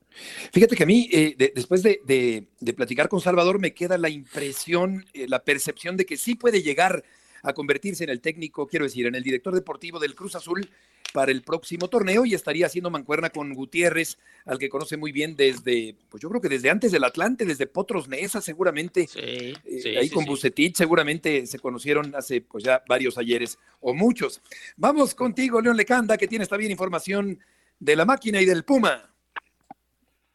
Fíjate 0.52 0.76
que 0.76 0.82
a 0.84 0.86
mí, 0.86 1.08
eh, 1.12 1.52
después 1.54 1.82
de, 1.82 2.46
platicar 2.76 3.08
con 3.08 3.20
Salvador, 3.20 3.58
me 3.58 3.74
queda 3.74 3.98
la 3.98 4.08
impresión, 4.08 5.04
eh, 5.12 5.26
la 5.28 5.42
percepción 5.42 5.96
de 5.96 6.06
que 6.06 6.16
sí 6.16 6.36
puede 6.36 6.62
llegar 6.62 7.02
a 7.42 7.52
convertirse 7.52 8.04
en 8.04 8.10
el 8.10 8.20
técnico, 8.20 8.66
quiero 8.66 8.84
decir, 8.84 9.06
en 9.06 9.14
el 9.14 9.22
director 9.22 9.54
deportivo 9.54 9.98
del 9.98 10.14
Cruz 10.14 10.34
Azul 10.34 10.68
para 11.12 11.32
el 11.32 11.42
próximo 11.42 11.88
torneo 11.88 12.24
y 12.24 12.34
estaría 12.34 12.66
haciendo 12.66 12.90
mancuerna 12.90 13.30
con 13.30 13.54
Gutiérrez, 13.54 14.18
al 14.44 14.58
que 14.58 14.68
conoce 14.68 14.96
muy 14.96 15.12
bien 15.12 15.36
desde, 15.36 15.96
pues 16.08 16.22
yo 16.22 16.28
creo 16.28 16.40
que 16.40 16.48
desde 16.48 16.70
antes 16.70 16.92
del 16.92 17.04
Atlante, 17.04 17.44
desde 17.44 17.66
Potros 17.66 18.08
Nesa 18.08 18.40
seguramente, 18.40 19.06
eh, 19.16 19.54
ahí 19.98 20.10
con 20.10 20.24
Bucetich 20.24 20.76
seguramente 20.76 21.46
se 21.46 21.58
conocieron 21.58 22.14
hace 22.14 22.40
pues 22.40 22.64
ya 22.64 22.82
varios 22.88 23.18
ayeres 23.18 23.58
o 23.80 23.94
muchos. 23.94 24.42
Vamos 24.76 25.14
contigo, 25.14 25.60
León 25.60 25.76
Lecanda, 25.76 26.16
que 26.16 26.28
tienes 26.28 26.48
también 26.48 26.70
información 26.70 27.38
de 27.78 27.96
la 27.96 28.04
máquina 28.04 28.40
y 28.40 28.46
del 28.46 28.64
Puma. 28.64 29.10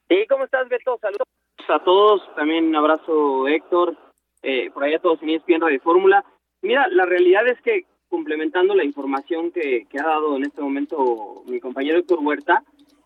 Sí, 0.09 0.25
¿cómo 0.27 0.43
estás, 0.43 0.67
Beto? 0.67 0.97
Saludos 1.01 1.27
a 1.69 1.83
todos, 1.83 2.35
también 2.35 2.65
un 2.65 2.75
abrazo, 2.75 3.47
Héctor, 3.47 3.97
eh, 4.43 4.69
por 4.71 4.83
ahí 4.83 4.93
a 4.93 4.99
todos 4.99 5.21
en 5.21 5.29
ESPN 5.29 5.65
de 5.67 5.79
Fórmula. 5.79 6.25
Mira, 6.61 6.87
la 6.89 7.05
realidad 7.05 7.47
es 7.47 7.59
que 7.61 7.85
complementando 8.11 8.75
la 8.75 8.83
información 8.83 9.51
que, 9.51 9.87
ha 9.97 10.03
dado 10.03 10.35
en 10.35 10.43
este 10.43 10.61
momento 10.61 11.43
mi 11.47 11.61
compañero 11.61 11.97
Héctor 11.97 12.19
Huerta, 12.21 12.61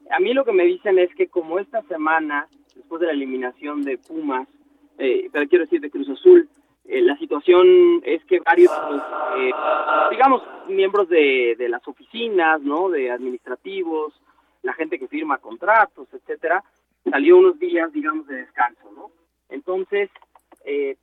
a 0.10 0.20
mí 0.20 0.34
lo 0.34 0.43
que 0.43 0.51
me 0.51 0.66
dicen 0.66 0.97
es 0.97 1.14
que 1.16 1.28
como 1.28 1.60
esta 1.60 1.84
semana, 1.84 2.47
después 2.76 2.99
de 2.99 3.08
la 3.08 3.14
eliminación 3.14 3.84
de 3.84 3.99
Pumas, 3.99 4.47
eh, 4.97 5.30
pero 5.32 5.47
quiero 5.47 5.66
decir 5.66 5.80
de 5.80 5.91
Cruz 5.91 6.10
Azul, 6.10 6.49
eh, 6.86 7.01
la 7.01 7.16
situación 7.18 8.01
es 8.03 8.26
que 8.26 8.39
varios, 8.39 8.72
eh, 9.38 9.51
digamos, 10.10 10.41
miembros 10.70 11.08
de, 11.08 11.56
las 11.70 11.88
oficinas, 11.88 12.62
¿no? 12.62 12.89
De 12.89 13.12
administrativos, 13.12 14.20
la 14.64 14.74
gente 14.74 14.97
que 14.97 15.08
firma 15.08 15.38
contratos, 15.38 16.08
etcétera, 16.14 16.64
salió 17.08 17.38
unos 17.38 17.60
días, 17.60 17.93
digamos, 17.93 18.26
de 18.26 18.38
descanso, 18.38 18.91
¿no? 18.95 19.12
Entonces, 19.49 20.10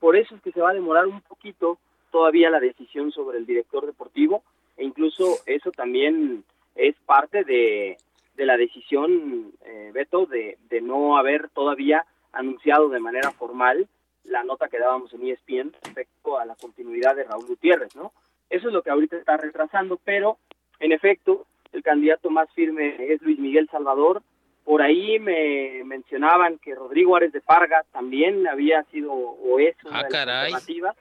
por 0.00 0.16
eso 0.16 0.34
es 0.34 0.42
que 0.42 0.50
se 0.50 0.61
va 0.61 0.70
a 0.70 0.74
demorar 0.74 1.07
un 1.07 1.20
poquito 1.20 1.78
todavía 2.12 2.50
la 2.50 2.60
decisión 2.60 3.10
sobre 3.10 3.38
el 3.38 3.46
director 3.46 3.84
deportivo 3.84 4.44
e 4.76 4.84
incluso 4.84 5.38
eso 5.46 5.72
también 5.72 6.44
es 6.76 6.94
parte 7.04 7.42
de, 7.42 7.96
la 8.36 8.56
decisión, 8.56 9.52
eh, 9.64 9.90
Beto, 9.92 10.26
de, 10.26 10.56
no 10.82 11.16
haber 11.16 11.48
todavía 11.50 12.04
anunciado 12.32 12.88
de 12.88 13.00
manera 13.00 13.30
formal 13.32 13.88
la 14.24 14.44
nota 14.44 14.68
que 14.68 14.78
dábamos 14.78 15.12
en 15.14 15.26
ESPN 15.26 15.72
respecto 15.82 16.38
a 16.38 16.44
la 16.44 16.54
continuidad 16.54 17.16
de 17.16 17.24
Raúl 17.24 17.46
Gutiérrez, 17.46 17.94
¿no? 17.96 18.12
Eso 18.50 18.68
es 18.68 18.74
lo 18.74 18.82
que 18.82 18.90
ahorita 18.90 19.16
está 19.16 19.36
retrasando, 19.36 19.98
pero 20.04 20.38
en 20.78 20.92
efecto, 20.92 21.46
el 21.72 21.82
candidato 21.82 22.30
más 22.30 22.50
firme 22.52 22.96
es 23.12 23.22
Luis 23.22 23.38
Miguel 23.38 23.68
Salvador. 23.70 24.22
Por 24.64 24.82
ahí 24.82 25.18
me 25.18 25.82
mencionaban 25.84 26.58
que 26.58 26.74
Rodrigo 26.74 27.16
Árez 27.16 27.32
de 27.32 27.40
Parga 27.40 27.84
también 27.92 28.46
había 28.46 28.84
sido 28.84 29.12
o 29.12 29.58
es 29.58 29.76
una 29.84 30.00
ah, 30.00 30.04
de 30.04 30.10
las 30.10 30.28
alternativas 30.28 30.96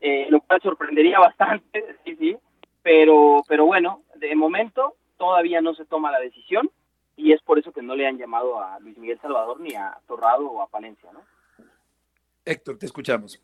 eh, 0.00 0.26
lo 0.30 0.40
cual 0.40 0.60
sorprendería 0.62 1.18
bastante, 1.20 1.96
sí, 2.04 2.16
sí, 2.16 2.36
pero, 2.82 3.42
pero 3.48 3.66
bueno, 3.66 4.02
de 4.16 4.34
momento 4.34 4.96
todavía 5.16 5.60
no 5.60 5.74
se 5.74 5.84
toma 5.84 6.10
la 6.10 6.20
decisión 6.20 6.70
y 7.16 7.32
es 7.32 7.42
por 7.42 7.58
eso 7.58 7.72
que 7.72 7.82
no 7.82 7.94
le 7.94 8.06
han 8.06 8.16
llamado 8.16 8.60
a 8.60 8.78
Luis 8.80 8.96
Miguel 8.96 9.20
Salvador 9.20 9.60
ni 9.60 9.74
a 9.74 9.98
Torrado 10.06 10.46
o 10.46 10.62
a 10.62 10.68
Palencia, 10.68 11.10
¿no? 11.12 11.20
Héctor, 12.44 12.78
te 12.78 12.86
escuchamos. 12.86 13.40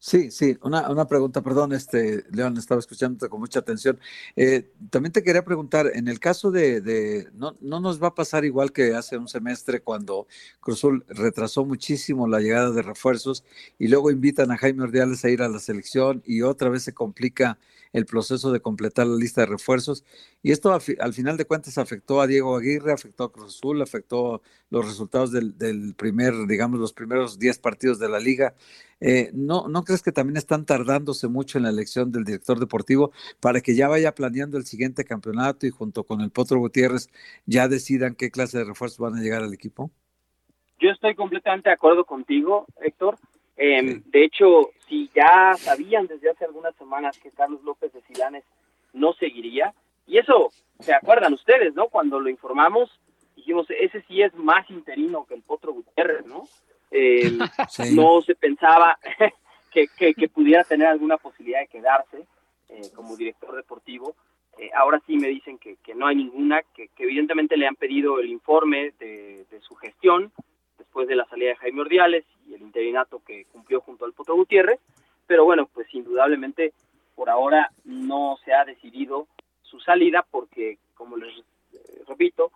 Sí, 0.00 0.30
sí, 0.30 0.56
una, 0.62 0.88
una 0.90 1.08
pregunta, 1.08 1.42
perdón, 1.42 1.72
este, 1.72 2.22
León, 2.30 2.56
estaba 2.56 2.78
escuchándote 2.78 3.28
con 3.28 3.40
mucha 3.40 3.58
atención. 3.58 3.98
Eh, 4.36 4.70
también 4.90 5.12
te 5.12 5.24
quería 5.24 5.44
preguntar, 5.44 5.90
en 5.92 6.06
el 6.06 6.20
caso 6.20 6.52
de, 6.52 6.80
de 6.80 7.28
no, 7.34 7.56
no 7.60 7.80
nos 7.80 8.00
va 8.00 8.08
a 8.08 8.14
pasar 8.14 8.44
igual 8.44 8.70
que 8.72 8.94
hace 8.94 9.18
un 9.18 9.26
semestre 9.26 9.80
cuando 9.80 10.28
Cruzul 10.60 11.04
retrasó 11.08 11.64
muchísimo 11.64 12.28
la 12.28 12.38
llegada 12.38 12.70
de 12.70 12.82
refuerzos 12.82 13.42
y 13.76 13.88
luego 13.88 14.12
invitan 14.12 14.52
a 14.52 14.56
Jaime 14.56 14.84
Ordiales 14.84 15.24
a 15.24 15.30
ir 15.30 15.42
a 15.42 15.48
la 15.48 15.58
selección 15.58 16.22
y 16.24 16.42
otra 16.42 16.68
vez 16.68 16.84
se 16.84 16.94
complica 16.94 17.58
el 17.92 18.06
proceso 18.06 18.52
de 18.52 18.60
completar 18.60 19.06
la 19.06 19.16
lista 19.16 19.42
de 19.42 19.48
refuerzos. 19.48 20.04
Y 20.42 20.52
esto 20.52 20.72
al, 20.72 21.12
final 21.12 21.36
de 21.36 21.44
cuentas 21.44 21.78
afectó 21.78 22.20
a 22.20 22.26
Diego 22.26 22.56
Aguirre, 22.56 22.92
afectó 22.92 23.24
a 23.24 23.32
Cruz 23.32 23.56
Azul, 23.56 23.82
afectó 23.82 24.42
los 24.70 24.86
resultados 24.86 25.32
del, 25.32 25.56
del 25.58 25.94
primer, 25.94 26.34
digamos, 26.46 26.80
los 26.80 26.92
primeros 26.92 27.38
10 27.38 27.58
partidos 27.58 27.98
de 27.98 28.08
la 28.08 28.20
liga. 28.20 28.54
Eh, 29.00 29.30
¿no, 29.32 29.68
¿No 29.68 29.84
crees 29.84 30.02
que 30.02 30.12
también 30.12 30.36
están 30.36 30.64
tardándose 30.64 31.28
mucho 31.28 31.58
en 31.58 31.64
la 31.64 31.70
elección 31.70 32.10
del 32.10 32.24
director 32.24 32.58
deportivo 32.58 33.12
para 33.40 33.60
que 33.60 33.76
ya 33.76 33.88
vaya 33.88 34.14
planeando 34.14 34.58
el 34.58 34.64
siguiente 34.64 35.04
campeonato 35.04 35.66
y 35.66 35.70
junto 35.70 36.04
con 36.04 36.20
el 36.20 36.30
Potro 36.30 36.58
Gutiérrez 36.58 37.08
ya 37.46 37.68
decidan 37.68 38.14
qué 38.16 38.30
clase 38.30 38.58
de 38.58 38.64
refuerzos 38.64 38.98
van 38.98 39.14
a 39.14 39.22
llegar 39.22 39.42
al 39.42 39.54
equipo? 39.54 39.90
Yo 40.80 40.90
estoy 40.90 41.14
completamente 41.14 41.68
de 41.68 41.74
acuerdo 41.74 42.04
contigo, 42.04 42.66
Héctor. 42.80 43.18
Eh, 43.58 44.00
De 44.06 44.24
hecho, 44.24 44.70
si 44.88 45.10
ya 45.14 45.54
sabían 45.58 46.06
desde 46.06 46.30
hace 46.30 46.44
algunas 46.44 46.74
semanas 46.76 47.18
que 47.18 47.30
Carlos 47.32 47.62
López 47.64 47.92
de 47.92 48.00
Silanes 48.02 48.44
no 48.92 49.12
seguiría, 49.14 49.74
y 50.06 50.18
eso, 50.18 50.50
¿se 50.80 50.94
acuerdan 50.94 51.34
ustedes, 51.34 51.74
no? 51.74 51.88
Cuando 51.88 52.18
lo 52.18 52.30
informamos, 52.30 52.90
dijimos, 53.36 53.66
ese 53.68 54.00
sí 54.08 54.22
es 54.22 54.34
más 54.34 54.68
interino 54.70 55.26
que 55.26 55.34
el 55.34 55.42
Potro 55.42 55.72
Gutiérrez, 55.72 56.26
¿no? 56.26 56.44
Eh, 56.90 57.30
No 57.94 58.22
se 58.22 58.34
pensaba 58.34 58.98
que, 59.70 59.88
que, 59.88 60.28
pudiera 60.30 60.64
tener 60.64 60.86
alguna 60.86 61.18
posibilidad 61.18 61.60
de 61.60 61.66
quedarse 61.66 62.24
eh, 62.70 62.90
como 62.94 63.14
director 63.14 63.54
deportivo. 63.54 64.16
Eh, 64.56 64.70
ahora 64.74 64.98
sí 65.06 65.18
me 65.18 65.28
dicen 65.28 65.58
que, 65.58 65.76
que 65.84 65.94
no 65.94 66.06
hay 66.06 66.16
ninguna, 66.16 66.62
que, 66.74 66.88
que, 66.96 67.02
evidentemente 67.02 67.58
le 67.58 67.66
han 67.66 67.76
pedido 67.76 68.20
el 68.20 68.30
informe 68.30 68.94
de, 68.98 69.44
de 69.50 69.60
su 69.60 69.74
gestión, 69.74 70.32
después 70.78 71.06
de 71.08 71.16
la 71.16 71.26
salida 71.26 71.50
de 71.50 71.56
Jaime 71.56 71.82
Ordiales 71.82 72.24
y 72.46 72.54
el 72.54 72.62
interinato 72.62 73.20
que 73.26 73.44
junto 73.76 74.04
al 74.04 74.12
Potro 74.12 74.34
Gutiérrez, 74.34 74.80
pero 75.26 75.44
bueno, 75.44 75.68
pues 75.72 75.92
indudablemente 75.94 76.72
por 77.14 77.30
ahora 77.30 77.70
no 77.84 78.38
se 78.44 78.54
ha 78.54 78.64
decidido 78.64 79.26
su 79.62 79.80
salida 79.80 80.24
porque, 80.30 80.78
como 80.94 81.16
les 81.16 81.36
eh, 81.72 82.02
repito, 82.06 82.50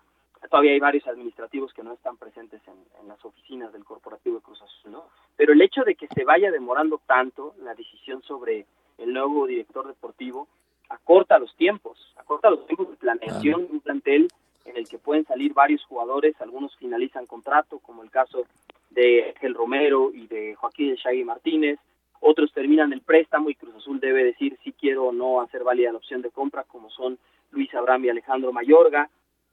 todavía 0.48 0.72
hay 0.72 0.80
varios 0.80 1.06
administrativos 1.06 1.72
que 1.72 1.82
no 1.82 1.92
están 1.92 2.16
presentes 2.16 2.60
en, 2.66 3.08
las 3.08 3.22
oficinas 3.24 3.72
del 3.72 3.84
corporativo 3.84 4.36
de 4.36 4.42
Cruz 4.42 4.62
Azul, 4.62 4.92
¿no? 4.92 5.04
Pero 5.36 5.52
el 5.52 5.60
hecho 5.60 5.82
de 5.82 5.94
que 5.94 6.08
se 6.08 6.24
vaya 6.24 6.50
demorando 6.50 7.00
tanto 7.06 7.54
la 7.62 7.74
decisión 7.74 8.22
sobre 8.22 8.64
el 8.98 9.12
nuevo 9.12 9.46
director 9.46 9.86
deportivo 9.86 10.48
acorta 10.88 11.38
los 11.38 11.54
tiempos, 11.56 11.98
acorta 12.16 12.48
los 12.48 12.66
tiempos 12.66 12.90
de 12.90 12.96
planeación 12.96 13.66
de 13.66 13.72
un 13.72 13.80
plantel 13.80 14.28
en 14.64 14.76
el 14.76 14.88
que 14.88 14.98
pueden 14.98 15.24
salir 15.24 15.52
varios 15.52 15.84
jugadores, 15.84 16.40
algunos 16.40 16.76
finalizan 16.76 17.26
contrato, 17.26 17.78
como 17.80 18.02
el 18.02 18.10
caso 18.10 18.46
de 18.94 19.30
Ángel 19.34 19.54
Romero 19.54 20.10
y 20.12 20.26
de 20.26 20.54
Joaquín 20.54 20.94
Shaggy 20.94 21.24
Martínez, 21.24 21.78
otros 22.20 22.52
terminan 22.52 22.92
el 22.92 23.00
préstamo 23.00 23.50
y 23.50 23.54
Cruz 23.54 23.74
Azul 23.74 23.98
debe 23.98 24.24
decir 24.24 24.56
si 24.62 24.72
quiero 24.72 25.06
o 25.06 25.12
no 25.12 25.40
hacer 25.40 25.64
válida 25.64 25.90
la 25.90 25.98
opción 25.98 26.22
de 26.22 26.30
compra, 26.30 26.64
como 26.64 26.88
son 26.90 27.18
Luis 27.50 27.74
Abraham 27.74 28.04
y 28.04 28.08
Alejandro 28.10 28.52
Mayorga, 28.52 29.10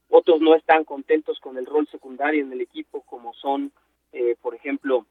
otros 0.10 0.42
no 0.42 0.56
están 0.56 0.84
contentos 0.84 1.40
con 1.40 1.58
el 1.58 1.66
rol 1.66 1.88
secundario 1.88 2.44
en 2.44 2.52
el 2.52 2.62
equipo, 2.62 3.02
como 3.02 3.34
son, 3.34 3.72
eh, 4.12 4.36
por 4.42 4.56
ejemplo, 4.56 5.06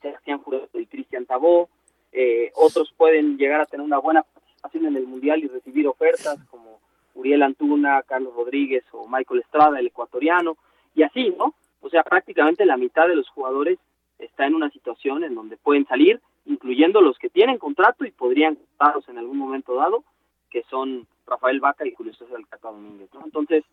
Sebastián 0.00 0.38
Jurado 0.38 0.68
y 0.74 0.86
Cristian 0.86 1.26
Tabó, 1.26 1.68
eh, 2.12 2.50
otros 2.54 2.92
pueden 2.96 3.36
llegar 3.36 3.60
a 3.60 3.66
tener 3.66 3.84
una 3.84 3.98
buena 3.98 4.22
participación 4.22 4.86
en 4.86 4.96
el 4.96 5.06
Mundial 5.06 5.42
y 5.42 5.48
recibir 5.48 5.86
ofertas, 5.86 6.38
como 6.50 6.80
Uriel 7.14 7.42
Antuna, 7.42 8.02
Carlos 8.02 8.34
Rodríguez 8.34 8.84
o 8.92 9.06
Michael 9.06 9.40
Estrada, 9.40 9.78
el 9.78 9.86
ecuatoriano, 9.86 10.56
y 10.94 11.02
así, 11.02 11.34
¿no? 11.38 11.54
O 11.82 11.90
sea, 11.90 12.02
prácticamente 12.04 12.64
la 12.64 12.76
mitad 12.76 13.08
de 13.08 13.16
los 13.16 13.28
jugadores 13.28 13.78
está 14.18 14.46
en 14.46 14.54
una 14.54 14.70
situación 14.70 15.24
en 15.24 15.34
donde 15.34 15.56
pueden 15.56 15.86
salir, 15.86 16.20
incluyendo 16.46 17.00
los 17.00 17.18
que 17.18 17.28
tienen 17.28 17.58
contrato 17.58 18.04
y 18.04 18.12
podrían 18.12 18.56
estarlos 18.70 19.06
en 19.08 19.18
algún 19.18 19.36
momento 19.36 19.74
dado, 19.74 20.04
que 20.50 20.62
son 20.70 21.06
Rafael 21.26 21.60
Vaca 21.60 21.86
y 21.86 21.92
Julio 21.92 22.14
César 22.14 22.36
Alcatá 22.36 22.70
Domínguez, 22.70 23.08
¿no? 23.12 23.22
Entonces, 23.24 23.64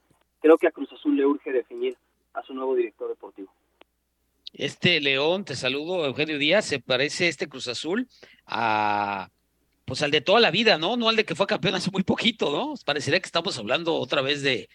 creo 0.42 0.58
que 0.58 0.68
a 0.68 0.72
Cruz 0.72 0.92
Azul 0.92 1.16
le 1.16 1.26
urge 1.26 1.52
definir 1.52 1.96
a 2.34 2.42
su 2.44 2.54
nuevo 2.54 2.76
director 2.76 3.08
deportivo. 3.10 3.50
Este 4.54 5.00
León, 5.00 5.46
te 5.46 5.56
saludo, 5.56 6.06
Eugenio 6.06 6.40
Díaz, 6.40 6.66
se 6.66 6.80
parece 6.80 7.28
este 7.28 7.48
Cruz 7.48 7.68
Azul 7.68 8.08
a 8.46 9.30
pues 9.86 10.04
al 10.04 10.12
de 10.12 10.22
toda 10.22 10.40
la 10.40 10.52
vida, 10.52 10.78
¿no? 10.78 10.98
No 10.98 11.10
al 11.10 11.16
de 11.16 11.26
que 11.26 11.34
fue 11.34 11.48
campeón 11.48 11.74
hace 11.74 11.90
muy 11.90 12.04
poquito, 12.04 12.52
¿no? 12.52 12.76
Parecería 12.86 13.20
que 13.20 13.26
estamos 13.26 13.58
hablando 13.58 13.96
otra 13.96 14.22
vez 14.22 14.44
de, 14.44 14.70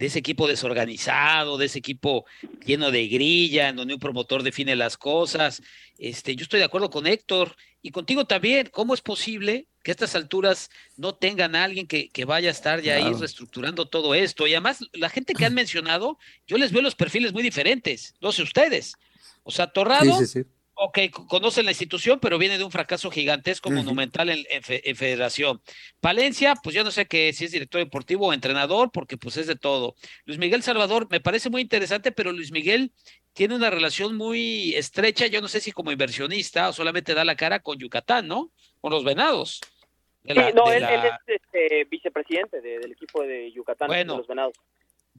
de 0.00 0.06
ese 0.06 0.18
equipo 0.18 0.48
desorganizado, 0.48 1.58
de 1.58 1.66
ese 1.66 1.78
equipo 1.78 2.24
lleno 2.64 2.90
de 2.90 3.06
grilla, 3.06 3.68
en 3.68 3.76
donde 3.76 3.92
un 3.92 4.00
promotor 4.00 4.42
define 4.42 4.74
las 4.74 4.96
cosas. 4.96 5.62
Este, 5.98 6.34
yo 6.34 6.42
estoy 6.42 6.58
de 6.58 6.64
acuerdo 6.64 6.88
con 6.88 7.06
Héctor 7.06 7.54
y 7.82 7.90
contigo 7.90 8.24
también. 8.24 8.70
¿Cómo 8.72 8.94
es 8.94 9.02
posible 9.02 9.68
que 9.82 9.90
a 9.90 9.92
estas 9.92 10.14
alturas 10.14 10.70
no 10.96 11.14
tengan 11.14 11.54
a 11.54 11.64
alguien 11.64 11.86
que, 11.86 12.08
que 12.08 12.24
vaya 12.24 12.48
a 12.48 12.52
estar 12.52 12.80
ya 12.80 12.94
ahí 12.94 13.12
reestructurando 13.12 13.88
todo 13.88 14.14
esto? 14.14 14.46
Y 14.46 14.54
además, 14.54 14.78
la 14.94 15.10
gente 15.10 15.34
que 15.34 15.44
han 15.44 15.52
mencionado, 15.54 16.18
yo 16.46 16.56
les 16.56 16.72
veo 16.72 16.80
los 16.80 16.94
perfiles 16.94 17.34
muy 17.34 17.42
diferentes, 17.42 18.14
no 18.22 18.32
sé 18.32 18.42
ustedes. 18.42 18.94
O 19.42 19.50
sea, 19.50 19.66
Torrado, 19.66 20.16
sí, 20.18 20.26
sí, 20.26 20.42
sí 20.42 20.48
ok, 20.82 20.98
conoce 21.28 21.62
la 21.62 21.72
institución, 21.72 22.18
pero 22.20 22.38
viene 22.38 22.56
de 22.56 22.64
un 22.64 22.70
fracaso 22.70 23.10
gigantesco 23.10 23.70
monumental 23.70 24.30
en, 24.30 24.62
federación. 24.96 25.60
Palencia, 26.00 26.54
pues 26.62 26.74
yo 26.74 26.82
no 26.84 26.90
sé 26.90 27.04
que 27.04 27.34
si 27.34 27.44
es 27.44 27.52
director 27.52 27.82
deportivo 27.82 28.28
o 28.28 28.32
entrenador, 28.32 28.90
porque 28.90 29.18
pues 29.18 29.36
es 29.36 29.46
de 29.46 29.56
todo. 29.56 29.94
Luis 30.24 30.38
Miguel 30.38 30.62
Salvador, 30.62 31.06
me 31.10 31.20
parece 31.20 31.50
muy 31.50 31.60
interesante, 31.60 32.12
pero 32.12 32.32
Luis 32.32 32.50
Miguel 32.50 32.92
tiene 33.34 33.56
una 33.56 33.68
relación 33.68 34.16
muy 34.16 34.74
estrecha, 34.74 35.26
yo 35.26 35.42
no 35.42 35.48
sé 35.48 35.60
si 35.60 35.70
como 35.70 35.92
inversionista 35.92 36.70
o 36.70 36.72
solamente 36.72 37.12
da 37.12 37.26
la 37.26 37.36
cara 37.36 37.60
con 37.60 37.78
Yucatán, 37.78 38.26
¿no? 38.26 38.50
Con 38.80 38.90
los 38.90 39.04
venados. 39.04 39.60
sí, 40.24 40.34
no, 40.54 40.72
él, 40.72 40.82
es 40.82 41.12
este, 41.26 41.84
vicepresidente 41.90 42.62
del 42.62 42.92
equipo 42.92 43.22
de 43.22 43.52
Yucatán, 43.52 43.90
de 43.90 44.04
los 44.06 44.26
venados. 44.26 44.54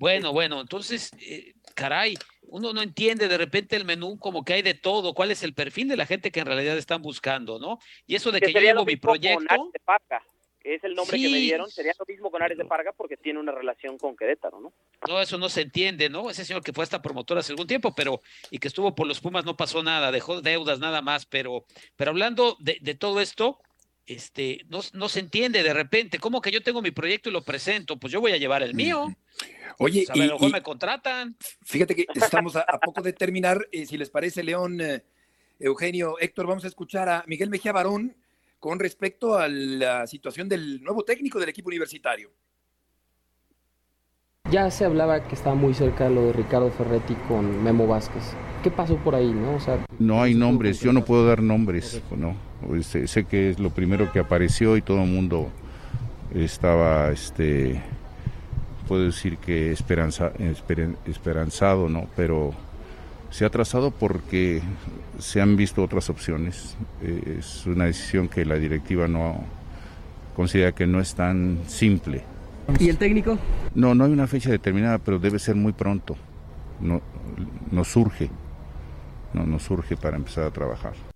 Bueno, 0.02 0.34
bueno, 0.34 0.60
entonces, 0.60 1.12
eh, 1.20 1.54
caray, 1.76 2.18
uno 2.48 2.74
no 2.74 2.82
entiende 2.82 3.28
de 3.28 3.38
repente 3.38 3.76
el 3.76 3.86
menú 3.86 4.18
como 4.18 4.44
que 4.44 4.54
hay 4.54 4.64
de 4.64 4.74
todo, 4.74 5.14
cuál 5.14 5.30
es 5.30 5.44
el 5.44 5.54
perfil 5.54 5.90
de 5.90 5.96
la 5.96 6.08
gente 6.08 6.32
que 6.32 6.40
en 6.40 6.48
realidad 6.48 6.76
están 6.76 7.04
buscando, 7.04 7.60
¿no? 7.60 7.78
Y 8.08 8.16
eso 8.16 8.32
de 8.32 8.42
que, 8.42 8.52
yo 8.52 8.60
llevo 8.60 8.84
mi 8.84 8.96
proyecto... 8.96 9.70
De 9.72 9.80
Parga, 9.80 10.26
es 10.64 10.84
el 10.84 10.96
nombre 10.96 11.16
que 11.20 11.30
me 11.30 11.38
dieron, 11.38 11.70
sería 11.70 11.94
lo 12.00 12.06
mismo 12.08 12.32
con 12.32 12.42
Ares 12.42 12.58
de 12.58 12.66
Parga 12.66 12.94
porque 12.94 13.16
tiene 13.16 13.40
una 13.40 13.52
relación 13.52 14.00
con 14.00 14.18
Querétaro, 14.18 14.60
¿no? 14.60 14.74
No, 15.08 15.22
eso 15.22 15.38
no 15.38 15.50
se 15.50 15.62
entiende, 15.62 16.10
¿no? 16.10 16.32
Ese 16.32 16.46
señor 16.46 16.64
que 16.64 16.74
fue 16.74 16.84
hasta 16.84 17.04
promotor 17.04 17.38
hace 17.38 17.52
algún 17.52 17.68
tiempo, 17.68 17.94
pero 17.94 18.22
y 18.50 18.58
que 18.58 18.70
estuvo 18.70 18.96
por 18.96 19.06
los 19.06 19.22
Pumas 19.22 19.46
no 19.46 19.56
pasó 19.56 19.84
nada, 19.84 20.12
dejó 20.12 20.42
deudas 20.42 20.80
nada 20.80 21.04
más, 21.04 21.28
pero, 21.28 21.66
pero 21.96 22.10
hablando 22.10 22.58
de, 22.60 22.80
de 22.82 22.96
todo 22.96 23.22
esto, 23.22 23.60
este, 24.06 24.66
no, 24.70 24.80
no, 24.94 25.10
se 25.10 25.20
entiende 25.20 25.64
de 25.64 25.74
repente, 25.74 26.20
¿cómo 26.20 26.42
que 26.42 26.52
yo 26.52 26.62
tengo 26.62 26.82
mi 26.82 26.92
proyecto 26.92 27.30
y 27.30 27.32
lo 27.32 27.44
presento? 27.44 27.98
Pues 27.98 28.12
yo 28.12 28.20
voy 28.22 28.32
a 28.32 28.38
llevar 28.38 28.64
el 28.64 28.74
mío. 28.74 29.16
Oye, 29.78 30.06
a 30.10 30.16
lo 30.16 30.34
mejor 30.34 30.52
me 30.52 30.62
contratan. 30.62 31.36
Fíjate 31.64 31.96
que 31.96 32.06
estamos 32.14 32.56
a, 32.56 32.66
poco 32.84 33.02
de 33.02 33.14
terminar. 33.14 33.68
Eh, 33.72 33.86
si 33.86 33.98
les 33.98 34.10
parece, 34.10 34.44
León, 34.44 34.82
eh, 34.82 35.04
Eugenio, 35.60 36.20
Héctor, 36.20 36.48
vamos 36.48 36.66
a 36.66 36.68
escuchar 36.68 37.10
a 37.10 37.24
Miguel 37.28 37.50
Mejía 37.50 37.72
Barón 37.72 38.16
con 38.60 38.80
respecto 38.80 39.38
a 39.38 39.48
la 39.48 40.06
situación 40.06 40.48
del 40.48 40.84
nuevo 40.84 41.04
técnico 41.04 41.40
del 41.40 41.50
equipo 41.50 41.70
universitario. 41.70 42.32
Ya 44.52 44.70
se 44.70 44.86
hablaba 44.86 45.24
que 45.28 45.36
estaba 45.36 45.56
muy 45.56 45.74
cerca 45.74 46.10
lo 46.10 46.28
de 46.28 46.34
Ricardo 46.34 46.70
Ferretti 46.72 47.16
con 47.28 47.64
Memo 47.64 47.88
Vázquez. 47.88 48.36
¿Qué 48.64 48.70
pasó 48.70 48.98
por 48.98 49.16
ahí, 49.16 49.32
no? 49.32 49.56
O 49.56 49.60
sea, 49.60 49.84
no 49.98 50.22
hay 50.22 50.36
nombres, 50.36 50.82
yo 50.82 50.92
no 50.94 51.06
puedo 51.06 51.26
dar 51.26 51.42
nombres, 51.42 52.02
¿no? 52.16 52.51
Sé, 52.82 53.08
sé 53.08 53.26
que 53.26 53.50
es 53.50 53.60
lo 53.60 53.72
primero 53.72 54.12
que 54.12 54.20
apareció 54.20 54.78
y 54.78 54.82
todo 54.82 55.04
el 55.04 55.10
mundo 55.10 55.50
estaba 56.34 57.12
este 57.12 57.82
puedo 58.88 59.06
decir 59.06 59.38
que 59.38 59.72
esperanza, 59.72 60.34
esperanzado, 61.06 61.88
¿no? 61.88 62.08
Pero 62.16 62.54
se 63.30 63.46
ha 63.46 63.50
trazado 63.50 63.92
porque 63.92 64.62
se 65.18 65.40
han 65.40 65.56
visto 65.56 65.82
otras 65.82 66.10
opciones. 66.10 66.76
Eh, 67.02 67.38
es 67.40 67.66
una 67.66 67.86
decisión 67.86 68.28
que 68.28 68.44
la 68.44 68.56
directiva 68.56 69.08
no 69.08 69.46
considera 70.36 70.74
que 70.74 70.86
no 70.86 71.00
es 71.00 71.16
tan 71.16 71.60
simple. 71.68 72.22
¿Y 72.80 72.90
el 72.90 72.98
técnico? 72.98 73.38
No, 73.74 73.96
no 73.96 74.04
hay 74.04 74.12
una 74.12 74.28
fecha 74.28 74.50
determinada, 74.50 74.98
pero 74.98 75.20
debe 75.20 75.40
ser 75.40 75.56
muy 75.56 75.72
pronto. 75.72 76.18
No, 76.82 77.02
no 77.72 77.84
surge, 77.86 78.30
no, 79.34 79.46
no 79.46 79.58
surge 79.60 79.96
para 79.96 80.18
empezar 80.18 80.44
a 80.44 80.52
trabajar. 80.52 81.11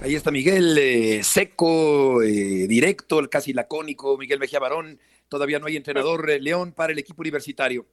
Ahí 0.00 0.14
está 0.14 0.30
Miguel, 0.30 0.78
eh, 0.78 1.22
seco, 1.24 2.22
eh, 2.22 2.66
directo, 2.68 3.20
casi 3.28 3.52
lacónico, 3.52 4.16
Miguel 4.16 4.38
Mejía 4.38 4.60
Barón 4.60 5.00
Todavía 5.28 5.58
no 5.58 5.66
hay 5.66 5.76
entrenador 5.76 6.28
eh, 6.30 6.40
León 6.40 6.72
para 6.72 6.92
el 6.92 6.98
equipo 6.98 7.20
universitario. 7.20 7.84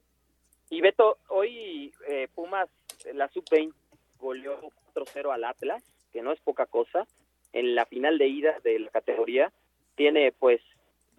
Y 0.70 0.80
Beto, 0.80 1.18
hoy 1.28 1.92
eh, 2.08 2.28
Pumas, 2.34 2.68
la 3.12 3.28
sub-20, 3.28 3.72
goleó 4.18 4.58
4-0 4.94 5.32
al 5.32 5.44
Atlas, 5.44 5.82
que 6.12 6.22
no 6.22 6.32
es 6.32 6.40
poca 6.40 6.66
cosa, 6.66 7.06
en 7.52 7.74
la 7.74 7.86
final 7.86 8.18
de 8.18 8.26
ida 8.26 8.58
de 8.64 8.78
la 8.78 8.90
categoría. 8.90 9.52
Tiene, 9.94 10.32
pues, 10.32 10.60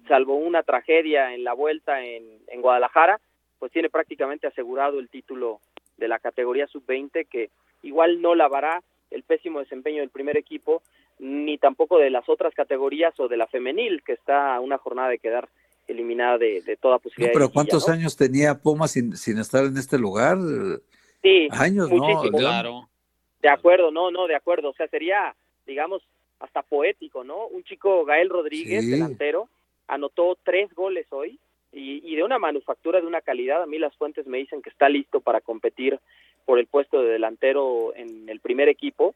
salvo 0.07 0.35
una 0.35 0.63
tragedia 0.63 1.33
en 1.33 1.43
la 1.43 1.53
vuelta 1.53 2.03
en, 2.03 2.41
en 2.47 2.61
Guadalajara, 2.61 3.21
pues 3.59 3.71
tiene 3.71 3.89
prácticamente 3.89 4.47
asegurado 4.47 4.99
el 4.99 5.09
título 5.09 5.61
de 5.97 6.07
la 6.07 6.19
categoría 6.19 6.67
sub-20, 6.67 7.27
que 7.27 7.51
igual 7.83 8.21
no 8.21 8.35
lavará 8.35 8.81
el 9.11 9.23
pésimo 9.23 9.59
desempeño 9.59 10.01
del 10.01 10.09
primer 10.09 10.37
equipo, 10.37 10.81
ni 11.19 11.57
tampoco 11.57 11.97
de 11.97 12.09
las 12.09 12.27
otras 12.29 12.53
categorías 12.53 13.19
o 13.19 13.27
de 13.27 13.37
la 13.37 13.47
femenil, 13.47 14.03
que 14.03 14.13
está 14.13 14.55
a 14.55 14.59
una 14.59 14.77
jornada 14.77 15.09
de 15.09 15.19
quedar 15.19 15.49
eliminada 15.87 16.37
de, 16.37 16.61
de 16.61 16.75
toda 16.75 16.99
posibilidad. 16.99 17.29
No, 17.29 17.33
pero 17.33 17.47
de 17.47 17.53
¿cuántos 17.53 17.87
¿no? 17.87 17.93
años 17.93 18.17
tenía 18.17 18.55
Pumas 18.55 18.91
sin, 18.91 19.15
sin 19.15 19.37
estar 19.37 19.63
en 19.65 19.77
este 19.77 19.97
lugar? 19.97 20.37
Sí, 21.21 21.47
años, 21.51 21.89
¿no? 21.91 22.23
León? 22.31 22.87
De 23.41 23.49
acuerdo, 23.49 23.91
no, 23.91 24.11
no, 24.11 24.27
de 24.27 24.35
acuerdo. 24.35 24.69
O 24.69 24.73
sea, 24.73 24.87
sería, 24.87 25.35
digamos, 25.65 26.01
hasta 26.39 26.61
poético, 26.61 27.23
¿no? 27.23 27.47
Un 27.47 27.63
chico, 27.63 28.03
Gael 28.05 28.29
Rodríguez, 28.29 28.83
Sí. 28.83 28.91
delantero, 28.91 29.49
anotó 29.87 30.37
tres 30.43 30.73
goles 30.73 31.07
hoy 31.11 31.39
y, 31.71 32.01
y 32.05 32.15
de 32.15 32.23
una 32.23 32.37
manufactura 32.39 32.99
de 32.99 33.07
una 33.07 33.21
calidad. 33.21 33.63
A 33.63 33.67
mí 33.67 33.79
las 33.79 33.95
fuentes 33.95 34.27
me 34.27 34.37
dicen 34.39 34.61
que 34.61 34.69
está 34.69 34.89
listo 34.89 35.21
para 35.21 35.41
competir 35.41 35.99
por 36.47 36.59
el 36.59 36.65
puesto 36.67 37.03
de 37.03 37.11
delantero 37.11 37.93
en 37.93 38.29
el 38.29 38.39
primer 38.39 38.69
equipo. 38.69 39.13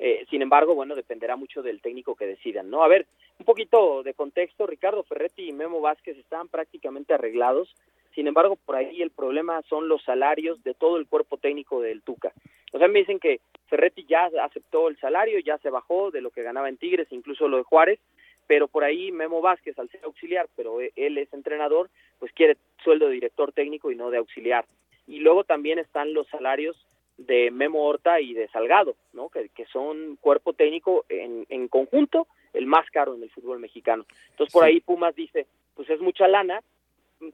Eh, 0.00 0.26
sin 0.28 0.42
embargo, 0.42 0.74
bueno, 0.74 0.96
dependerá 0.96 1.36
mucho 1.36 1.62
del 1.62 1.80
técnico 1.80 2.16
que 2.16 2.26
decidan, 2.26 2.68
¿no? 2.70 2.82
A 2.82 2.88
ver, 2.88 3.06
un 3.38 3.44
poquito 3.46 4.02
de 4.02 4.14
contexto, 4.14 4.66
Ricardo 4.66 5.04
Ferretti 5.04 5.48
y 5.48 5.52
Memo 5.52 5.80
Vázquez 5.80 6.18
estaban 6.18 6.48
prácticamente 6.48 7.14
arreglados, 7.14 7.72
sin 8.16 8.26
embargo, 8.26 8.56
por 8.56 8.74
ahí 8.74 9.00
el 9.00 9.10
problema 9.10 9.62
son 9.68 9.88
los 9.88 10.02
salarios 10.02 10.62
de 10.64 10.74
todo 10.74 10.96
el 10.96 11.06
cuerpo 11.06 11.36
técnico 11.36 11.80
del 11.80 12.02
Tuca. 12.02 12.32
O 12.72 12.78
sea, 12.78 12.88
me 12.88 12.98
dicen 12.98 13.20
que 13.20 13.40
Ferretti 13.68 14.04
ya 14.04 14.28
aceptó 14.42 14.88
el 14.88 14.98
salario, 14.98 15.38
ya 15.38 15.58
se 15.58 15.70
bajó 15.70 16.10
de 16.10 16.20
lo 16.20 16.30
que 16.30 16.42
ganaba 16.42 16.68
en 16.68 16.78
Tigres, 16.78 17.06
incluso 17.10 17.46
lo 17.46 17.58
de 17.58 17.62
Juárez, 17.62 18.00
pero 18.48 18.66
por 18.66 18.82
ahí 18.82 19.12
Memo 19.12 19.40
Vázquez, 19.40 19.78
al 19.78 19.88
ser 19.88 20.00
auxiliar, 20.02 20.48
pero 20.56 20.80
e- 20.80 20.92
él 20.96 21.16
es 21.16 21.32
entrenador, 21.32 21.88
pues 22.18 22.32
quiere 22.32 22.56
sueldo 22.82 23.06
de 23.06 23.14
director 23.14 23.52
técnico 23.52 23.92
y 23.92 23.96
no 23.96 24.10
de 24.10 24.18
auxiliar. 24.18 24.66
Y 25.06 25.20
luego 25.20 25.44
también 25.44 25.78
están 25.78 26.14
los 26.14 26.28
salarios 26.28 26.76
de 27.16 27.50
Memo 27.50 27.84
Horta 27.84 28.20
y 28.20 28.34
de 28.34 28.48
Salgado, 28.48 28.96
¿no? 29.12 29.28
que, 29.28 29.48
que 29.50 29.66
son 29.66 30.16
cuerpo 30.16 30.52
técnico 30.52 31.04
en, 31.08 31.46
en 31.48 31.68
conjunto 31.68 32.26
el 32.52 32.66
más 32.66 32.88
caro 32.90 33.14
en 33.14 33.22
el 33.22 33.30
fútbol 33.30 33.58
mexicano. 33.58 34.04
Entonces 34.30 34.52
por 34.52 34.64
ahí 34.64 34.80
Pumas 34.80 35.14
dice, 35.14 35.46
pues 35.74 35.88
es 35.90 36.00
mucha 36.00 36.28
lana 36.28 36.60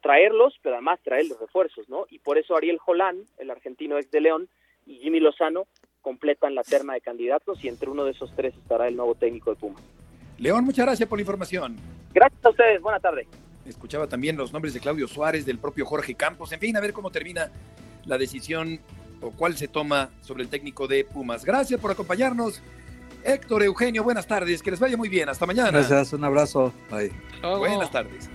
traerlos, 0.02 0.58
pero 0.62 0.76
además 0.76 1.00
traer 1.02 1.26
los 1.26 1.40
refuerzos, 1.40 1.88
¿no? 1.88 2.06
Y 2.10 2.18
por 2.18 2.36
eso 2.36 2.56
Ariel 2.56 2.78
Jolán, 2.78 3.22
el 3.38 3.50
argentino 3.50 3.96
ex 3.96 4.10
de 4.10 4.20
León, 4.20 4.48
y 4.86 4.98
Jimmy 4.98 5.20
Lozano 5.20 5.66
completan 6.00 6.54
la 6.54 6.62
terna 6.62 6.94
de 6.94 7.00
candidatos 7.00 7.62
y 7.64 7.68
entre 7.68 7.90
uno 7.90 8.04
de 8.04 8.12
esos 8.12 8.34
tres 8.34 8.54
estará 8.56 8.88
el 8.88 8.96
nuevo 8.96 9.14
técnico 9.14 9.50
de 9.50 9.56
Pumas. 9.56 9.82
León, 10.38 10.64
muchas 10.64 10.86
gracias 10.86 11.08
por 11.08 11.18
la 11.18 11.22
información. 11.22 11.76
Gracias 12.12 12.44
a 12.44 12.50
ustedes, 12.50 12.80
buena 12.80 13.00
tarde. 13.00 13.26
Escuchaba 13.68 14.08
también 14.08 14.36
los 14.36 14.52
nombres 14.52 14.74
de 14.74 14.80
Claudio 14.80 15.06
Suárez, 15.08 15.44
del 15.46 15.58
propio 15.58 15.86
Jorge 15.86 16.14
Campos, 16.14 16.52
en 16.52 16.60
fin, 16.60 16.76
a 16.76 16.80
ver 16.80 16.92
cómo 16.92 17.10
termina 17.10 17.50
la 18.04 18.18
decisión 18.18 18.80
o 19.20 19.30
cuál 19.30 19.56
se 19.56 19.68
toma 19.68 20.10
sobre 20.22 20.44
el 20.44 20.48
técnico 20.48 20.86
de 20.86 21.04
Pumas. 21.04 21.44
Gracias 21.44 21.80
por 21.80 21.90
acompañarnos. 21.90 22.62
Héctor, 23.24 23.62
Eugenio, 23.62 24.04
buenas 24.04 24.26
tardes, 24.26 24.62
que 24.62 24.70
les 24.70 24.80
vaya 24.80 24.96
muy 24.96 25.08
bien, 25.08 25.28
hasta 25.28 25.44
mañana. 25.44 25.70
Gracias, 25.70 26.12
un 26.12 26.24
abrazo. 26.24 26.72
Bye. 26.90 27.12
Buenas 27.42 27.90
tardes. 27.90 28.30